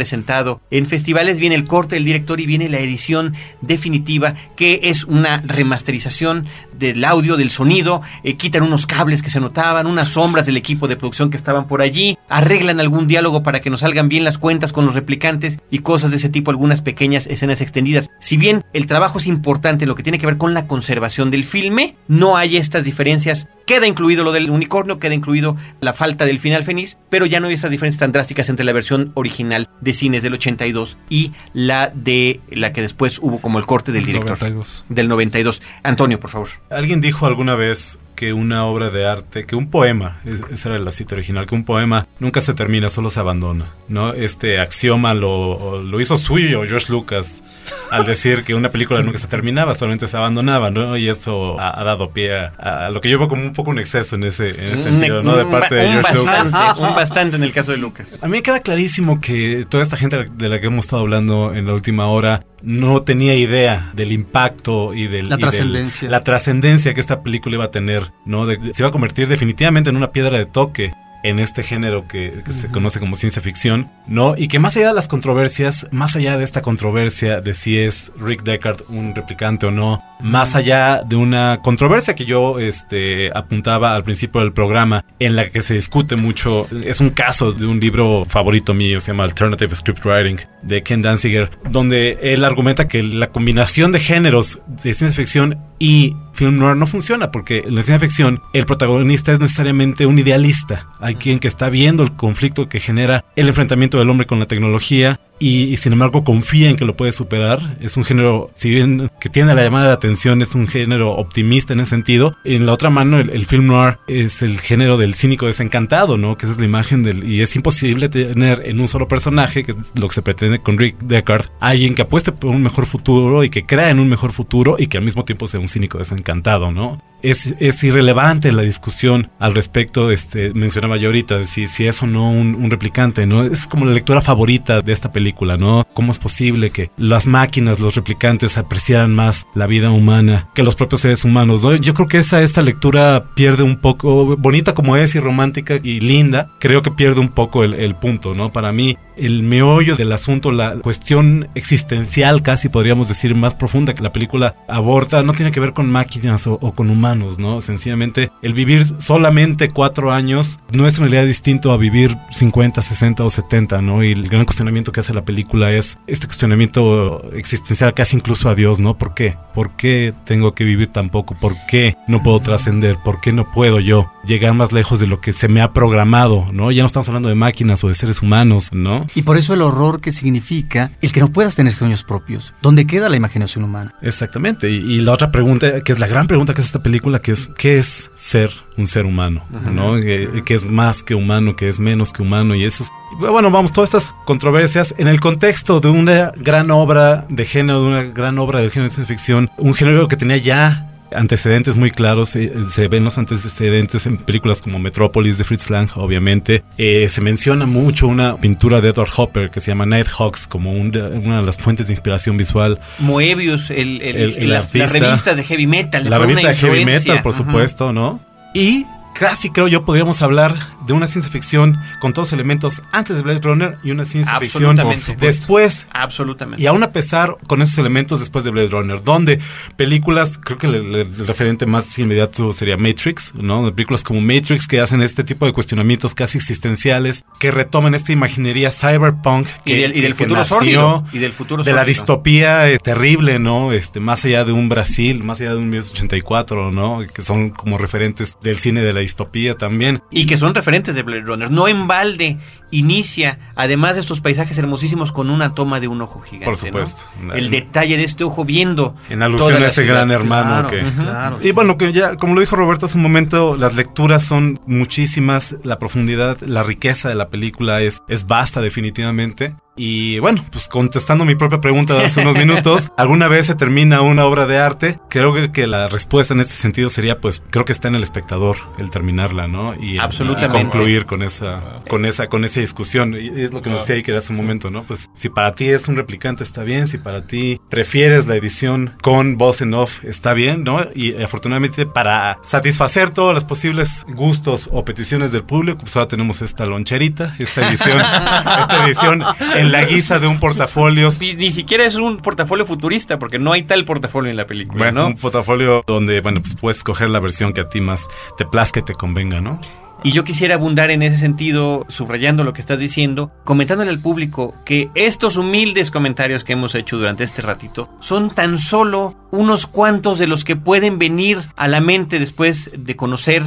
en 0.71 0.87
festivales. 0.87 1.41
Viene 1.41 1.55
el 1.55 1.67
corte 1.67 1.97
del 1.97 2.05
director 2.05 2.41
y 2.41 2.47
viene 2.47 2.69
la 2.69 2.81
edición 2.81 3.35
definitiva 3.61 4.35
que 4.57 4.81
es 4.85 5.05
una 5.05 5.43
remasterización 5.45 6.47
del 6.81 7.05
audio, 7.05 7.37
del 7.37 7.51
sonido. 7.53 8.03
eh, 8.25 8.35
quitan 8.37 8.65
unos 8.65 8.87
cables 8.87 9.23
que 9.23 9.31
se 9.31 9.39
notaban, 9.39 9.87
unas 9.87 10.09
sombras 10.09 10.47
del 10.47 10.57
equipo 10.57 10.89
de 10.89 10.97
producción 10.97 11.31
que 11.31 11.37
estaban 11.37 11.69
por 11.69 11.83
allí. 11.83 12.19
Arreglan 12.29 12.81
algún 12.81 13.07
diálogo 13.07 13.43
para 13.45 13.61
que 13.61 13.71
nos 13.71 13.81
salgan 13.81 14.09
bien 14.09 14.25
las 14.25 14.39
cuentas 14.39 14.73
con 14.73 14.87
los 14.87 14.95
replicantes 14.95 15.59
y 15.71 15.79
cosas 15.81 16.11
de 16.11 16.17
ese 16.17 16.29
tipo, 16.29 16.51
algunas 16.51 16.83
pequeñas 16.83 17.27
escenas 17.27 17.61
extendidas. 17.61 18.09
Si 18.21 18.37
bien 18.37 18.65
el 18.73 18.87
trabajo 18.87 19.19
es 19.19 19.27
importante 19.27 19.87
lo 19.87 19.95
que 19.95 20.03
tiene 20.03 20.19
que 20.19 20.27
ver 20.27 20.39
con 20.39 20.55
la 20.55 20.67
conservación 20.67 21.31
del 21.31 21.45
filme, 21.45 21.95
no 22.09 22.37
hay 22.37 22.57
estas 22.57 22.85
diferencias. 22.85 23.47
Queda 23.67 23.87
incluido 23.87 24.25
lo 24.25 24.33
del 24.33 24.51
unicornio, 24.51 24.99
queda 24.99 25.15
incluido 25.15 25.57
la 25.81 25.93
falta 25.93 26.25
del 26.25 26.39
final 26.41 26.65
feliz, 26.65 26.99
pero 27.09 27.27
ya 27.27 27.39
no 27.39 27.47
hay 27.47 27.55
estas 27.55 27.71
diferencias 27.71 28.01
tan 28.01 28.11
drásticas 28.11 28.49
entre 28.49 28.65
la 28.65 28.73
versión 28.73 29.13
original 29.15 29.69
de 29.81 29.95
cines 29.95 30.23
del 30.23 30.35
82 30.35 30.97
y 31.09 31.33
la 31.53 31.93
de 31.95 32.41
la 32.51 32.73
que 32.73 32.83
después 32.83 33.19
hubo 33.21 33.41
como 33.41 33.59
el 33.59 33.67
corte 33.67 33.93
del 33.93 34.07
director. 34.07 34.31
92. 34.39 34.87
Del 34.89 35.09
92. 35.09 35.63
Antonio, 35.83 36.19
por 36.19 36.31
favor. 36.31 36.49
Alguien 36.71 37.01
dijo 37.01 37.27
alguna 37.27 37.55
vez 37.57 37.99
que 38.15 38.33
una 38.35 38.67
obra 38.67 38.91
de 38.91 39.07
arte, 39.07 39.47
que 39.47 39.57
un 39.57 39.71
poema, 39.71 40.19
es- 40.27 40.43
esa 40.53 40.69
era 40.69 40.79
la 40.79 40.91
cita 40.91 41.15
original, 41.15 41.47
que 41.47 41.55
un 41.55 41.65
poema 41.65 42.07
nunca 42.19 42.43
se 42.43 42.53
termina, 42.53 42.91
solo 42.91 43.09
se 43.09 43.19
abandona, 43.19 43.65
¿no? 43.89 44.13
Este 44.13 44.61
axioma 44.61 45.15
lo, 45.15 45.83
lo 45.83 46.01
hizo 46.03 46.19
suyo 46.19 46.63
George 46.67 46.93
Lucas 46.93 47.43
al 47.91 48.05
decir 48.05 48.45
que 48.45 48.55
una 48.55 48.69
película 48.71 49.01
nunca 49.03 49.19
se 49.19 49.27
terminaba, 49.27 49.75
solamente 49.75 50.07
se 50.07 50.17
abandonaba, 50.19 50.71
¿no? 50.71 50.99
Y 50.99 51.09
eso 51.09 51.59
ha, 51.59 51.81
ha 51.81 51.83
dado 51.83 52.11
pie 52.11 52.37
a, 52.37 52.87
a 52.87 52.91
lo 52.91 53.01
que 53.01 53.09
yo 53.09 53.19
veo 53.19 53.29
como 53.29 53.43
un 53.43 53.55
poco 53.55 53.71
un 53.71 53.79
exceso 53.79 54.17
en 54.17 54.25
ese, 54.25 54.51
en 54.51 54.65
ese 54.65 54.83
sentido, 54.91 55.23
¿no? 55.23 55.37
De 55.39 55.47
parte 55.47 55.75
de 55.77 55.89
George 55.89 56.15
Lucas. 56.15 56.53
bastante, 56.53 56.83
un 56.83 56.95
bastante 56.95 57.37
en 57.37 57.43
el 57.43 57.53
caso 57.53 57.71
de 57.73 57.79
Lucas. 57.79 58.19
A 58.21 58.27
mí 58.27 58.33
me 58.33 58.43
queda 58.43 58.61
clarísimo 58.61 59.19
que 59.23 59.65
toda 59.67 59.83
esta 59.83 59.97
gente 59.97 60.27
de 60.31 60.49
la 60.51 60.61
que 60.61 60.67
hemos 60.67 60.85
estado 60.85 61.01
hablando 61.03 61.55
en 61.55 61.67
la 61.67 61.73
última 61.73 62.07
hora 62.09 62.45
no 62.63 63.03
tenía 63.03 63.35
idea 63.35 63.91
del 63.95 64.13
impacto 64.13 64.95
y 64.95 65.07
del 65.07 65.29
La 65.29 65.39
trascendencia. 65.39 66.09
la 66.11 66.23
trascendencia 66.25 66.95
que 66.95 67.01
esta 67.01 67.23
película 67.23 67.57
iba 67.57 67.65
a 67.67 67.71
tener, 67.71 68.13
¿no? 68.25 68.47
De- 68.47 68.59
se 68.75 68.83
iba 68.83 68.89
a 68.89 68.93
convertir 68.93 69.29
definitivamente 69.29 69.91
en 69.91 69.97
una 69.97 70.11
piedra 70.11 70.39
de 70.39 70.47
toque 70.47 70.93
en 71.23 71.39
este 71.39 71.63
género 71.63 72.07
que, 72.09 72.43
que 72.45 72.53
se 72.53 72.69
conoce 72.69 73.01
como 73.01 73.17
ciencia 73.17 73.43
ficción, 73.43 73.91
¿no? 74.07 74.35
Y 74.37 74.49
que 74.49 74.59
más 74.59 74.77
allá 74.77 74.89
de 74.89 74.95
las 74.95 75.09
controversias, 75.09 75.89
más 75.91 76.17
allá 76.17 76.39
de 76.39 76.45
esta 76.45 76.63
controversia 76.63 77.41
de 77.41 77.55
si 77.55 77.79
es 77.79 78.13
Rick 78.19 78.43
Deckard 78.43 78.83
un 78.89 79.15
replicante 79.15 79.67
o 79.67 79.71
no, 79.71 80.03
más 80.21 80.55
allá 80.55 81.03
de 81.03 81.17
una 81.17 81.61
controversia 81.63 82.15
que 82.15 82.25
yo 82.25 82.59
este, 82.59 83.31
apuntaba 83.35 83.95
al 83.95 84.05
principio 84.05 84.41
del 84.41 84.53
programa, 84.53 85.05
en 85.19 85.37
la 85.37 85.49
que 85.49 85.63
se 85.63 85.75
discute 85.75 86.17
mucho, 86.17 86.69
es 86.85 87.01
un 87.01 87.11
caso 87.11 87.53
de 87.53 87.67
un 87.67 87.81
libro 87.81 88.25
favorito 88.27 88.75
mío, 88.75 89.01
se 89.01 89.13
llama 89.13 89.25
Alternative 89.25 89.75
Script 89.75 90.05
Writing, 90.05 90.39
de 90.63 90.83
Ken 90.83 91.03
Danziger, 91.03 91.51
donde 91.71 92.19
él 92.23 92.45
argumenta 92.45 92.89
que 92.89 93.03
la 93.03 93.29
combinación 93.29 93.93
de 93.93 94.01
géneros 94.01 94.61
de 94.67 94.95
ciencia 94.95 95.13
ficción 95.13 95.59
y 95.79 96.15
film 96.35 96.57
noir 96.57 96.77
no 96.77 96.87
funciona 96.87 97.31
porque 97.31 97.59
en 97.59 97.75
la 97.75 97.83
ciencia 97.83 97.99
ficción 97.99 98.41
el 98.53 98.67
protagonista 98.67 99.33
es 99.33 99.41
necesariamente 99.41 100.07
un 100.07 100.19
idealista. 100.19 100.87
Hay 101.01 101.10
quien 101.15 101.39
que 101.39 101.49
está 101.49 101.71
viendo 101.71 102.03
el 102.03 102.13
conflicto 102.13 102.69
que 102.69 102.81
genera 102.81 103.25
el 103.37 103.49
enfrentamiento 103.49 103.99
del 103.99 104.11
hombre 104.11 104.27
con 104.27 104.39
la 104.39 104.47
tecnología 104.47 105.21
y, 105.41 105.77
sin 105.79 105.95
embargo 105.95 106.23
confía 106.23 106.69
en 106.69 106.77
que 106.77 106.85
lo 106.85 106.97
puede 106.97 107.13
superar. 107.13 107.79
Es 107.81 107.97
un 107.97 108.05
género, 108.05 108.51
si 108.55 108.69
bien 108.69 109.11
que 109.21 109.31
tiene 109.31 109.55
la 109.55 109.63
llamada 109.63 109.89
de 109.89 109.93
atención, 109.95 110.43
es 110.43 110.55
un 110.55 110.69
género 110.69 111.13
optimista 111.13 111.73
en 111.73 111.81
ese 111.81 111.91
sentido. 111.91 112.37
En 112.45 112.67
la 112.67 112.75
otra 112.75 112.91
mano, 112.91 113.19
el, 113.19 113.31
el 113.31 113.47
film 113.47 113.67
noir 113.67 113.97
es 114.07 114.43
el 114.43 114.61
género 114.61 114.99
del 114.99 115.15
cínico 115.15 115.47
desencantado, 115.47 116.19
¿no? 116.19 116.37
Que 116.37 116.45
esa 116.45 116.53
es 116.53 116.59
la 116.59 116.67
imagen 116.67 117.03
del... 117.03 117.25
Y 117.25 117.41
es 117.41 117.57
imposible 117.57 118.11
tener 118.11 118.63
en 118.67 118.81
un 118.81 118.89
solo 118.89 119.09
personaje, 119.09 119.65
que 119.65 119.73
es 119.73 119.79
lo 119.95 120.09
que 120.09 120.15
se 120.15 120.23
pretende 120.23 120.59
con 120.59 120.77
Rick 120.77 120.99
Deckard, 121.01 121.47
alguien 121.59 121.95
que 121.95 122.03
apueste 122.03 122.33
por 122.33 122.51
un 122.51 122.63
mejor 122.63 122.85
futuro 122.85 123.43
y 123.43 123.49
que 123.49 123.65
crea 123.65 123.89
en 123.89 123.99
un 123.99 124.09
mejor 124.09 124.33
futuro 124.33 124.77
y 124.79 124.89
que 124.89 124.99
al 124.99 125.05
mismo 125.05 125.25
tiempo 125.25 125.47
sea 125.47 125.59
un 125.59 125.69
cínico 125.69 125.97
desencantado, 125.97 126.71
¿no? 126.71 127.01
Es, 127.23 127.55
es 127.59 127.83
irrelevante 127.85 128.53
la 128.53 128.63
discusión 128.63 129.31
al 129.39 129.55
respecto, 129.55 130.11
este, 130.11 130.53
mencionaba 130.55 130.97
yo 130.97 131.09
ahorita, 131.09 131.45
si, 131.47 131.69
si 131.69 131.87
es 131.87 132.03
o 132.03 132.07
no 132.07 132.31
un, 132.31 132.71
replicante, 132.71 133.27
¿no? 133.27 133.43
Es 133.43 133.67
como 133.67 133.85
la 133.85 133.93
lectura 133.93 134.21
favorita 134.21 134.81
de 134.81 134.93
esta 134.93 135.13
película, 135.13 135.57
¿no? 135.57 135.85
¿Cómo 135.93 136.13
es 136.13 136.19
posible 136.19 136.71
que 136.71 136.91
las 136.97 137.27
máquinas, 137.27 137.81
los 137.81 137.97
replicantes 137.97 138.59
apreciaran 138.59 139.15
más 139.15 139.45
la 139.55 139.67
vida 139.67 139.91
humana 139.91 140.49
que 140.55 140.63
los 140.63 140.77
propios 140.77 141.01
seres 141.01 141.25
humanos, 141.25 141.65
¿no? 141.65 141.75
Yo 141.75 141.95
creo 141.95 142.07
que 142.07 142.19
esa, 142.19 142.43
esta 142.43 142.63
lectura 142.63 143.25
pierde 143.35 143.65
un 143.65 143.79
poco, 143.79 144.37
bonita 144.37 144.75
como 144.75 144.97
es 144.97 145.15
y 145.15 145.21
romántica 145.21 145.81
y 145.83 146.01
linda, 146.01 146.49
creo 146.61 146.83
que 146.83 146.91
pierde 146.91 147.21
un 147.21 147.31
poco 147.31 147.65
el, 147.65 147.75
el 147.75 147.97
punto, 147.97 148.35
¿no? 148.35 148.51
Para 148.51 148.73
mí, 148.73 148.97
el 149.17 149.43
meollo 149.43 149.97
del 149.97 150.13
asunto, 150.13 150.53
la 150.53 150.77
cuestión 150.77 151.49
existencial 151.55 152.43
casi 152.43 152.69
podríamos 152.69 153.09
decir 153.09 153.35
más 153.35 153.55
profunda 153.55 153.95
que 153.95 154.03
la 154.03 154.13
película 154.13 154.55
aborda, 154.69 155.23
no 155.23 155.35
tiene 155.35 155.53
que 155.53 155.61
ver 155.61 155.73
con 155.73 155.91
máquinas 155.91 156.47
o 156.47 156.59
con 156.73 156.89
humanos, 156.89 157.10
¿no? 157.15 157.61
Sencillamente, 157.61 158.31
el 158.43 158.55
vivir 158.55 158.87
solamente 159.01 159.71
cuatro 159.71 160.13
años 160.13 160.59
no 160.73 160.87
es 160.87 160.97
en 160.99 161.05
realidad 161.05 161.27
distinto 161.27 161.73
a 161.73 161.77
vivir 161.77 162.17
50, 162.33 162.83
60 162.83 163.25
o 163.25 163.31
70, 163.31 163.83
¿no? 163.83 164.03
Y 164.03 164.13
el 164.13 164.29
gran 164.29 164.45
cuestionamiento 164.45 164.93
que 164.93 165.01
hace 165.01 165.15
la 165.15 165.25
película 165.25 165.73
es 165.73 165.99
este 166.07 166.27
cuestionamiento 166.27 167.31
existencial 167.35 167.95
casi 167.95 168.17
incluso 168.17 168.49
a 168.49 168.55
Dios, 168.55 168.81
¿no? 168.81 168.97
¿Por 168.97 169.15
qué? 169.15 169.37
¿Por 169.55 169.77
qué 169.77 170.15
tengo 170.25 170.55
que 170.55 170.65
vivir 170.65 170.89
tan 170.89 171.11
poco? 171.11 171.37
¿Por 171.39 171.55
qué 171.69 171.97
no 172.07 172.23
puedo 172.23 172.41
trascender? 172.41 172.97
¿Por 173.05 173.21
qué 173.21 173.33
no 173.33 173.51
puedo 173.53 173.81
yo 173.81 174.11
llegar 174.25 174.55
más 174.55 174.73
lejos 174.73 175.01
de 175.01 175.07
lo 175.07 175.21
que 175.21 175.33
se 175.33 175.49
me 175.49 175.63
ha 175.63 175.73
programado, 175.73 176.47
¿no? 176.53 176.71
Ya 176.71 176.83
no 176.83 176.87
estamos 176.87 177.09
hablando 177.09 177.29
de 177.29 177.35
máquinas 177.35 177.83
o 177.85 177.89
de 177.89 177.95
seres 177.95 178.23
humanos, 178.23 178.71
¿no? 178.73 179.07
Y 179.15 179.23
por 179.23 179.37
eso 179.37 179.55
el 179.55 179.63
horror 179.63 180.01
que 180.01 180.11
significa 180.11 180.93
el 181.01 181.13
que 181.13 181.21
no 181.21 181.29
puedas 181.29 181.57
tener 181.57 181.73
sueños 181.73 182.05
propios. 182.05 182.55
¿Dónde 182.63 182.87
queda 182.87 183.09
la 183.09 183.17
imaginación 183.17 183.65
humana? 183.65 183.95
Exactamente. 184.03 184.71
Y, 184.71 184.77
y 184.77 185.01
la 185.01 185.13
otra 185.13 185.31
pregunta, 185.31 185.83
que 185.83 185.93
es 185.93 185.99
la 185.99 186.07
gran 186.07 186.27
pregunta 186.27 186.55
que 186.55 186.61
es 186.61 186.67
esta 186.67 186.83
película, 186.83 187.00
que 187.23 187.33
es 187.33 187.49
¿qué 187.57 187.79
es 187.79 188.11
ser 188.15 188.51
un 188.77 188.87
ser 188.87 189.07
humano? 189.07 189.43
¿No? 189.51 189.95
Que, 189.97 190.43
que 190.45 190.55
es 190.55 190.65
más 190.65 191.03
que 191.03 191.15
humano, 191.15 191.57
que 191.57 191.69
es 191.69 191.79
menos 191.79 192.13
que 192.13 192.23
humano. 192.23 192.55
Y 192.55 192.65
eso 192.65 192.85
es, 192.85 192.91
bueno, 193.19 193.51
vamos, 193.51 193.73
todas 193.73 193.93
estas 193.93 194.13
controversias 194.25 194.95
en 194.99 195.09
el 195.09 195.21
contexto 195.21 195.81
de 195.81 195.89
una 195.89 196.33
gran 196.37 196.71
obra 196.71 197.27
de 197.29 197.45
género, 197.45 197.83
de 197.83 197.89
una 197.89 198.03
gran 198.05 198.39
obra 198.39 198.61
del 198.61 198.71
género 198.71 198.89
de 198.89 198.95
ciencia 198.95 199.15
ficción, 199.15 199.51
un 199.57 199.75
género 199.75 200.09
que 200.09 200.17
tenía 200.17 200.37
ya 200.39 200.90
antecedentes 201.15 201.77
muy 201.77 201.91
claros, 201.91 202.31
se, 202.31 202.53
se 202.69 202.89
ven 202.89 203.05
los 203.05 203.19
antecedentes 203.19 204.07
en 204.07 204.17
películas 204.19 204.63
como 204.63 204.79
Metrópolis 204.79 205.39
de 205.39 205.45
Fritz 205.45 205.71
Lang, 205.71 205.89
obviamente. 205.97 206.63
Eh, 206.79 207.09
se 207.09 207.21
menciona 207.21 207.67
mucho 207.67 208.07
una 208.09 208.37
pintura 208.37 208.81
de 208.81 208.89
Edward 208.91 209.11
Hopper 209.17 209.51
que 209.51 209.61
se 209.61 209.71
llama 209.71 209.87
Nighthawks 209.87 210.47
como 210.47 210.73
un 210.73 210.91
una 210.97 211.41
de 211.41 211.47
las 211.47 211.57
fuentes 211.57 211.87
de 211.87 211.93
inspiración 211.93 212.37
visual 212.37 212.79
Moebius, 212.99 213.71
el, 213.71 214.03
el- 214.03 214.17
El- 214.17 214.37
el 214.39 214.49
las, 214.51 214.65
artista. 214.67 214.79
las 214.87 214.93
revistas 214.93 215.37
de 215.37 215.45
heavy 215.45 215.67
metal. 215.67 216.09
la 216.11 216.19
revista 216.19 216.49
de 216.49 216.55
heavy 216.57 216.85
metal, 216.85 217.23
por 217.23 217.35
Ajá. 217.35 217.45
supuesto, 217.45 217.93
¿no? 217.93 218.21
Y 218.55 218.85
casi 219.15 219.51
creo 219.51 219.69
yo 219.69 219.85
podríamos 219.85 220.23
hablar 220.23 220.57
de 220.87 220.93
una 220.93 221.07
ciencia 221.07 221.31
ficción 221.31 221.77
con 222.01 222.13
todos 222.13 222.29
los 222.29 222.33
elementos 222.33 222.83
antes 222.91 223.17
de 223.17 223.23
Blade 223.23 223.41
Runner 223.43 223.79
y 223.83 223.91
una 223.91 224.05
ciencia 224.07 224.33
ficción 224.41 224.77
después. 225.21 225.87
Absolutamente. 225.93 226.63
Y 226.63 226.67
aún 226.67 226.83
a 226.83 226.91
pesar 226.93 227.37
con 227.47 227.61
esos 227.63 227.77
elementos 227.79 228.19
después 228.21 228.45
de 228.45 228.51
Blade 228.51 228.69
Runner, 228.69 229.03
donde 229.03 229.39
películas, 229.77 230.39
creo 230.43 230.59
que 230.59 230.67
el, 230.67 230.75
el- 230.75 230.95
el 230.97 231.27
referente 231.27 231.67
más 231.67 231.99
inmediato 231.99 232.53
sería 232.53 232.77
Matrix, 232.77 233.33
¿no? 233.35 233.73
Películas 233.75 234.03
como 234.03 234.21
Matrix 234.21 234.67
que 234.67 234.81
hacen 234.81 235.03
este 235.03 235.23
tipo 235.25 235.47
de 235.47 235.53
cuestionamientos 235.53 236.15
casi 236.15 236.39
existenciales, 236.39 237.25
que 237.39 237.51
retoman 237.51 237.95
esta 237.95 238.13
imaginería 238.13 238.71
cyberpunk 238.71 239.47
Y 239.65 239.75
del- 239.75 239.97
y 239.97 240.01
del 240.01 240.15
que 240.15 240.25
futuro 240.25 240.41
nació 240.41 240.57
sórdido, 240.57 241.05
y 241.13 241.19
del 241.19 241.33
futuro 241.33 241.63
de 241.63 241.73
la 241.73 241.85
distopía 241.85 242.69
eh, 242.71 242.79
terrible, 242.79 243.39
¿no? 243.39 243.73
Este, 243.73 244.01
más 244.01 244.25
allá 244.25 244.45
de 244.45 244.53
un 244.53 244.69
Brasil, 244.69 245.23
más 245.23 245.41
allá 245.41 245.51
de 245.53 245.59
un 245.59 245.71
1984, 245.71 246.71
¿no? 246.73 247.01
Que 247.13 247.23
son 247.23 247.51
como 247.51 247.79
referentes 247.79 248.39
del 248.43 248.57
cine 248.59 248.83
de 248.83 248.93
la 248.93 249.00
distopía 249.01 249.57
también. 249.57 250.03
Y 250.11 250.27
que 250.27 250.37
son 250.37 250.55
referentes 250.55 250.95
de 250.95 251.03
Blade 251.03 251.23
Runner. 251.23 251.51
No 251.51 251.69
en 251.69 251.87
balde 251.87 252.39
inicia, 252.71 253.39
además 253.57 253.95
de 253.95 254.01
estos 254.01 254.21
paisajes 254.21 254.57
hermosísimos, 254.59 255.13
con 255.13 255.31
una 255.31 255.53
toma 255.53 255.81
de 255.81 255.89
un 255.89 256.01
ojo 256.03 256.21
gigante. 256.21 256.45
Por 256.47 256.55
¿no? 256.55 256.59
supuesto. 256.59 257.03
El 257.35 257.51
detalle 257.51 257.97
de 257.97 258.05
este 258.05 258.25
ojo 258.25 258.45
viendo. 258.45 258.95
En 259.09 259.23
alusión 259.23 259.55
toda 259.55 259.65
a 259.65 259.69
ese 259.69 259.83
ciudad. 259.83 259.97
gran 259.97 260.11
hermano 260.11 260.51
Claro, 260.51 260.69
que... 260.69 260.81
ujú. 260.83 261.03
claro. 261.03 261.39
Y 261.43 261.53
bueno, 261.53 261.77
que 261.79 261.93
ya, 261.93 262.17
como 262.17 262.35
lo 262.35 262.41
dijo 262.41 262.57
Roberto 262.57 262.87
hace 262.87 262.97
un 262.97 263.03
momento, 263.03 263.57
las 263.57 263.75
lecturas 263.75 264.25
son 264.25 264.59
muchísimas, 264.67 265.57
la 265.65 265.79
profundidad, 265.79 266.39
la 266.41 266.63
riqueza 266.63 267.09
de 267.09 267.15
la 267.15 267.29
película 267.29 267.81
es, 267.81 268.03
es 268.09 268.27
vasta 268.27 268.61
definitivamente. 268.61 269.55
Y 269.77 270.19
bueno, 270.19 270.45
pues 270.53 270.69
contestando 270.69 271.25
mi 271.25 271.37
propia 271.37 271.61
pregunta 271.61 271.95
de 271.95 272.05
hace 272.05 272.21
unos 272.21 272.35
minutos, 272.45 272.91
¿alguna 272.99 273.29
vez 273.29 273.47
se 273.47 273.55
termina 273.55 274.03
una 274.03 274.27
obra 274.27 274.47
de 274.47 274.59
arte? 274.59 274.99
Creo 275.09 275.33
que, 275.33 275.53
que 275.53 275.67
la 275.67 275.89
respuesta 275.89 276.35
en 276.35 276.41
este 276.41 276.53
sentido 276.55 276.91
sería, 276.91 277.19
pues, 277.21 277.43
creo 277.51 277.65
que 277.65 277.73
está 277.73 277.89
en 277.89 277.95
el 277.95 278.03
espectador 278.03 278.57
el 278.79 278.91
terminarla, 278.91 279.47
¿no? 279.47 279.75
Y, 279.81 279.97
Absolutamente. 279.99 280.59
y 280.59 280.63
concluir 280.63 281.07
con 281.07 281.23
esa, 281.23 281.83
con 281.89 282.05
esa, 282.05 282.27
con 282.27 282.45
esa 282.61 282.71
discusión. 282.71 283.15
Y 283.15 283.41
es 283.41 283.53
lo 283.53 283.63
que 283.63 283.71
nos 283.71 283.81
decía 283.81 283.97
Iker 283.97 284.17
hace 284.17 284.33
un 284.33 284.37
momento, 284.37 284.71
¿no? 284.71 284.85
Pues, 284.85 285.11
si 285.15 285.29
para 285.29 285.55
ti 285.55 285.69
es 285.69 285.89
un 285.89 285.97
replicante, 285.97 286.45
está 286.45 286.63
bien. 286.63 286.87
Si 286.87 286.99
para 286.99 287.27
ti 287.27 287.61
prefieres 287.69 288.27
la 288.27 288.37
edición 288.37 288.95
con 289.03 289.39
voz 289.39 289.61
en 289.61 289.75
off, 289.75 290.05
está 290.05 290.33
bien, 290.33 290.65
¿no? 290.65 290.81
Y 290.95 291.15
afortunadamente 291.23 291.87
para 291.87 292.39
satisfacer 292.43 293.11
todos 293.11 293.35
los 293.35 293.45
posibles 293.45 294.05
gustos 294.09 294.69
o 294.73 294.85
peticiones 294.85 295.33
del 295.33 295.45
público, 295.45 295.81
pues 295.81 295.97
ahora 295.97 296.09
tenemos 296.09 296.43
esta 296.43 296.67
loncherita, 296.67 297.35
esta 297.39 297.69
edición, 297.69 298.01
esta 298.61 298.87
edición 298.87 299.23
en 299.57 299.73
la 299.73 299.85
guisa 299.85 300.19
de 300.19 300.27
un 300.27 300.39
portafolio 300.39 301.11
Ni, 301.21 301.35
ni 301.35 301.53
siquiera 301.53 301.85
es 301.85 301.95
un 301.95 302.19
portafolio 302.19 302.67
futurista, 302.67 303.19
porque 303.19 303.39
no 303.39 303.53
hay 303.53 303.63
tal 303.65 303.85
portafolio 303.85 304.31
en 304.31 304.37
la 304.37 304.47
película, 304.47 304.79
bueno, 304.79 305.03
¿no? 305.03 305.07
un 305.09 305.17
portafolio 305.17 305.83
donde, 305.87 306.21
bueno, 306.21 306.41
pues 306.41 306.55
puedes 306.55 306.79
escoger 306.79 307.11
la 307.11 307.21
versión 307.21 307.53
que 307.53 307.63
a 307.63 307.69
ti 307.69 307.81
más 307.81 308.09
te 308.37 308.45
plazca 308.45 308.81
y 308.81 308.83
te 308.83 308.95
convenga, 308.95 309.41
¿no? 309.41 309.59
Y 310.03 310.13
yo 310.13 310.25
quisiera 310.25 310.55
abundar 310.55 310.91
en 310.91 311.03
ese 311.03 311.19
sentido, 311.19 311.85
subrayando 311.89 312.43
lo 312.43 312.55
que 312.55 312.63
estás 312.63 312.79
diciendo, 312.79 313.31
comentándole 313.45 313.91
al 313.91 314.01
público 314.01 314.55
que 314.65 314.89
estos 314.95 315.37
humildes 315.37 315.91
comentarios 315.91 316.43
que 316.43 316.55
hemos 316.55 316.75
hecho 316.75 316.97
durante 316.97 317.23
este 317.23 317.43
ratito 317.43 317.91
son 318.01 318.35
tan 318.35 318.57
solo 318.57 319.15
unos 319.31 319.67
cuantos 319.67 320.19
de 320.19 320.27
los 320.27 320.43
que 320.43 320.57
pueden 320.57 320.99
venir 320.99 321.39
a 321.57 321.69
la 321.69 321.83
mente 321.83 322.19
después 322.19 322.71
de 322.77 322.97
conocer, 322.97 323.43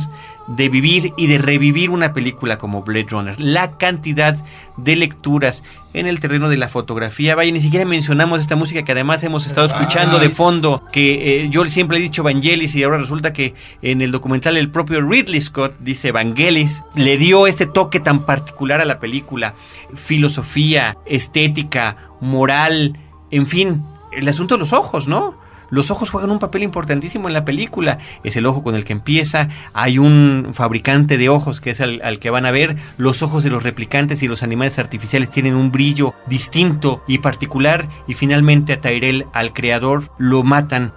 de 0.47 0.69
vivir 0.69 1.13
y 1.17 1.27
de 1.27 1.37
revivir 1.37 1.89
una 1.89 2.13
película 2.13 2.57
como 2.57 2.83
Blade 2.83 3.07
Runner. 3.09 3.39
La 3.39 3.77
cantidad 3.77 4.37
de 4.77 4.95
lecturas 4.95 5.63
en 5.93 6.07
el 6.07 6.19
terreno 6.19 6.49
de 6.49 6.57
la 6.57 6.67
fotografía. 6.67 7.35
Vaya, 7.35 7.51
ni 7.51 7.61
siquiera 7.61 7.85
mencionamos 7.85 8.41
esta 8.41 8.55
música 8.55 8.83
que 8.83 8.91
además 8.91 9.23
hemos 9.23 9.45
estado 9.45 9.67
escuchando 9.67 10.19
de 10.19 10.29
fondo, 10.29 10.83
que 10.91 11.43
eh, 11.43 11.49
yo 11.49 11.67
siempre 11.69 11.97
he 11.97 12.01
dicho 12.01 12.23
Vangelis 12.23 12.75
y 12.75 12.83
ahora 12.83 12.97
resulta 12.97 13.31
que 13.31 13.53
en 13.81 14.01
el 14.01 14.11
documental 14.11 14.57
el 14.57 14.69
propio 14.69 15.01
Ridley 15.01 15.39
Scott 15.39 15.75
dice 15.79 16.11
Vangelis, 16.11 16.83
le 16.95 17.17
dio 17.17 17.47
este 17.47 17.65
toque 17.65 17.99
tan 17.99 18.25
particular 18.25 18.81
a 18.81 18.85
la 18.85 18.99
película, 18.99 19.53
filosofía, 19.93 20.97
estética, 21.05 22.09
moral, 22.19 22.97
en 23.29 23.47
fin, 23.47 23.83
el 24.11 24.27
asunto 24.27 24.55
de 24.55 24.59
los 24.59 24.73
ojos, 24.73 25.07
¿no? 25.07 25.42
Los 25.73 25.89
ojos 25.89 26.11
juegan 26.11 26.29
un 26.29 26.37
papel 26.37 26.61
importantísimo 26.61 27.27
en 27.27 27.33
la 27.33 27.45
película. 27.45 27.97
Es 28.23 28.35
el 28.35 28.45
ojo 28.45 28.61
con 28.61 28.75
el 28.75 28.85
que 28.85 28.93
empieza. 28.93 29.49
Hay 29.73 29.97
un 29.97 30.51
fabricante 30.53 31.17
de 31.17 31.29
ojos 31.29 31.59
que 31.59 31.71
es 31.71 31.81
al, 31.81 31.99
al 32.03 32.19
que 32.19 32.29
van 32.29 32.45
a 32.45 32.51
ver. 32.51 32.77
Los 32.97 33.23
ojos 33.23 33.43
de 33.43 33.49
los 33.49 33.63
replicantes 33.63 34.21
y 34.21 34.27
los 34.27 34.43
animales 34.43 34.77
artificiales 34.77 35.31
tienen 35.31 35.55
un 35.55 35.71
brillo 35.71 36.13
distinto 36.27 37.01
y 37.07 37.17
particular. 37.17 37.89
Y 38.07 38.13
finalmente 38.13 38.73
a 38.73 38.81
Tyrell, 38.81 39.25
al 39.33 39.51
creador, 39.51 40.11
lo 40.19 40.43
matan 40.43 40.93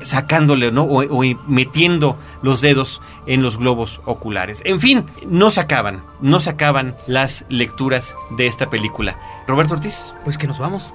sacándole, 0.00 0.72
¿no? 0.72 0.84
O, 0.84 1.02
o 1.02 1.22
metiendo 1.46 2.18
los 2.40 2.62
dedos 2.62 3.02
en 3.26 3.42
los 3.42 3.58
globos 3.58 4.00
oculares. 4.06 4.62
En 4.64 4.80
fin, 4.80 5.04
no 5.28 5.50
se 5.50 5.60
acaban, 5.60 6.02
no 6.22 6.40
se 6.40 6.48
acaban 6.48 6.94
las 7.06 7.44
lecturas 7.50 8.14
de 8.38 8.46
esta 8.46 8.70
película. 8.70 9.18
Roberto 9.46 9.74
Ortiz. 9.74 10.14
Pues 10.24 10.38
que 10.38 10.46
nos 10.46 10.58
vamos. 10.58 10.92